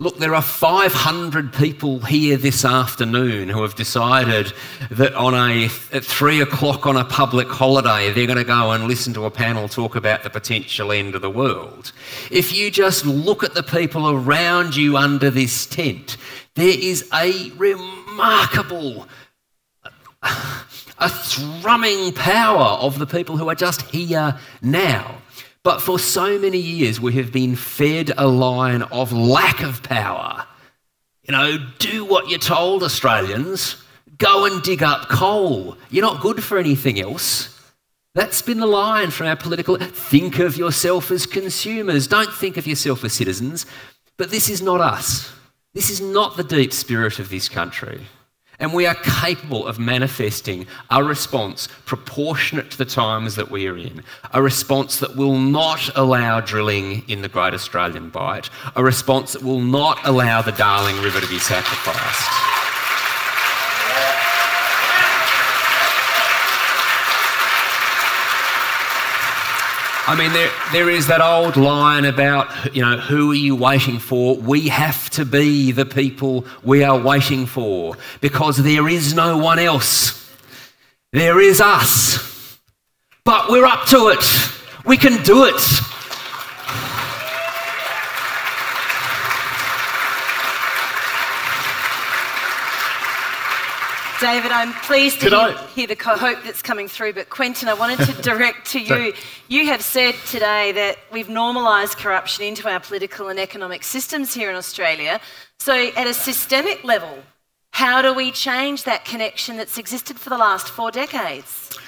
Look, 0.00 0.16
there 0.16 0.34
are 0.34 0.40
500 0.40 1.52
people 1.52 1.98
here 1.98 2.38
this 2.38 2.64
afternoon 2.64 3.50
who 3.50 3.60
have 3.60 3.74
decided 3.74 4.54
that 4.90 5.12
on 5.12 5.34
a 5.34 5.66
at 5.92 6.06
three 6.06 6.40
o'clock 6.40 6.86
on 6.86 6.96
a 6.96 7.04
public 7.04 7.48
holiday, 7.48 8.10
they're 8.10 8.24
going 8.24 8.38
to 8.38 8.44
go 8.44 8.70
and 8.70 8.84
listen 8.84 9.12
to 9.12 9.26
a 9.26 9.30
panel 9.30 9.68
talk 9.68 9.96
about 9.96 10.22
the 10.22 10.30
potential 10.30 10.90
end 10.90 11.14
of 11.14 11.20
the 11.20 11.28
world. 11.28 11.92
If 12.30 12.50
you 12.50 12.70
just 12.70 13.04
look 13.04 13.44
at 13.44 13.52
the 13.52 13.62
people 13.62 14.08
around 14.08 14.74
you 14.74 14.96
under 14.96 15.28
this 15.28 15.66
tent, 15.66 16.16
there 16.54 16.78
is 16.78 17.06
a 17.12 17.50
remarkable, 17.58 19.06
a 20.22 21.10
thrumming 21.10 22.14
power 22.14 22.78
of 22.80 22.98
the 22.98 23.06
people 23.06 23.36
who 23.36 23.50
are 23.50 23.54
just 23.54 23.82
here 23.82 24.38
now. 24.62 25.19
But 25.62 25.82
for 25.82 25.98
so 25.98 26.38
many 26.38 26.58
years, 26.58 27.00
we 27.00 27.12
have 27.14 27.32
been 27.32 27.54
fed 27.54 28.12
a 28.16 28.26
line 28.26 28.82
of 28.82 29.12
lack 29.12 29.62
of 29.62 29.82
power. 29.82 30.46
You 31.22 31.32
know, 31.32 31.58
do 31.78 32.04
what 32.04 32.28
you're 32.30 32.38
told, 32.38 32.82
Australians. 32.82 33.76
Go 34.18 34.46
and 34.46 34.62
dig 34.62 34.82
up 34.82 35.08
coal. 35.08 35.76
You're 35.90 36.04
not 36.04 36.22
good 36.22 36.42
for 36.42 36.58
anything 36.58 36.98
else. 37.00 37.56
That's 38.14 38.42
been 38.42 38.58
the 38.58 38.66
line 38.66 39.10
from 39.10 39.28
our 39.28 39.36
political. 39.36 39.76
Think 39.76 40.38
of 40.38 40.56
yourself 40.56 41.10
as 41.10 41.26
consumers. 41.26 42.06
Don't 42.06 42.32
think 42.32 42.56
of 42.56 42.66
yourself 42.66 43.04
as 43.04 43.12
citizens. 43.12 43.66
But 44.16 44.30
this 44.30 44.48
is 44.48 44.60
not 44.60 44.80
us. 44.80 45.32
This 45.74 45.90
is 45.90 46.00
not 46.00 46.36
the 46.36 46.44
deep 46.44 46.72
spirit 46.72 47.18
of 47.18 47.28
this 47.28 47.48
country. 47.48 48.00
And 48.60 48.74
we 48.74 48.86
are 48.86 48.94
capable 48.94 49.66
of 49.66 49.78
manifesting 49.78 50.66
a 50.90 51.02
response 51.02 51.66
proportionate 51.86 52.70
to 52.72 52.78
the 52.78 52.84
times 52.84 53.34
that 53.36 53.50
we 53.50 53.66
are 53.66 53.76
in, 53.76 54.04
a 54.32 54.42
response 54.42 54.98
that 54.98 55.16
will 55.16 55.38
not 55.38 55.90
allow 55.96 56.40
drilling 56.40 57.02
in 57.08 57.22
the 57.22 57.28
Great 57.28 57.54
Australian 57.54 58.10
Bight, 58.10 58.50
a 58.76 58.84
response 58.84 59.32
that 59.32 59.42
will 59.42 59.60
not 59.60 60.06
allow 60.06 60.42
the 60.42 60.52
Darling 60.52 61.02
River 61.02 61.20
to 61.20 61.28
be 61.28 61.38
sacrificed. 61.38 62.59
I 70.10 70.16
mean, 70.16 70.32
there, 70.32 70.50
there 70.72 70.90
is 70.90 71.06
that 71.06 71.20
old 71.20 71.56
line 71.56 72.04
about, 72.04 72.74
you 72.74 72.82
know, 72.82 72.96
who 72.96 73.30
are 73.30 73.34
you 73.36 73.54
waiting 73.54 74.00
for? 74.00 74.34
We 74.34 74.66
have 74.66 75.08
to 75.10 75.24
be 75.24 75.70
the 75.70 75.86
people 75.86 76.46
we 76.64 76.82
are 76.82 76.98
waiting 76.98 77.46
for 77.46 77.94
because 78.20 78.56
there 78.56 78.88
is 78.88 79.14
no 79.14 79.38
one 79.38 79.60
else. 79.60 80.28
There 81.12 81.38
is 81.38 81.60
us. 81.60 82.58
But 83.24 83.50
we're 83.50 83.64
up 83.64 83.86
to 83.90 84.08
it. 84.08 84.24
We 84.84 84.96
can 84.96 85.22
do 85.22 85.44
it. 85.44 85.80
David, 94.20 94.52
I'm 94.52 94.74
pleased 94.74 95.22
to 95.22 95.30
hear, 95.30 95.56
hear, 95.74 95.86
the 95.86 95.96
hope 95.96 96.44
that's 96.44 96.60
coming 96.60 96.88
through. 96.88 97.14
But 97.14 97.30
Quentin, 97.30 97.68
I 97.68 97.74
wanted 97.74 98.00
to 98.00 98.12
direct 98.20 98.70
to 98.72 98.78
you. 98.80 99.14
You 99.48 99.64
have 99.66 99.80
said 99.80 100.14
today 100.26 100.72
that 100.72 100.98
we've 101.10 101.30
normalised 101.30 101.96
corruption 101.96 102.44
into 102.44 102.68
our 102.68 102.80
political 102.80 103.28
and 103.28 103.38
economic 103.38 103.82
systems 103.82 104.34
here 104.34 104.50
in 104.50 104.56
Australia. 104.56 105.22
So, 105.58 105.72
at 105.72 106.06
a 106.06 106.12
systemic 106.12 106.84
level, 106.84 107.22
how 107.72 108.02
do 108.02 108.12
we 108.12 108.30
change 108.30 108.84
that 108.84 109.06
connection 109.06 109.56
that's 109.56 109.78
existed 109.78 110.18
for 110.18 110.28
the 110.28 110.38
last 110.38 110.68
four 110.68 110.90
decades? 110.90 111.78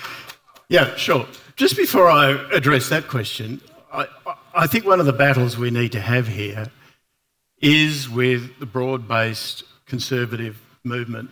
Yeah, 0.71 0.97
sure. 0.97 1.27
Just 1.57 1.77
before 1.77 2.09
I 2.09 2.31
address 2.51 2.89
that 2.89 3.09
question, 3.09 3.61
I, 3.93 4.07
I 4.55 4.67
think 4.67 4.87
one 4.87 5.01
of 5.01 5.07
the 5.07 5.13
battles 5.13 5.59
we 5.59 5.71
need 5.71 5.93
to 5.93 6.01
have 6.01 6.29
here 6.29 6.69
is 7.61 8.09
with 8.09 8.59
the 8.59 8.67
broad 8.67 9.07
based 9.07 9.65
conservative 9.85 10.59
movement 10.83 11.31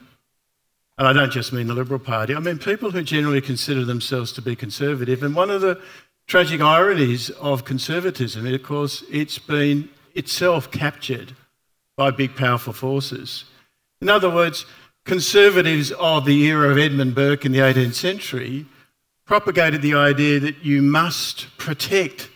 and 1.00 1.08
I 1.08 1.14
don't 1.14 1.32
just 1.32 1.50
mean 1.54 1.66
the 1.66 1.72
Liberal 1.72 1.98
Party, 1.98 2.34
I 2.34 2.40
mean 2.40 2.58
people 2.58 2.90
who 2.90 3.02
generally 3.02 3.40
consider 3.40 3.86
themselves 3.86 4.32
to 4.32 4.42
be 4.42 4.54
conservative. 4.54 5.22
And 5.22 5.34
one 5.34 5.48
of 5.48 5.62
the 5.62 5.80
tragic 6.26 6.60
ironies 6.60 7.30
of 7.30 7.64
conservatism 7.64 8.46
of 8.46 8.62
course, 8.62 9.02
it's 9.10 9.38
been 9.38 9.88
itself 10.14 10.70
captured 10.70 11.34
by 11.96 12.10
big, 12.10 12.36
powerful 12.36 12.74
forces. 12.74 13.44
In 14.02 14.10
other 14.10 14.28
words, 14.28 14.66
conservatives 15.06 15.90
of 15.92 16.26
the 16.26 16.44
era 16.44 16.70
of 16.70 16.76
Edmund 16.76 17.14
Burke 17.14 17.46
in 17.46 17.52
the 17.52 17.60
18th 17.60 17.94
century 17.94 18.66
propagated 19.24 19.80
the 19.80 19.94
idea 19.94 20.38
that 20.38 20.62
you 20.62 20.82
must 20.82 21.56
protect 21.56 22.28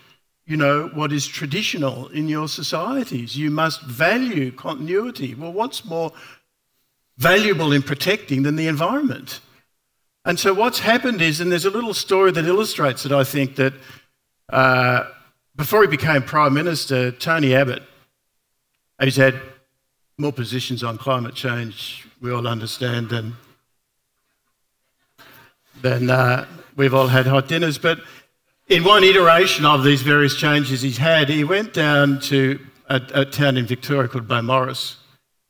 you 0.47 0.57
know, 0.57 0.91
what 0.95 1.13
is 1.13 1.27
traditional 1.27 2.09
in 2.09 2.29
your 2.29 2.49
societies. 2.49 3.37
You 3.37 3.51
must 3.51 3.83
value 3.83 4.53
continuity. 4.53 5.35
Well, 5.35 5.53
what's 5.53 5.85
more 5.85 6.13
valuable 7.17 7.73
in 7.73 7.83
protecting 7.83 8.43
than 8.43 8.57
the 8.57 8.67
environment. 8.67 9.41
And 10.25 10.39
so 10.39 10.55
what's 10.55 10.81
happened 10.81 11.21
is, 11.21 11.41
and 11.41 11.53
there's 11.53 11.67
a 11.67 11.71
little 11.71 11.95
story 11.95 12.33
that 12.33 12.45
illustrates 12.47 13.05
it, 13.05 13.13
I 13.13 13.25
think, 13.25 13.57
that 13.57 13.75
uh, 14.49 15.05
before 15.55 15.83
he 15.83 15.89
became 15.89 16.23
Prime 16.23 16.55
Minister, 16.55 17.11
Tony 17.13 17.55
Abbott, 17.55 17.83
he's 19.01 19.17
had 19.17 19.41
more 20.17 20.33
positions 20.33 20.83
on 20.83 20.97
climate 20.97 21.35
change, 21.35 22.07
we 22.21 22.33
all 22.33 22.47
understand, 22.47 23.11
than, 23.11 23.35
than 25.83 26.09
uh, 26.09 26.47
we've 26.77 26.95
all 26.95 27.09
had 27.09 27.27
hot 27.27 27.49
dinners. 27.49 27.79
But 27.79 28.01
in 28.69 28.83
one 28.83 29.05
iteration 29.05 29.67
of 29.67 29.85
these 29.85 30.03
various 30.03 30.37
changes 30.37 30.83
he's 30.83 30.97
had, 30.97 31.29
he 31.29 31.45
went 31.45 31.75
down 31.75 32.21
to 32.21 32.59
a, 32.89 33.01
a 33.13 33.25
town 33.25 33.57
in 33.57 33.67
Victoria 33.67 34.09
called 34.09 34.27
Beaumaris 34.27 34.97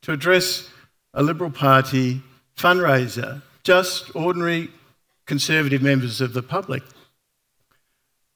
to 0.03 0.13
address 0.13 0.69
a 1.15 1.23
Liberal 1.23 1.51
Party 1.51 2.23
fundraiser, 2.57 3.43
just 3.63 4.15
ordinary 4.15 4.71
Conservative 5.27 5.81
members 5.81 6.21
of 6.21 6.35
the 6.35 6.43
public. 6.43 6.83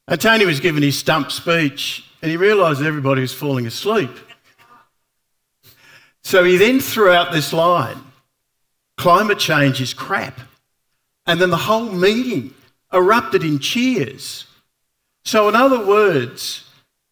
And 0.07 0.18
Tony 0.18 0.47
was 0.47 0.59
giving 0.59 0.83
his 0.83 0.99
stump 0.99 1.31
speech 1.31 2.03
and 2.22 2.31
he 2.31 2.39
realised 2.39 2.81
everybody 2.81 3.20
was 3.20 3.35
falling 3.35 3.66
asleep. 3.66 4.11
So 6.22 6.45
he 6.45 6.57
then 6.57 6.81
threw 6.81 7.12
out 7.12 7.31
this 7.31 7.53
line 7.53 8.03
climate 8.97 9.39
change 9.39 9.81
is 9.81 9.95
crap. 9.95 10.41
And 11.26 11.41
then 11.41 11.51
the 11.51 11.57
whole 11.57 11.91
meeting 11.91 12.53
erupted 12.93 13.45
in 13.45 13.59
cheers. 13.59 14.47
So, 15.24 15.49
in 15.49 15.55
other 15.55 15.85
words, 15.85 16.64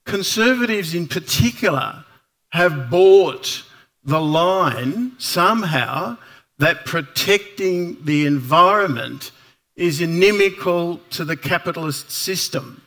Conservatives 0.04 0.94
in 0.94 1.08
particular 1.08 2.04
have 2.50 2.88
bought 2.88 3.64
the 4.06 4.20
line 4.20 5.12
somehow 5.18 6.16
that 6.58 6.86
protecting 6.86 8.02
the 8.04 8.24
environment 8.24 9.32
is 9.74 10.00
inimical 10.00 10.98
to 11.10 11.24
the 11.24 11.36
capitalist 11.36 12.10
system. 12.10 12.82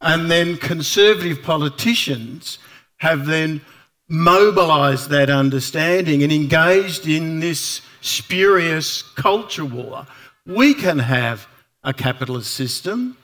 And 0.00 0.30
then 0.30 0.58
conservative 0.58 1.42
politicians 1.42 2.58
have 2.98 3.26
then 3.26 3.62
mobilised 4.08 5.10
that 5.10 5.30
understanding 5.30 6.22
and 6.22 6.32
engaged 6.32 7.08
in 7.08 7.40
this 7.40 7.80
spurious 8.00 9.02
culture 9.02 9.64
war. 9.64 10.06
We 10.44 10.74
can 10.74 10.98
have 10.98 11.48
a 11.82 11.94
capitalist 11.94 12.52
system 12.52 13.16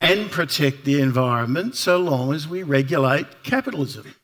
and 0.00 0.30
protect 0.30 0.84
the 0.84 1.00
environment 1.00 1.76
so 1.76 1.98
long 1.98 2.34
as 2.34 2.46
we 2.46 2.62
regulate 2.62 3.42
capitalism. 3.42 4.14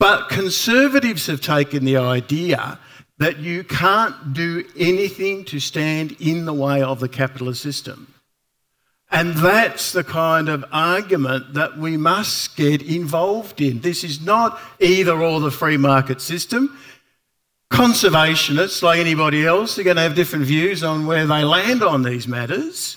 But 0.00 0.30
conservatives 0.30 1.26
have 1.26 1.42
taken 1.42 1.84
the 1.84 1.98
idea 1.98 2.78
that 3.18 3.38
you 3.38 3.62
can't 3.62 4.32
do 4.32 4.64
anything 4.74 5.44
to 5.44 5.60
stand 5.60 6.16
in 6.18 6.46
the 6.46 6.54
way 6.54 6.82
of 6.82 7.00
the 7.00 7.08
capitalist 7.08 7.62
system. 7.62 8.12
And 9.10 9.34
that's 9.34 9.92
the 9.92 10.02
kind 10.02 10.48
of 10.48 10.64
argument 10.72 11.52
that 11.52 11.76
we 11.76 11.98
must 11.98 12.56
get 12.56 12.80
involved 12.80 13.60
in. 13.60 13.80
This 13.80 14.02
is 14.02 14.24
not 14.24 14.58
either 14.80 15.20
or 15.20 15.38
the 15.38 15.50
free 15.50 15.76
market 15.76 16.22
system. 16.22 16.78
Conservationists, 17.70 18.82
like 18.82 19.00
anybody 19.00 19.44
else, 19.44 19.78
are 19.78 19.82
going 19.82 19.96
to 19.96 20.02
have 20.02 20.14
different 20.14 20.46
views 20.46 20.82
on 20.82 21.04
where 21.04 21.26
they 21.26 21.44
land 21.44 21.82
on 21.82 22.04
these 22.04 22.26
matters. 22.26 22.96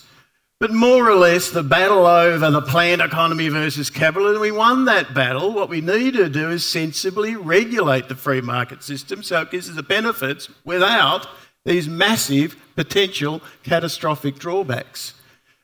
But 0.63 0.71
more 0.71 1.09
or 1.09 1.15
less, 1.15 1.49
the 1.49 1.61
battle 1.61 2.05
over 2.05 2.49
the 2.49 2.61
planned 2.61 3.01
economy 3.01 3.49
versus 3.49 3.89
capitalism, 3.89 4.41
we 4.41 4.51
won 4.51 4.85
that 4.85 5.13
battle. 5.13 5.51
What 5.51 5.67
we 5.67 5.81
need 5.81 6.13
to 6.13 6.29
do 6.29 6.51
is 6.51 6.63
sensibly 6.63 7.35
regulate 7.35 8.07
the 8.07 8.15
free 8.15 8.39
market 8.39 8.81
system 8.81 9.23
so 9.23 9.41
it 9.41 9.51
gives 9.51 9.67
us 9.69 9.75
the 9.75 9.83
benefits 9.83 10.47
without 10.63 11.27
these 11.65 11.89
massive 11.89 12.55
potential 12.77 13.41
catastrophic 13.63 14.39
drawbacks. 14.39 15.15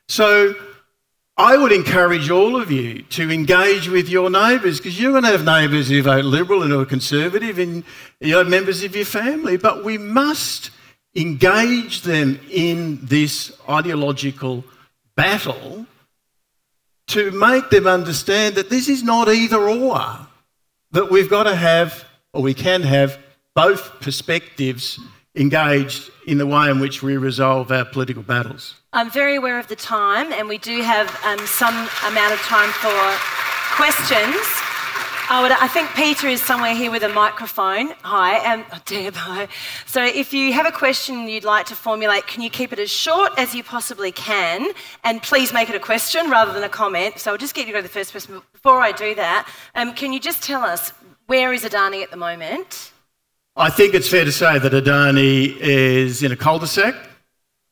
So 0.06 0.54
I 1.38 1.56
would 1.56 1.72
encourage 1.72 2.28
all 2.28 2.60
of 2.60 2.70
you 2.70 3.00
to 3.04 3.30
engage 3.30 3.88
with 3.88 4.06
your 4.10 4.28
neighbours 4.28 4.80
because 4.80 5.00
you're 5.00 5.12
going 5.12 5.24
to 5.24 5.30
have 5.30 5.46
neighbours 5.46 5.88
who 5.88 6.02
vote 6.02 6.26
Liberal 6.26 6.62
and 6.62 6.72
who 6.72 6.80
are 6.80 6.84
Conservative 6.84 7.58
and 7.58 7.84
you 8.20 8.36
have 8.36 8.48
members 8.48 8.84
of 8.84 8.94
your 8.94 9.06
family. 9.06 9.56
But 9.56 9.82
we 9.82 9.96
must 9.96 10.70
engage 11.16 12.02
them 12.02 12.38
in 12.50 12.98
this 13.02 13.50
ideological 13.66 14.62
battle 15.16 15.86
to 17.08 17.30
make 17.32 17.70
them 17.70 17.86
understand 17.86 18.54
that 18.54 18.70
this 18.70 18.88
is 18.88 19.02
not 19.02 19.28
either 19.28 19.68
or, 19.68 20.26
that 20.92 21.10
we've 21.10 21.28
got 21.28 21.44
to 21.44 21.54
have, 21.54 22.04
or 22.32 22.42
we 22.42 22.54
can 22.54 22.82
have, 22.82 23.18
both 23.54 24.00
perspectives 24.00 25.00
engaged 25.34 26.10
in 26.26 26.38
the 26.38 26.46
way 26.46 26.70
in 26.70 26.80
which 26.80 27.02
we 27.02 27.16
resolve 27.16 27.70
our 27.72 27.84
political 27.84 28.22
battles. 28.22 28.76
I'm 28.92 29.10
very 29.10 29.36
aware 29.36 29.58
of 29.58 29.68
the 29.68 29.76
time, 29.76 30.32
and 30.32 30.48
we 30.48 30.58
do 30.58 30.82
have 30.82 31.08
um, 31.24 31.44
some 31.46 31.74
amount 32.06 32.32
of 32.32 32.40
time 32.40 32.70
for 32.70 33.16
questions. 33.76 34.69
I, 35.30 35.42
would, 35.42 35.52
I 35.52 35.68
think 35.68 35.90
Peter 35.90 36.26
is 36.26 36.42
somewhere 36.42 36.74
here 36.74 36.90
with 36.90 37.04
a 37.04 37.08
microphone. 37.08 37.90
Hi, 38.02 38.38
and 38.52 38.64
oh, 38.72 38.80
Deb, 38.84 39.14
hi. 39.14 39.46
So 39.86 40.04
if 40.04 40.32
you 40.32 40.52
have 40.52 40.66
a 40.66 40.72
question 40.72 41.28
you'd 41.28 41.44
like 41.44 41.66
to 41.66 41.76
formulate, 41.76 42.26
can 42.26 42.42
you 42.42 42.50
keep 42.50 42.72
it 42.72 42.80
as 42.80 42.90
short 42.90 43.38
as 43.38 43.54
you 43.54 43.62
possibly 43.62 44.10
can? 44.10 44.72
And 45.04 45.22
please 45.22 45.52
make 45.52 45.68
it 45.68 45.76
a 45.76 45.78
question 45.78 46.30
rather 46.30 46.52
than 46.52 46.64
a 46.64 46.68
comment. 46.68 47.20
So 47.20 47.30
I'll 47.30 47.38
just 47.38 47.54
get 47.54 47.68
you 47.68 47.72
to 47.72 47.72
go 47.74 47.78
to 47.78 47.82
the 47.84 47.88
first 47.88 48.12
person. 48.12 48.42
Before 48.52 48.80
I 48.80 48.90
do 48.90 49.14
that, 49.14 49.48
um, 49.76 49.94
can 49.94 50.12
you 50.12 50.18
just 50.18 50.42
tell 50.42 50.62
us 50.62 50.92
where 51.26 51.52
is 51.52 51.62
Adani 51.62 52.02
at 52.02 52.10
the 52.10 52.16
moment? 52.16 52.90
I 53.54 53.70
think 53.70 53.94
it's 53.94 54.08
fair 54.08 54.24
to 54.24 54.32
say 54.32 54.58
that 54.58 54.72
Adani 54.72 55.56
is 55.60 56.24
in 56.24 56.32
a 56.32 56.36
cul-de-sac. 56.36 56.96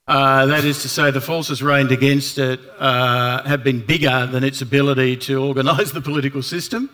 Uh, 0.06 0.46
that 0.46 0.64
is 0.64 0.80
to 0.82 0.88
say, 0.88 1.10
the 1.10 1.20
forces 1.20 1.60
ranged 1.60 1.90
against 1.90 2.38
it 2.38 2.60
uh, 2.78 3.42
have 3.42 3.64
been 3.64 3.80
bigger 3.84 4.28
than 4.30 4.44
its 4.44 4.62
ability 4.62 5.16
to 5.16 5.42
organise 5.42 5.90
the 5.98 6.00
political 6.00 6.40
system 6.40 6.88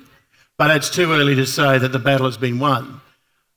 but 0.57 0.71
it's 0.71 0.91
too 0.91 1.13
early 1.13 1.35
to 1.35 1.47
say 1.47 1.79
that 1.79 1.93
the 1.93 1.99
battle 1.99 2.27
has 2.27 2.37
been 2.37 2.59
won. 2.59 3.01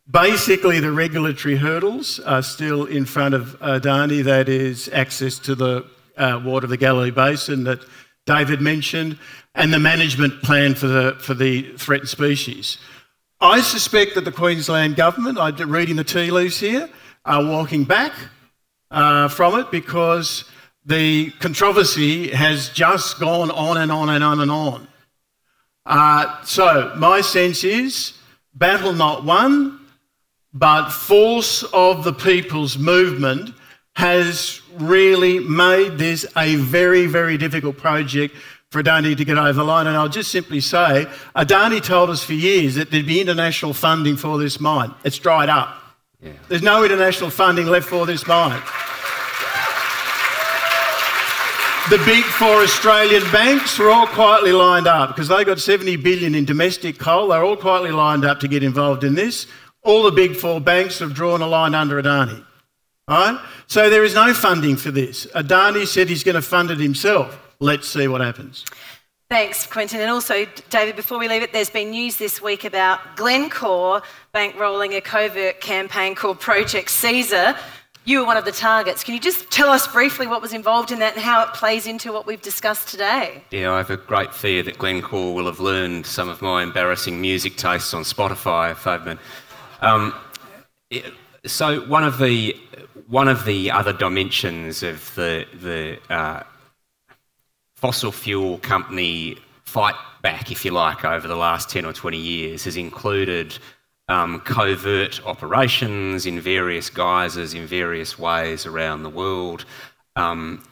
Basically, 0.09 0.79
the 0.79 0.91
regulatory 0.91 1.57
hurdles 1.57 2.19
are 2.21 2.41
still 2.41 2.85
in 2.85 3.05
front 3.05 3.33
of 3.35 3.59
Adani, 3.59 4.23
that 4.23 4.47
is, 4.47 4.89
access 4.93 5.37
to 5.39 5.53
the 5.53 5.85
uh, 6.15 6.41
water 6.43 6.65
of 6.65 6.69
the 6.69 6.77
Galilee 6.77 7.11
Basin 7.11 7.65
that 7.65 7.79
David 8.25 8.61
mentioned, 8.61 9.17
and 9.53 9.73
the 9.73 9.79
management 9.79 10.41
plan 10.41 10.75
for 10.75 10.87
the, 10.87 11.17
for 11.19 11.33
the 11.33 11.63
threatened 11.77 12.09
species. 12.09 12.77
I 13.39 13.61
suspect 13.61 14.15
that 14.15 14.25
the 14.25 14.31
Queensland 14.31 14.95
government, 14.95 15.37
I'm 15.37 15.55
reading 15.69 15.95
the 15.95 16.03
tea 16.03 16.31
leaves 16.31 16.59
here, 16.59 16.89
are 17.25 17.43
walking 17.43 17.83
back 17.83 18.13
uh, 18.89 19.27
from 19.27 19.59
it 19.59 19.69
because 19.69 20.45
the 20.85 21.31
controversy 21.39 22.29
has 22.29 22.69
just 22.69 23.19
gone 23.19 23.51
on 23.51 23.77
and 23.77 23.91
on 23.91 24.09
and 24.09 24.23
on 24.23 24.39
and 24.39 24.49
on. 24.49 24.87
Uh, 25.87 26.43
so, 26.43 26.93
my 26.97 27.21
sense 27.21 27.63
is 27.63 28.13
battle 28.53 28.91
not 28.91 29.23
won, 29.23 29.79
but 30.53 30.89
force 30.89 31.63
of 31.71 32.03
the 32.03 32.11
people's 32.11 32.77
movement 32.77 33.55
has 33.95 34.61
really 34.73 35.39
made 35.39 35.97
this 35.97 36.25
a 36.35 36.55
very, 36.55 37.05
very 37.05 37.37
difficult 37.37 37.77
project 37.77 38.35
for 38.69 38.83
Adani 38.83 39.15
to 39.15 39.23
get 39.23 39.37
over 39.37 39.53
the 39.53 39.63
line. 39.63 39.87
And 39.87 39.95
I'll 39.95 40.09
just 40.09 40.29
simply 40.29 40.59
say 40.59 41.07
Adani 41.35 41.81
told 41.81 42.09
us 42.09 42.21
for 42.23 42.33
years 42.33 42.75
that 42.75 42.91
there'd 42.91 43.07
be 43.07 43.21
international 43.21 43.73
funding 43.73 44.17
for 44.17 44.37
this 44.37 44.59
mine. 44.59 44.93
It's 45.05 45.17
dried 45.17 45.49
up. 45.49 45.81
Yeah. 46.21 46.33
There's 46.49 46.63
no 46.63 46.83
international 46.83 47.29
funding 47.29 47.67
left 47.67 47.87
for 47.87 48.05
this 48.05 48.27
mine. 48.27 48.61
The 51.89 52.03
big 52.05 52.25
four 52.25 52.63
Australian 52.63 53.23
banks 53.31 53.79
were 53.79 53.89
all 53.89 54.07
quietly 54.07 54.51
lined 54.51 54.87
up 54.87 55.09
because 55.09 55.29
they 55.29 55.45
got 55.45 55.57
70 55.57 55.95
billion 55.97 56.35
in 56.35 56.43
domestic 56.43 56.99
coal. 56.99 57.29
They're 57.29 57.45
all 57.45 57.55
quietly 57.55 57.91
lined 57.91 58.25
up 58.25 58.41
to 58.41 58.49
get 58.49 58.61
involved 58.61 59.05
in 59.05 59.15
this. 59.15 59.47
All 59.83 60.03
the 60.03 60.11
big 60.11 60.35
four 60.35 60.59
banks 60.59 60.99
have 60.99 61.13
drawn 61.13 61.41
a 61.41 61.47
line 61.47 61.73
under 61.73 62.01
Adani. 62.01 62.43
Right? 63.07 63.39
So 63.67 63.89
there 63.89 64.03
is 64.03 64.13
no 64.13 64.33
funding 64.33 64.75
for 64.75 64.91
this. 64.91 65.27
Adani 65.27 65.87
said 65.87 66.09
he's 66.09 66.25
going 66.25 66.35
to 66.35 66.41
fund 66.41 66.71
it 66.71 66.79
himself. 66.79 67.39
Let's 67.61 67.87
see 67.87 68.09
what 68.09 68.19
happens. 68.19 68.65
Thanks, 69.29 69.65
Quentin. 69.65 70.01
And 70.01 70.09
also, 70.09 70.45
David, 70.69 70.97
before 70.97 71.19
we 71.19 71.29
leave 71.29 71.41
it, 71.41 71.53
there's 71.53 71.69
been 71.69 71.91
news 71.91 72.17
this 72.17 72.41
week 72.41 72.65
about 72.65 72.99
Glencore 73.15 74.01
bankrolling 74.33 74.97
a 74.97 75.01
covert 75.01 75.61
campaign 75.61 76.15
called 76.15 76.41
Project 76.41 76.89
Caesar, 76.89 77.55
you 78.07 78.21
were 78.21 78.25
one 78.25 78.37
of 78.37 78.45
the 78.45 78.53
targets. 78.53 79.03
Can 79.03 79.13
you 79.13 79.19
just 79.19 79.51
tell 79.51 79.69
us 79.69 79.85
briefly 79.85 80.27
what 80.27 80.41
was 80.41 80.53
involved 80.53 80.93
in 80.93 80.99
that 80.99 81.15
and 81.15 81.21
how 81.21 81.43
it 81.43 81.53
plays 81.53 81.85
into 81.85 82.13
what 82.13 82.25
we've 82.25 82.41
discussed 82.41 82.87
today? 82.87 83.43
Yeah, 83.51 83.73
I 83.73 83.77
have 83.79 83.89
a 83.89 83.97
great 83.97 84.33
fear 84.33 84.63
that 84.63 84.77
Glencore 84.77 85.35
will 85.35 85.45
have 85.45 85.59
learned 85.59 86.05
some 86.05 86.29
of 86.29 86.41
my 86.41 86.63
embarrassing 86.63 87.19
music 87.19 87.57
tastes 87.57 87.93
on 87.93 88.03
Spotify, 88.03 88.73
Fabian. 88.77 89.19
Um, 89.81 90.15
so 91.45 91.81
one 91.87 92.05
of 92.05 92.17
the 92.17 92.55
one 93.07 93.27
of 93.27 93.43
the 93.43 93.71
other 93.71 93.91
dimensions 93.91 94.83
of 94.83 95.13
the 95.15 95.45
the 95.61 95.99
uh, 96.09 96.43
fossil 97.75 98.13
fuel 98.13 98.57
company 98.59 99.37
fight 99.65 99.95
back, 100.21 100.49
if 100.49 100.63
you 100.63 100.71
like, 100.71 101.03
over 101.03 101.27
the 101.27 101.35
last 101.35 101.69
ten 101.69 101.85
or 101.85 101.91
twenty 101.91 102.17
years 102.17 102.63
has 102.63 102.77
included 102.77 103.59
um, 104.07 104.39
covert 104.41 105.25
operations 105.25 106.25
in 106.25 106.39
various 106.39 106.89
guises, 106.89 107.53
in 107.53 107.67
various 107.67 108.17
ways 108.17 108.65
around 108.65 109.03
the 109.03 109.09
world. 109.09 109.65
Um, 110.15 110.63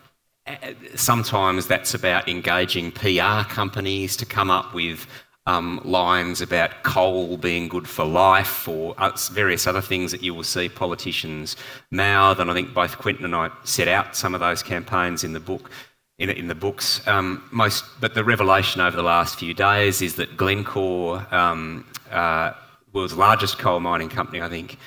sometimes 0.96 1.68
that's 1.68 1.94
about 1.94 2.30
engaging 2.30 2.92
PR 2.92 3.44
companies 3.50 4.16
to 4.18 4.26
come 4.26 4.50
up 4.50 4.74
with 4.74 5.08
um, 5.48 5.80
lines 5.84 6.42
about 6.42 6.84
coal 6.84 7.38
being 7.38 7.68
good 7.68 7.88
for 7.88 8.04
life 8.04 8.68
or 8.68 8.96
various 9.32 9.68
other 9.68 9.82
things 9.82 10.12
that 10.12 10.24
you 10.24 10.34
will 10.34 10.44
see 10.44 10.70
politicians 10.70 11.56
mouth. 11.92 12.40
And 12.40 12.50
I 12.50 12.54
think 12.54 12.74
both 12.74 12.98
Quentin 12.98 13.26
and 13.26 13.36
I 13.36 13.52
set 13.64 13.88
out 13.88 14.16
some 14.16 14.34
of 14.34 14.40
those 14.40 14.64
campaigns 14.64 15.24
in 15.24 15.34
the 15.34 15.40
book. 15.40 15.70
In, 16.18 16.30
in 16.30 16.48
the 16.48 16.56
books, 16.56 17.06
um, 17.10 17.44
most, 17.52 17.84
but 18.00 18.14
the 18.14 18.24
revelation 18.24 18.80
over 18.80 18.96
the 18.96 19.04
last 19.04 19.38
few 19.38 19.54
days 19.54 20.02
is 20.02 20.16
that 20.16 20.38
Glencore 20.38 21.28
um, 21.30 21.86
uh, 22.10 22.54
world's 22.96 23.14
largest 23.14 23.60
coal 23.60 23.82
mining 23.82 24.10
company, 24.10 24.42
I 24.42 24.50
think, 24.50 24.78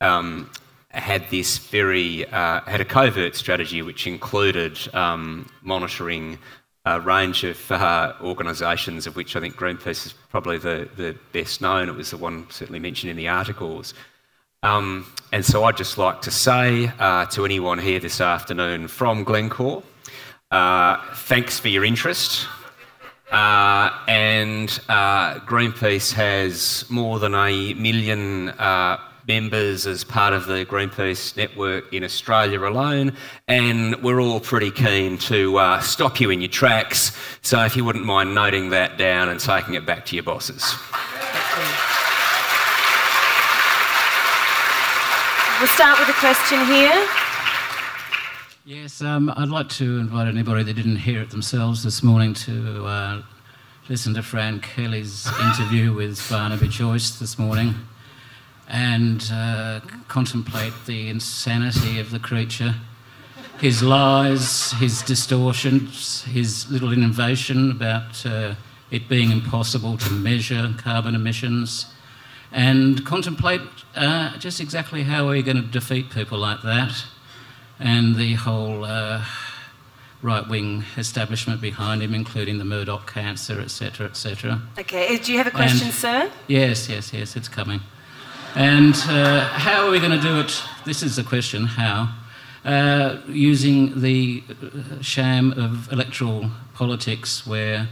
um, 0.00 0.50
had 0.88 1.30
this 1.30 1.56
very 1.58 2.26
uh, 2.26 2.60
had 2.62 2.80
a 2.80 2.84
covert 2.84 3.36
strategy 3.36 3.80
which 3.80 4.06
included 4.06 4.78
um, 4.94 5.48
monitoring 5.62 6.38
a 6.84 7.00
range 7.00 7.44
of 7.44 7.70
uh, 7.70 8.12
organisations, 8.20 9.06
of 9.06 9.14
which 9.14 9.36
I 9.36 9.40
think 9.40 9.54
Greenpeace 9.54 10.06
is 10.06 10.14
probably 10.30 10.58
the, 10.58 10.88
the 10.96 11.16
best 11.32 11.60
known. 11.60 11.88
It 11.88 11.94
was 11.94 12.10
the 12.10 12.16
one 12.16 12.50
certainly 12.50 12.80
mentioned 12.80 13.10
in 13.10 13.16
the 13.16 13.28
articles. 13.28 13.94
Um, 14.64 15.06
and 15.32 15.44
so 15.44 15.64
I'd 15.64 15.76
just 15.76 15.96
like 15.96 16.20
to 16.22 16.30
say 16.30 16.90
uh, 16.98 17.26
to 17.26 17.44
anyone 17.44 17.78
here 17.78 18.00
this 18.00 18.20
afternoon 18.20 18.88
from 18.88 19.22
Glencore, 19.22 19.84
uh, 20.50 20.98
thanks 21.14 21.60
for 21.60 21.68
your 21.68 21.84
interest. 21.84 22.48
Uh, 23.32 23.90
and 24.08 24.78
uh, 24.90 25.36
Greenpeace 25.40 26.12
has 26.12 26.84
more 26.90 27.18
than 27.18 27.34
a 27.34 27.72
million 27.74 28.50
uh, 28.50 28.98
members 29.26 29.86
as 29.86 30.04
part 30.04 30.34
of 30.34 30.44
the 30.44 30.66
Greenpeace 30.66 31.34
network 31.34 31.90
in 31.94 32.04
Australia 32.04 32.60
alone, 32.60 33.16
and 33.48 33.96
we're 34.02 34.20
all 34.20 34.38
pretty 34.38 34.70
keen 34.70 35.16
to 35.16 35.56
uh, 35.56 35.80
stop 35.80 36.20
you 36.20 36.28
in 36.28 36.42
your 36.42 36.50
tracks. 36.50 37.16
So 37.40 37.64
if 37.64 37.74
you 37.74 37.86
wouldn't 37.86 38.04
mind 38.04 38.34
noting 38.34 38.68
that 38.70 38.98
down 38.98 39.30
and 39.30 39.40
taking 39.40 39.74
it 39.74 39.86
back 39.86 40.04
to 40.06 40.14
your 40.14 40.24
bosses. 40.24 40.62
We'll 45.58 45.68
start 45.68 45.98
with 46.00 46.08
a 46.10 46.18
question 46.20 46.66
here. 46.66 47.08
Yes, 48.64 49.02
um, 49.02 49.28
I'd 49.36 49.48
like 49.48 49.68
to 49.70 49.98
invite 49.98 50.28
anybody 50.28 50.62
that 50.62 50.74
didn't 50.74 50.98
hear 50.98 51.20
it 51.20 51.30
themselves 51.30 51.82
this 51.82 52.00
morning 52.00 52.32
to 52.34 52.86
uh, 52.86 53.22
listen 53.88 54.14
to 54.14 54.22
Fran 54.22 54.60
Kelly's 54.60 55.26
interview 55.40 55.92
with 55.92 56.24
Barnaby 56.30 56.68
Joyce 56.68 57.18
this 57.18 57.40
morning 57.40 57.74
and 58.68 59.28
uh, 59.32 59.80
contemplate 60.06 60.74
the 60.86 61.08
insanity 61.08 61.98
of 61.98 62.12
the 62.12 62.20
creature, 62.20 62.76
his 63.58 63.82
lies, 63.82 64.70
his 64.74 65.02
distortions, 65.02 66.22
his 66.22 66.70
little 66.70 66.92
innovation 66.92 67.72
about 67.72 68.24
uh, 68.24 68.54
it 68.92 69.08
being 69.08 69.32
impossible 69.32 69.98
to 69.98 70.10
measure 70.12 70.72
carbon 70.78 71.16
emissions, 71.16 71.86
and 72.52 73.04
contemplate 73.04 73.62
uh, 73.96 74.38
just 74.38 74.60
exactly 74.60 75.02
how 75.02 75.26
we're 75.26 75.42
going 75.42 75.56
to 75.56 75.62
defeat 75.62 76.10
people 76.10 76.38
like 76.38 76.62
that 76.62 76.92
and 77.82 78.16
the 78.16 78.34
whole 78.34 78.84
uh, 78.84 79.24
right 80.22 80.46
wing 80.48 80.84
establishment 80.96 81.60
behind 81.60 82.02
him, 82.02 82.14
including 82.14 82.58
the 82.58 82.64
Murdoch 82.64 83.12
cancer, 83.12 83.60
etc., 83.60 84.06
etc. 84.06 84.62
Okay, 84.78 85.18
do 85.18 85.32
you 85.32 85.38
have 85.38 85.48
a 85.48 85.50
question, 85.50 85.86
And- 85.88 85.94
sir? 85.94 86.30
Yes, 86.46 86.88
yes, 86.88 87.12
yes, 87.12 87.36
it's 87.36 87.48
coming. 87.48 87.80
And 88.54 88.94
uh, 89.08 89.40
how 89.48 89.86
are 89.86 89.90
we 89.90 89.98
going 89.98 90.12
to 90.12 90.20
do 90.20 90.38
it? 90.40 90.62
This 90.84 91.02
is 91.02 91.16
the 91.16 91.24
question 91.24 91.64
how? 91.64 92.14
Uh, 92.64 93.16
using 93.26 94.00
the 94.00 94.44
uh, 94.48 95.02
sham 95.02 95.52
of 95.52 95.90
electoral 95.90 96.50
politics, 96.74 97.44
where 97.46 97.88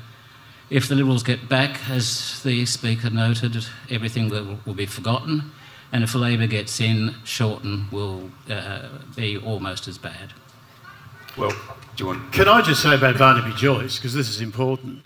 if 0.68 0.86
the 0.86 0.95
Liberals 0.95 1.24
get 1.24 1.49
back, 1.49 1.91
as 1.91 2.41
the 2.45 2.64
Speaker 2.66 3.11
noted, 3.11 3.66
everything 3.91 4.28
will, 4.28 4.59
will 4.64 4.74
be 4.74 4.86
forgotten. 4.86 5.51
And 5.93 6.05
if 6.05 6.14
Labor 6.14 6.47
gets 6.47 6.80
in, 6.80 7.14
Shorten 7.24 7.88
will 7.91 8.30
uh, 8.49 8.88
be 9.16 9.36
almost 9.36 9.88
as 9.88 9.99
bad. 9.99 10.32
Well, 11.36 11.51
do 11.51 12.05
you 12.05 12.07
want? 12.07 12.32
Can 12.32 12.49
I 12.49 12.62
just 12.62 12.82
say 12.82 12.95
about 12.95 13.18
Barnaby 13.18 13.53
Joyce, 13.57 13.97
because 13.97 14.14
this 14.14 14.28
is 14.28 14.41
important? 14.41 15.05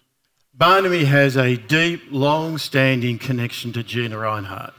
Barnaby 0.53 1.05
has 1.05 1.37
a 1.37 1.57
deep, 1.57 2.03
long 2.11 2.59
standing 2.59 3.19
connection 3.19 3.73
to 3.73 3.83
Gina 3.83 4.17
Rinehart. 4.17 4.73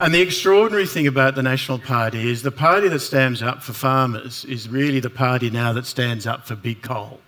And 0.00 0.14
the 0.14 0.20
extraordinary 0.20 0.86
thing 0.86 1.08
about 1.08 1.34
the 1.34 1.42
National 1.42 1.80
Party 1.80 2.30
is 2.30 2.42
the 2.42 2.52
party 2.52 2.86
that 2.88 3.00
stands 3.00 3.42
up 3.42 3.64
for 3.64 3.72
farmers 3.72 4.44
is 4.44 4.68
really 4.68 5.00
the 5.00 5.10
party 5.10 5.50
now 5.50 5.72
that 5.72 5.86
stands 5.86 6.24
up 6.24 6.46
for 6.46 6.54
big 6.54 6.82
coal. 6.82 7.20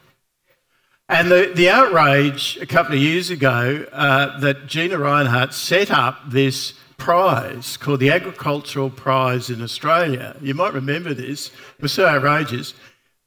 And 1.09 1.29
the, 1.29 1.51
the 1.53 1.69
outrage 1.69 2.57
a 2.59 2.67
couple 2.67 2.95
of 2.95 3.01
years 3.01 3.31
ago 3.31 3.85
uh, 3.91 4.39
that 4.39 4.69
Gina 4.69 4.97
Rinehart 4.97 5.53
set 5.53 5.91
up 5.91 6.21
this 6.31 6.75
prize 7.01 7.77
called 7.77 7.99
the 7.99 8.11
Agricultural 8.11 8.91
Prize 8.91 9.51
in 9.51 9.63
Australia. 9.63 10.37
You 10.41 10.55
might 10.55 10.73
remember 10.73 11.13
this, 11.13 11.49
it 11.49 11.83
was 11.83 11.93
so 11.93 12.07
outrageous. 12.07 12.75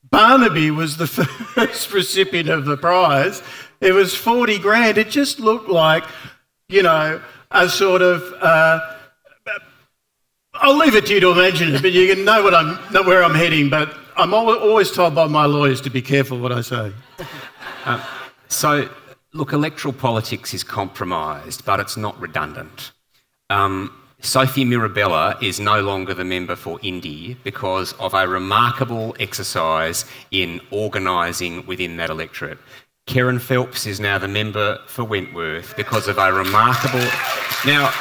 Barnaby 0.09 0.71
was 0.71 0.95
the 0.97 1.07
first 1.55 1.91
recipient 1.91 2.47
of 2.47 2.65
the 2.65 2.77
prize. 2.77 3.41
It 3.81 3.91
was 3.91 4.15
40 4.15 4.59
grand. 4.59 4.97
It 4.97 5.09
just 5.09 5.39
looked 5.39 5.67
like, 5.67 6.03
you 6.69 6.83
know, 6.83 7.21
a 7.51 7.67
sort 7.67 8.01
of. 8.01 8.21
Uh, 8.39 8.79
I'll 10.55 10.77
leave 10.77 10.95
it 10.95 11.07
to 11.07 11.15
you 11.15 11.19
to 11.19 11.31
imagine 11.31 11.73
it, 11.73 11.81
but 11.81 11.91
you 11.91 12.13
can 12.13 12.23
know 12.23 12.43
what 12.43 12.53
I'm, 12.53 12.77
know 12.93 13.01
where 13.01 13.23
I'm 13.23 13.33
heading. 13.33 13.69
But 13.69 13.91
I'm 14.15 14.33
always 14.35 14.91
told 14.91 15.15
by 15.15 15.25
my 15.25 15.45
lawyers 15.45 15.81
to 15.81 15.89
be 15.89 16.01
careful 16.01 16.39
what 16.39 16.51
I 16.51 16.61
say. 16.61 16.93
So, 18.53 18.87
look, 19.33 19.51
electoral 19.51 19.95
politics 19.95 20.53
is 20.53 20.63
compromised, 20.63 21.65
but 21.65 21.79
it's 21.79 21.97
not 21.97 22.19
redundant. 22.21 22.91
Um, 23.49 23.91
Sophie 24.23 24.63
Mirabella 24.63 25.37
is 25.41 25.59
no 25.59 25.81
longer 25.81 26.13
the 26.13 26.23
member 26.23 26.55
for 26.55 26.79
Indi 26.81 27.35
because 27.43 27.91
of 27.93 28.13
a 28.13 28.25
remarkable 28.25 29.15
exercise 29.19 30.05
in 30.31 30.61
organising 30.71 31.65
within 31.65 31.97
that 31.97 32.09
electorate. 32.09 32.57
Kerryn 33.05 33.41
Phelps 33.41 33.85
is 33.85 33.99
now 33.99 34.17
the 34.17 34.29
member 34.29 34.79
for 34.87 35.03
Wentworth 35.03 35.75
because 35.75 36.07
of 36.07 36.17
a 36.17 36.31
remarkable. 36.31 37.05
Now, 37.65 37.91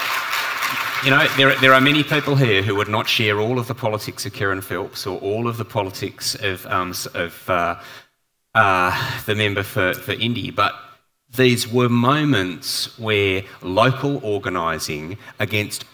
you 1.05 1.11
know, 1.11 1.27
there, 1.37 1.57
there 1.57 1.75
are 1.75 1.81
many 1.81 2.05
people 2.05 2.37
here 2.37 2.63
who 2.63 2.77
would 2.77 2.89
not 2.89 3.09
share 3.09 3.41
all 3.41 3.59
of 3.59 3.67
the 3.67 3.75
politics 3.75 4.25
of 4.25 4.33
Kerryn 4.33 4.63
Phelps 4.63 5.05
or 5.05 5.19
all 5.19 5.49
of 5.49 5.57
the 5.57 5.65
politics 5.65 6.37
of, 6.37 6.65
um, 6.67 6.95
of 7.15 7.51
uh, 7.51 7.81
uh, 8.55 9.23
the 9.27 9.35
member 9.35 9.65
for, 9.65 9.93
for 9.95 10.13
Indi, 10.13 10.53
but 10.53 10.73
these 11.37 11.67
were 11.67 11.89
moments 11.89 12.99
where 12.99 13.43
local 13.63 14.25
organising 14.25 15.17
against 15.39 15.85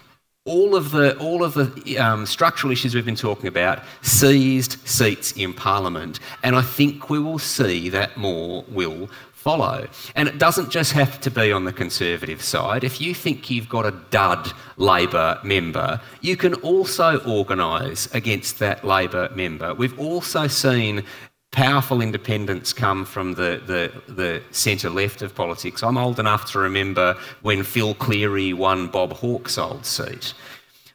all 0.45 0.75
of 0.75 0.91
the 0.93 1.17
all 1.19 1.45
of 1.45 1.55
the 1.55 1.99
um, 1.99 2.25
structural 2.25 2.73
issues 2.73 2.95
we've 2.95 3.05
been 3.05 3.15
talking 3.15 3.49
about 3.49 3.83
seized 4.03 4.79
seats 4.89 5.33
in 5.33 5.53
Parliament, 5.53 6.21
and 6.43 6.57
I 6.57 6.63
think 6.63 7.11
we 7.11 7.19
will 7.19 7.39
see 7.39 7.91
that 7.91 8.17
more 8.17 8.65
will 8.69 9.11
follow. 9.33 9.87
And 10.17 10.29
it 10.29 10.39
doesn't 10.39 10.71
just 10.71 10.93
have 10.93 11.21
to 11.21 11.31
be 11.31 11.53
on 11.53 11.65
the 11.65 11.73
Conservative 11.73 12.43
side. 12.43 12.83
If 12.83 13.01
you 13.01 13.15
think 13.15 13.51
you've 13.51 13.69
got 13.69 13.87
a 13.87 13.93
dud 14.11 14.53
Labor 14.77 15.39
member, 15.45 16.01
you 16.21 16.37
can 16.37 16.55
also 16.55 17.19
organise 17.21 18.13
against 18.15 18.59
that 18.59 18.85
Labor 18.85 19.31
member. 19.35 19.75
We've 19.75 19.99
also 19.99 20.49
seen 20.49 21.05
powerful 21.51 22.01
independents 22.01 22.73
come 22.73 23.05
from 23.05 23.35
the, 23.35 23.61
the, 23.67 24.13
the 24.13 24.43
centre 24.51 24.91
left 24.91 25.23
of 25.23 25.35
politics. 25.35 25.83
I'm 25.83 25.99
old 25.99 26.21
enough 26.21 26.51
to 26.53 26.59
remember 26.59 27.17
when 27.43 27.63
Phil 27.63 27.95
Cleary 27.95 28.53
won 28.53 28.89
Bob 28.89 29.13
Hawke's 29.15 29.59
old 29.59 29.85
seat. 29.87 30.35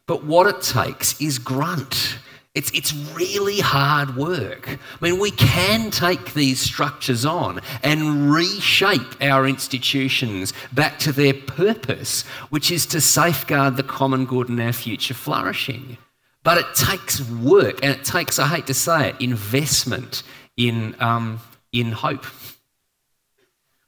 But 0.05 0.23
what 0.23 0.47
it 0.47 0.61
takes 0.61 1.19
is 1.21 1.39
grunt. 1.39 2.17
It's, 2.55 2.69
it's 2.71 2.93
really 3.15 3.61
hard 3.61 4.15
work. 4.15 4.69
I 4.69 4.77
mean, 5.01 5.19
we 5.19 5.31
can 5.31 5.89
take 5.89 6.33
these 6.33 6.59
structures 6.59 7.25
on 7.25 7.61
and 7.81 8.31
reshape 8.31 9.21
our 9.21 9.47
institutions 9.47 10.53
back 10.71 10.99
to 10.99 11.11
their 11.11 11.33
purpose, 11.33 12.21
which 12.51 12.69
is 12.69 12.85
to 12.87 13.01
safeguard 13.01 13.75
the 13.75 13.83
common 13.83 14.25
good 14.25 14.49
and 14.49 14.61
our 14.61 14.73
future 14.73 15.15
flourishing. 15.15 15.97
But 16.43 16.59
it 16.59 16.75
takes 16.75 17.21
work 17.29 17.79
and 17.81 17.91
it 17.95 18.03
takes, 18.03 18.37
I 18.37 18.47
hate 18.47 18.67
to 18.67 18.73
say 18.73 19.09
it, 19.09 19.21
investment 19.21 20.21
in, 20.57 20.95
um, 20.99 21.39
in 21.71 21.91
hope. 21.91 22.25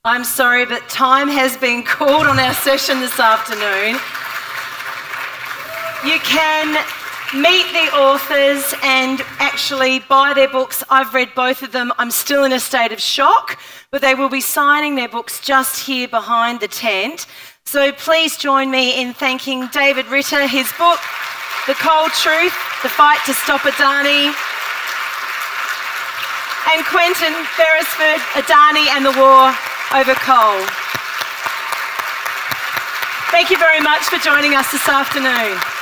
I'm 0.04 0.24
sorry, 0.24 0.66
but 0.66 0.88
time 0.88 1.28
has 1.30 1.58
been 1.58 1.84
called 1.84 2.28
on 2.28 2.38
our 2.40 2.54
session 2.54 3.00
this 3.00 3.20
afternoon. 3.20 4.00
You 6.06 6.20
can 6.20 6.78
meet 7.34 7.66
the 7.74 7.90
authors 7.98 8.74
and 8.84 9.20
actually 9.40 10.00
buy 10.00 10.34
their 10.34 10.48
books. 10.48 10.84
I've 10.90 11.14
read 11.14 11.30
both 11.36 11.64
of 11.64 11.72
them. 11.72 11.92
I'm 11.98 12.12
still 12.12 12.44
in 12.44 12.54
a 12.54 12.60
state 12.60 12.92
of 12.92 13.00
shock, 13.00 13.60
but 13.90 14.02
they 14.02 14.14
will 14.14 14.30
be 14.30 14.42
signing 14.42 14.96
their 14.96 15.10
books 15.10 15.40
just 15.42 15.86
here 15.86 16.08
behind 16.08 16.60
the 16.60 16.68
tent. 16.68 17.26
So 17.66 17.92
please 17.92 18.38
join 18.38 18.70
me 18.70 19.02
in 19.02 19.14
thanking 19.14 19.68
David 19.74 20.06
Ritter, 20.08 20.48
his 20.48 20.72
book, 20.78 21.00
The 21.66 21.74
Coal 21.74 22.10
Truth 22.10 22.54
The 22.84 22.90
Fight 22.90 23.20
to 23.26 23.34
Stop 23.34 23.62
Adani, 23.62 24.32
and 26.74 26.86
Quentin 26.86 27.34
Beresford, 27.58 28.22
Adani 28.34 28.88
and 28.96 29.06
the 29.06 29.14
War 29.20 29.54
Over 29.94 30.16
Coal. 30.16 30.60
Thank 33.32 33.50
you 33.50 33.58
very 33.58 33.82
much 33.82 34.04
for 34.04 34.18
joining 34.18 34.56
us 34.56 34.72
this 34.72 34.88
afternoon. 34.88 35.75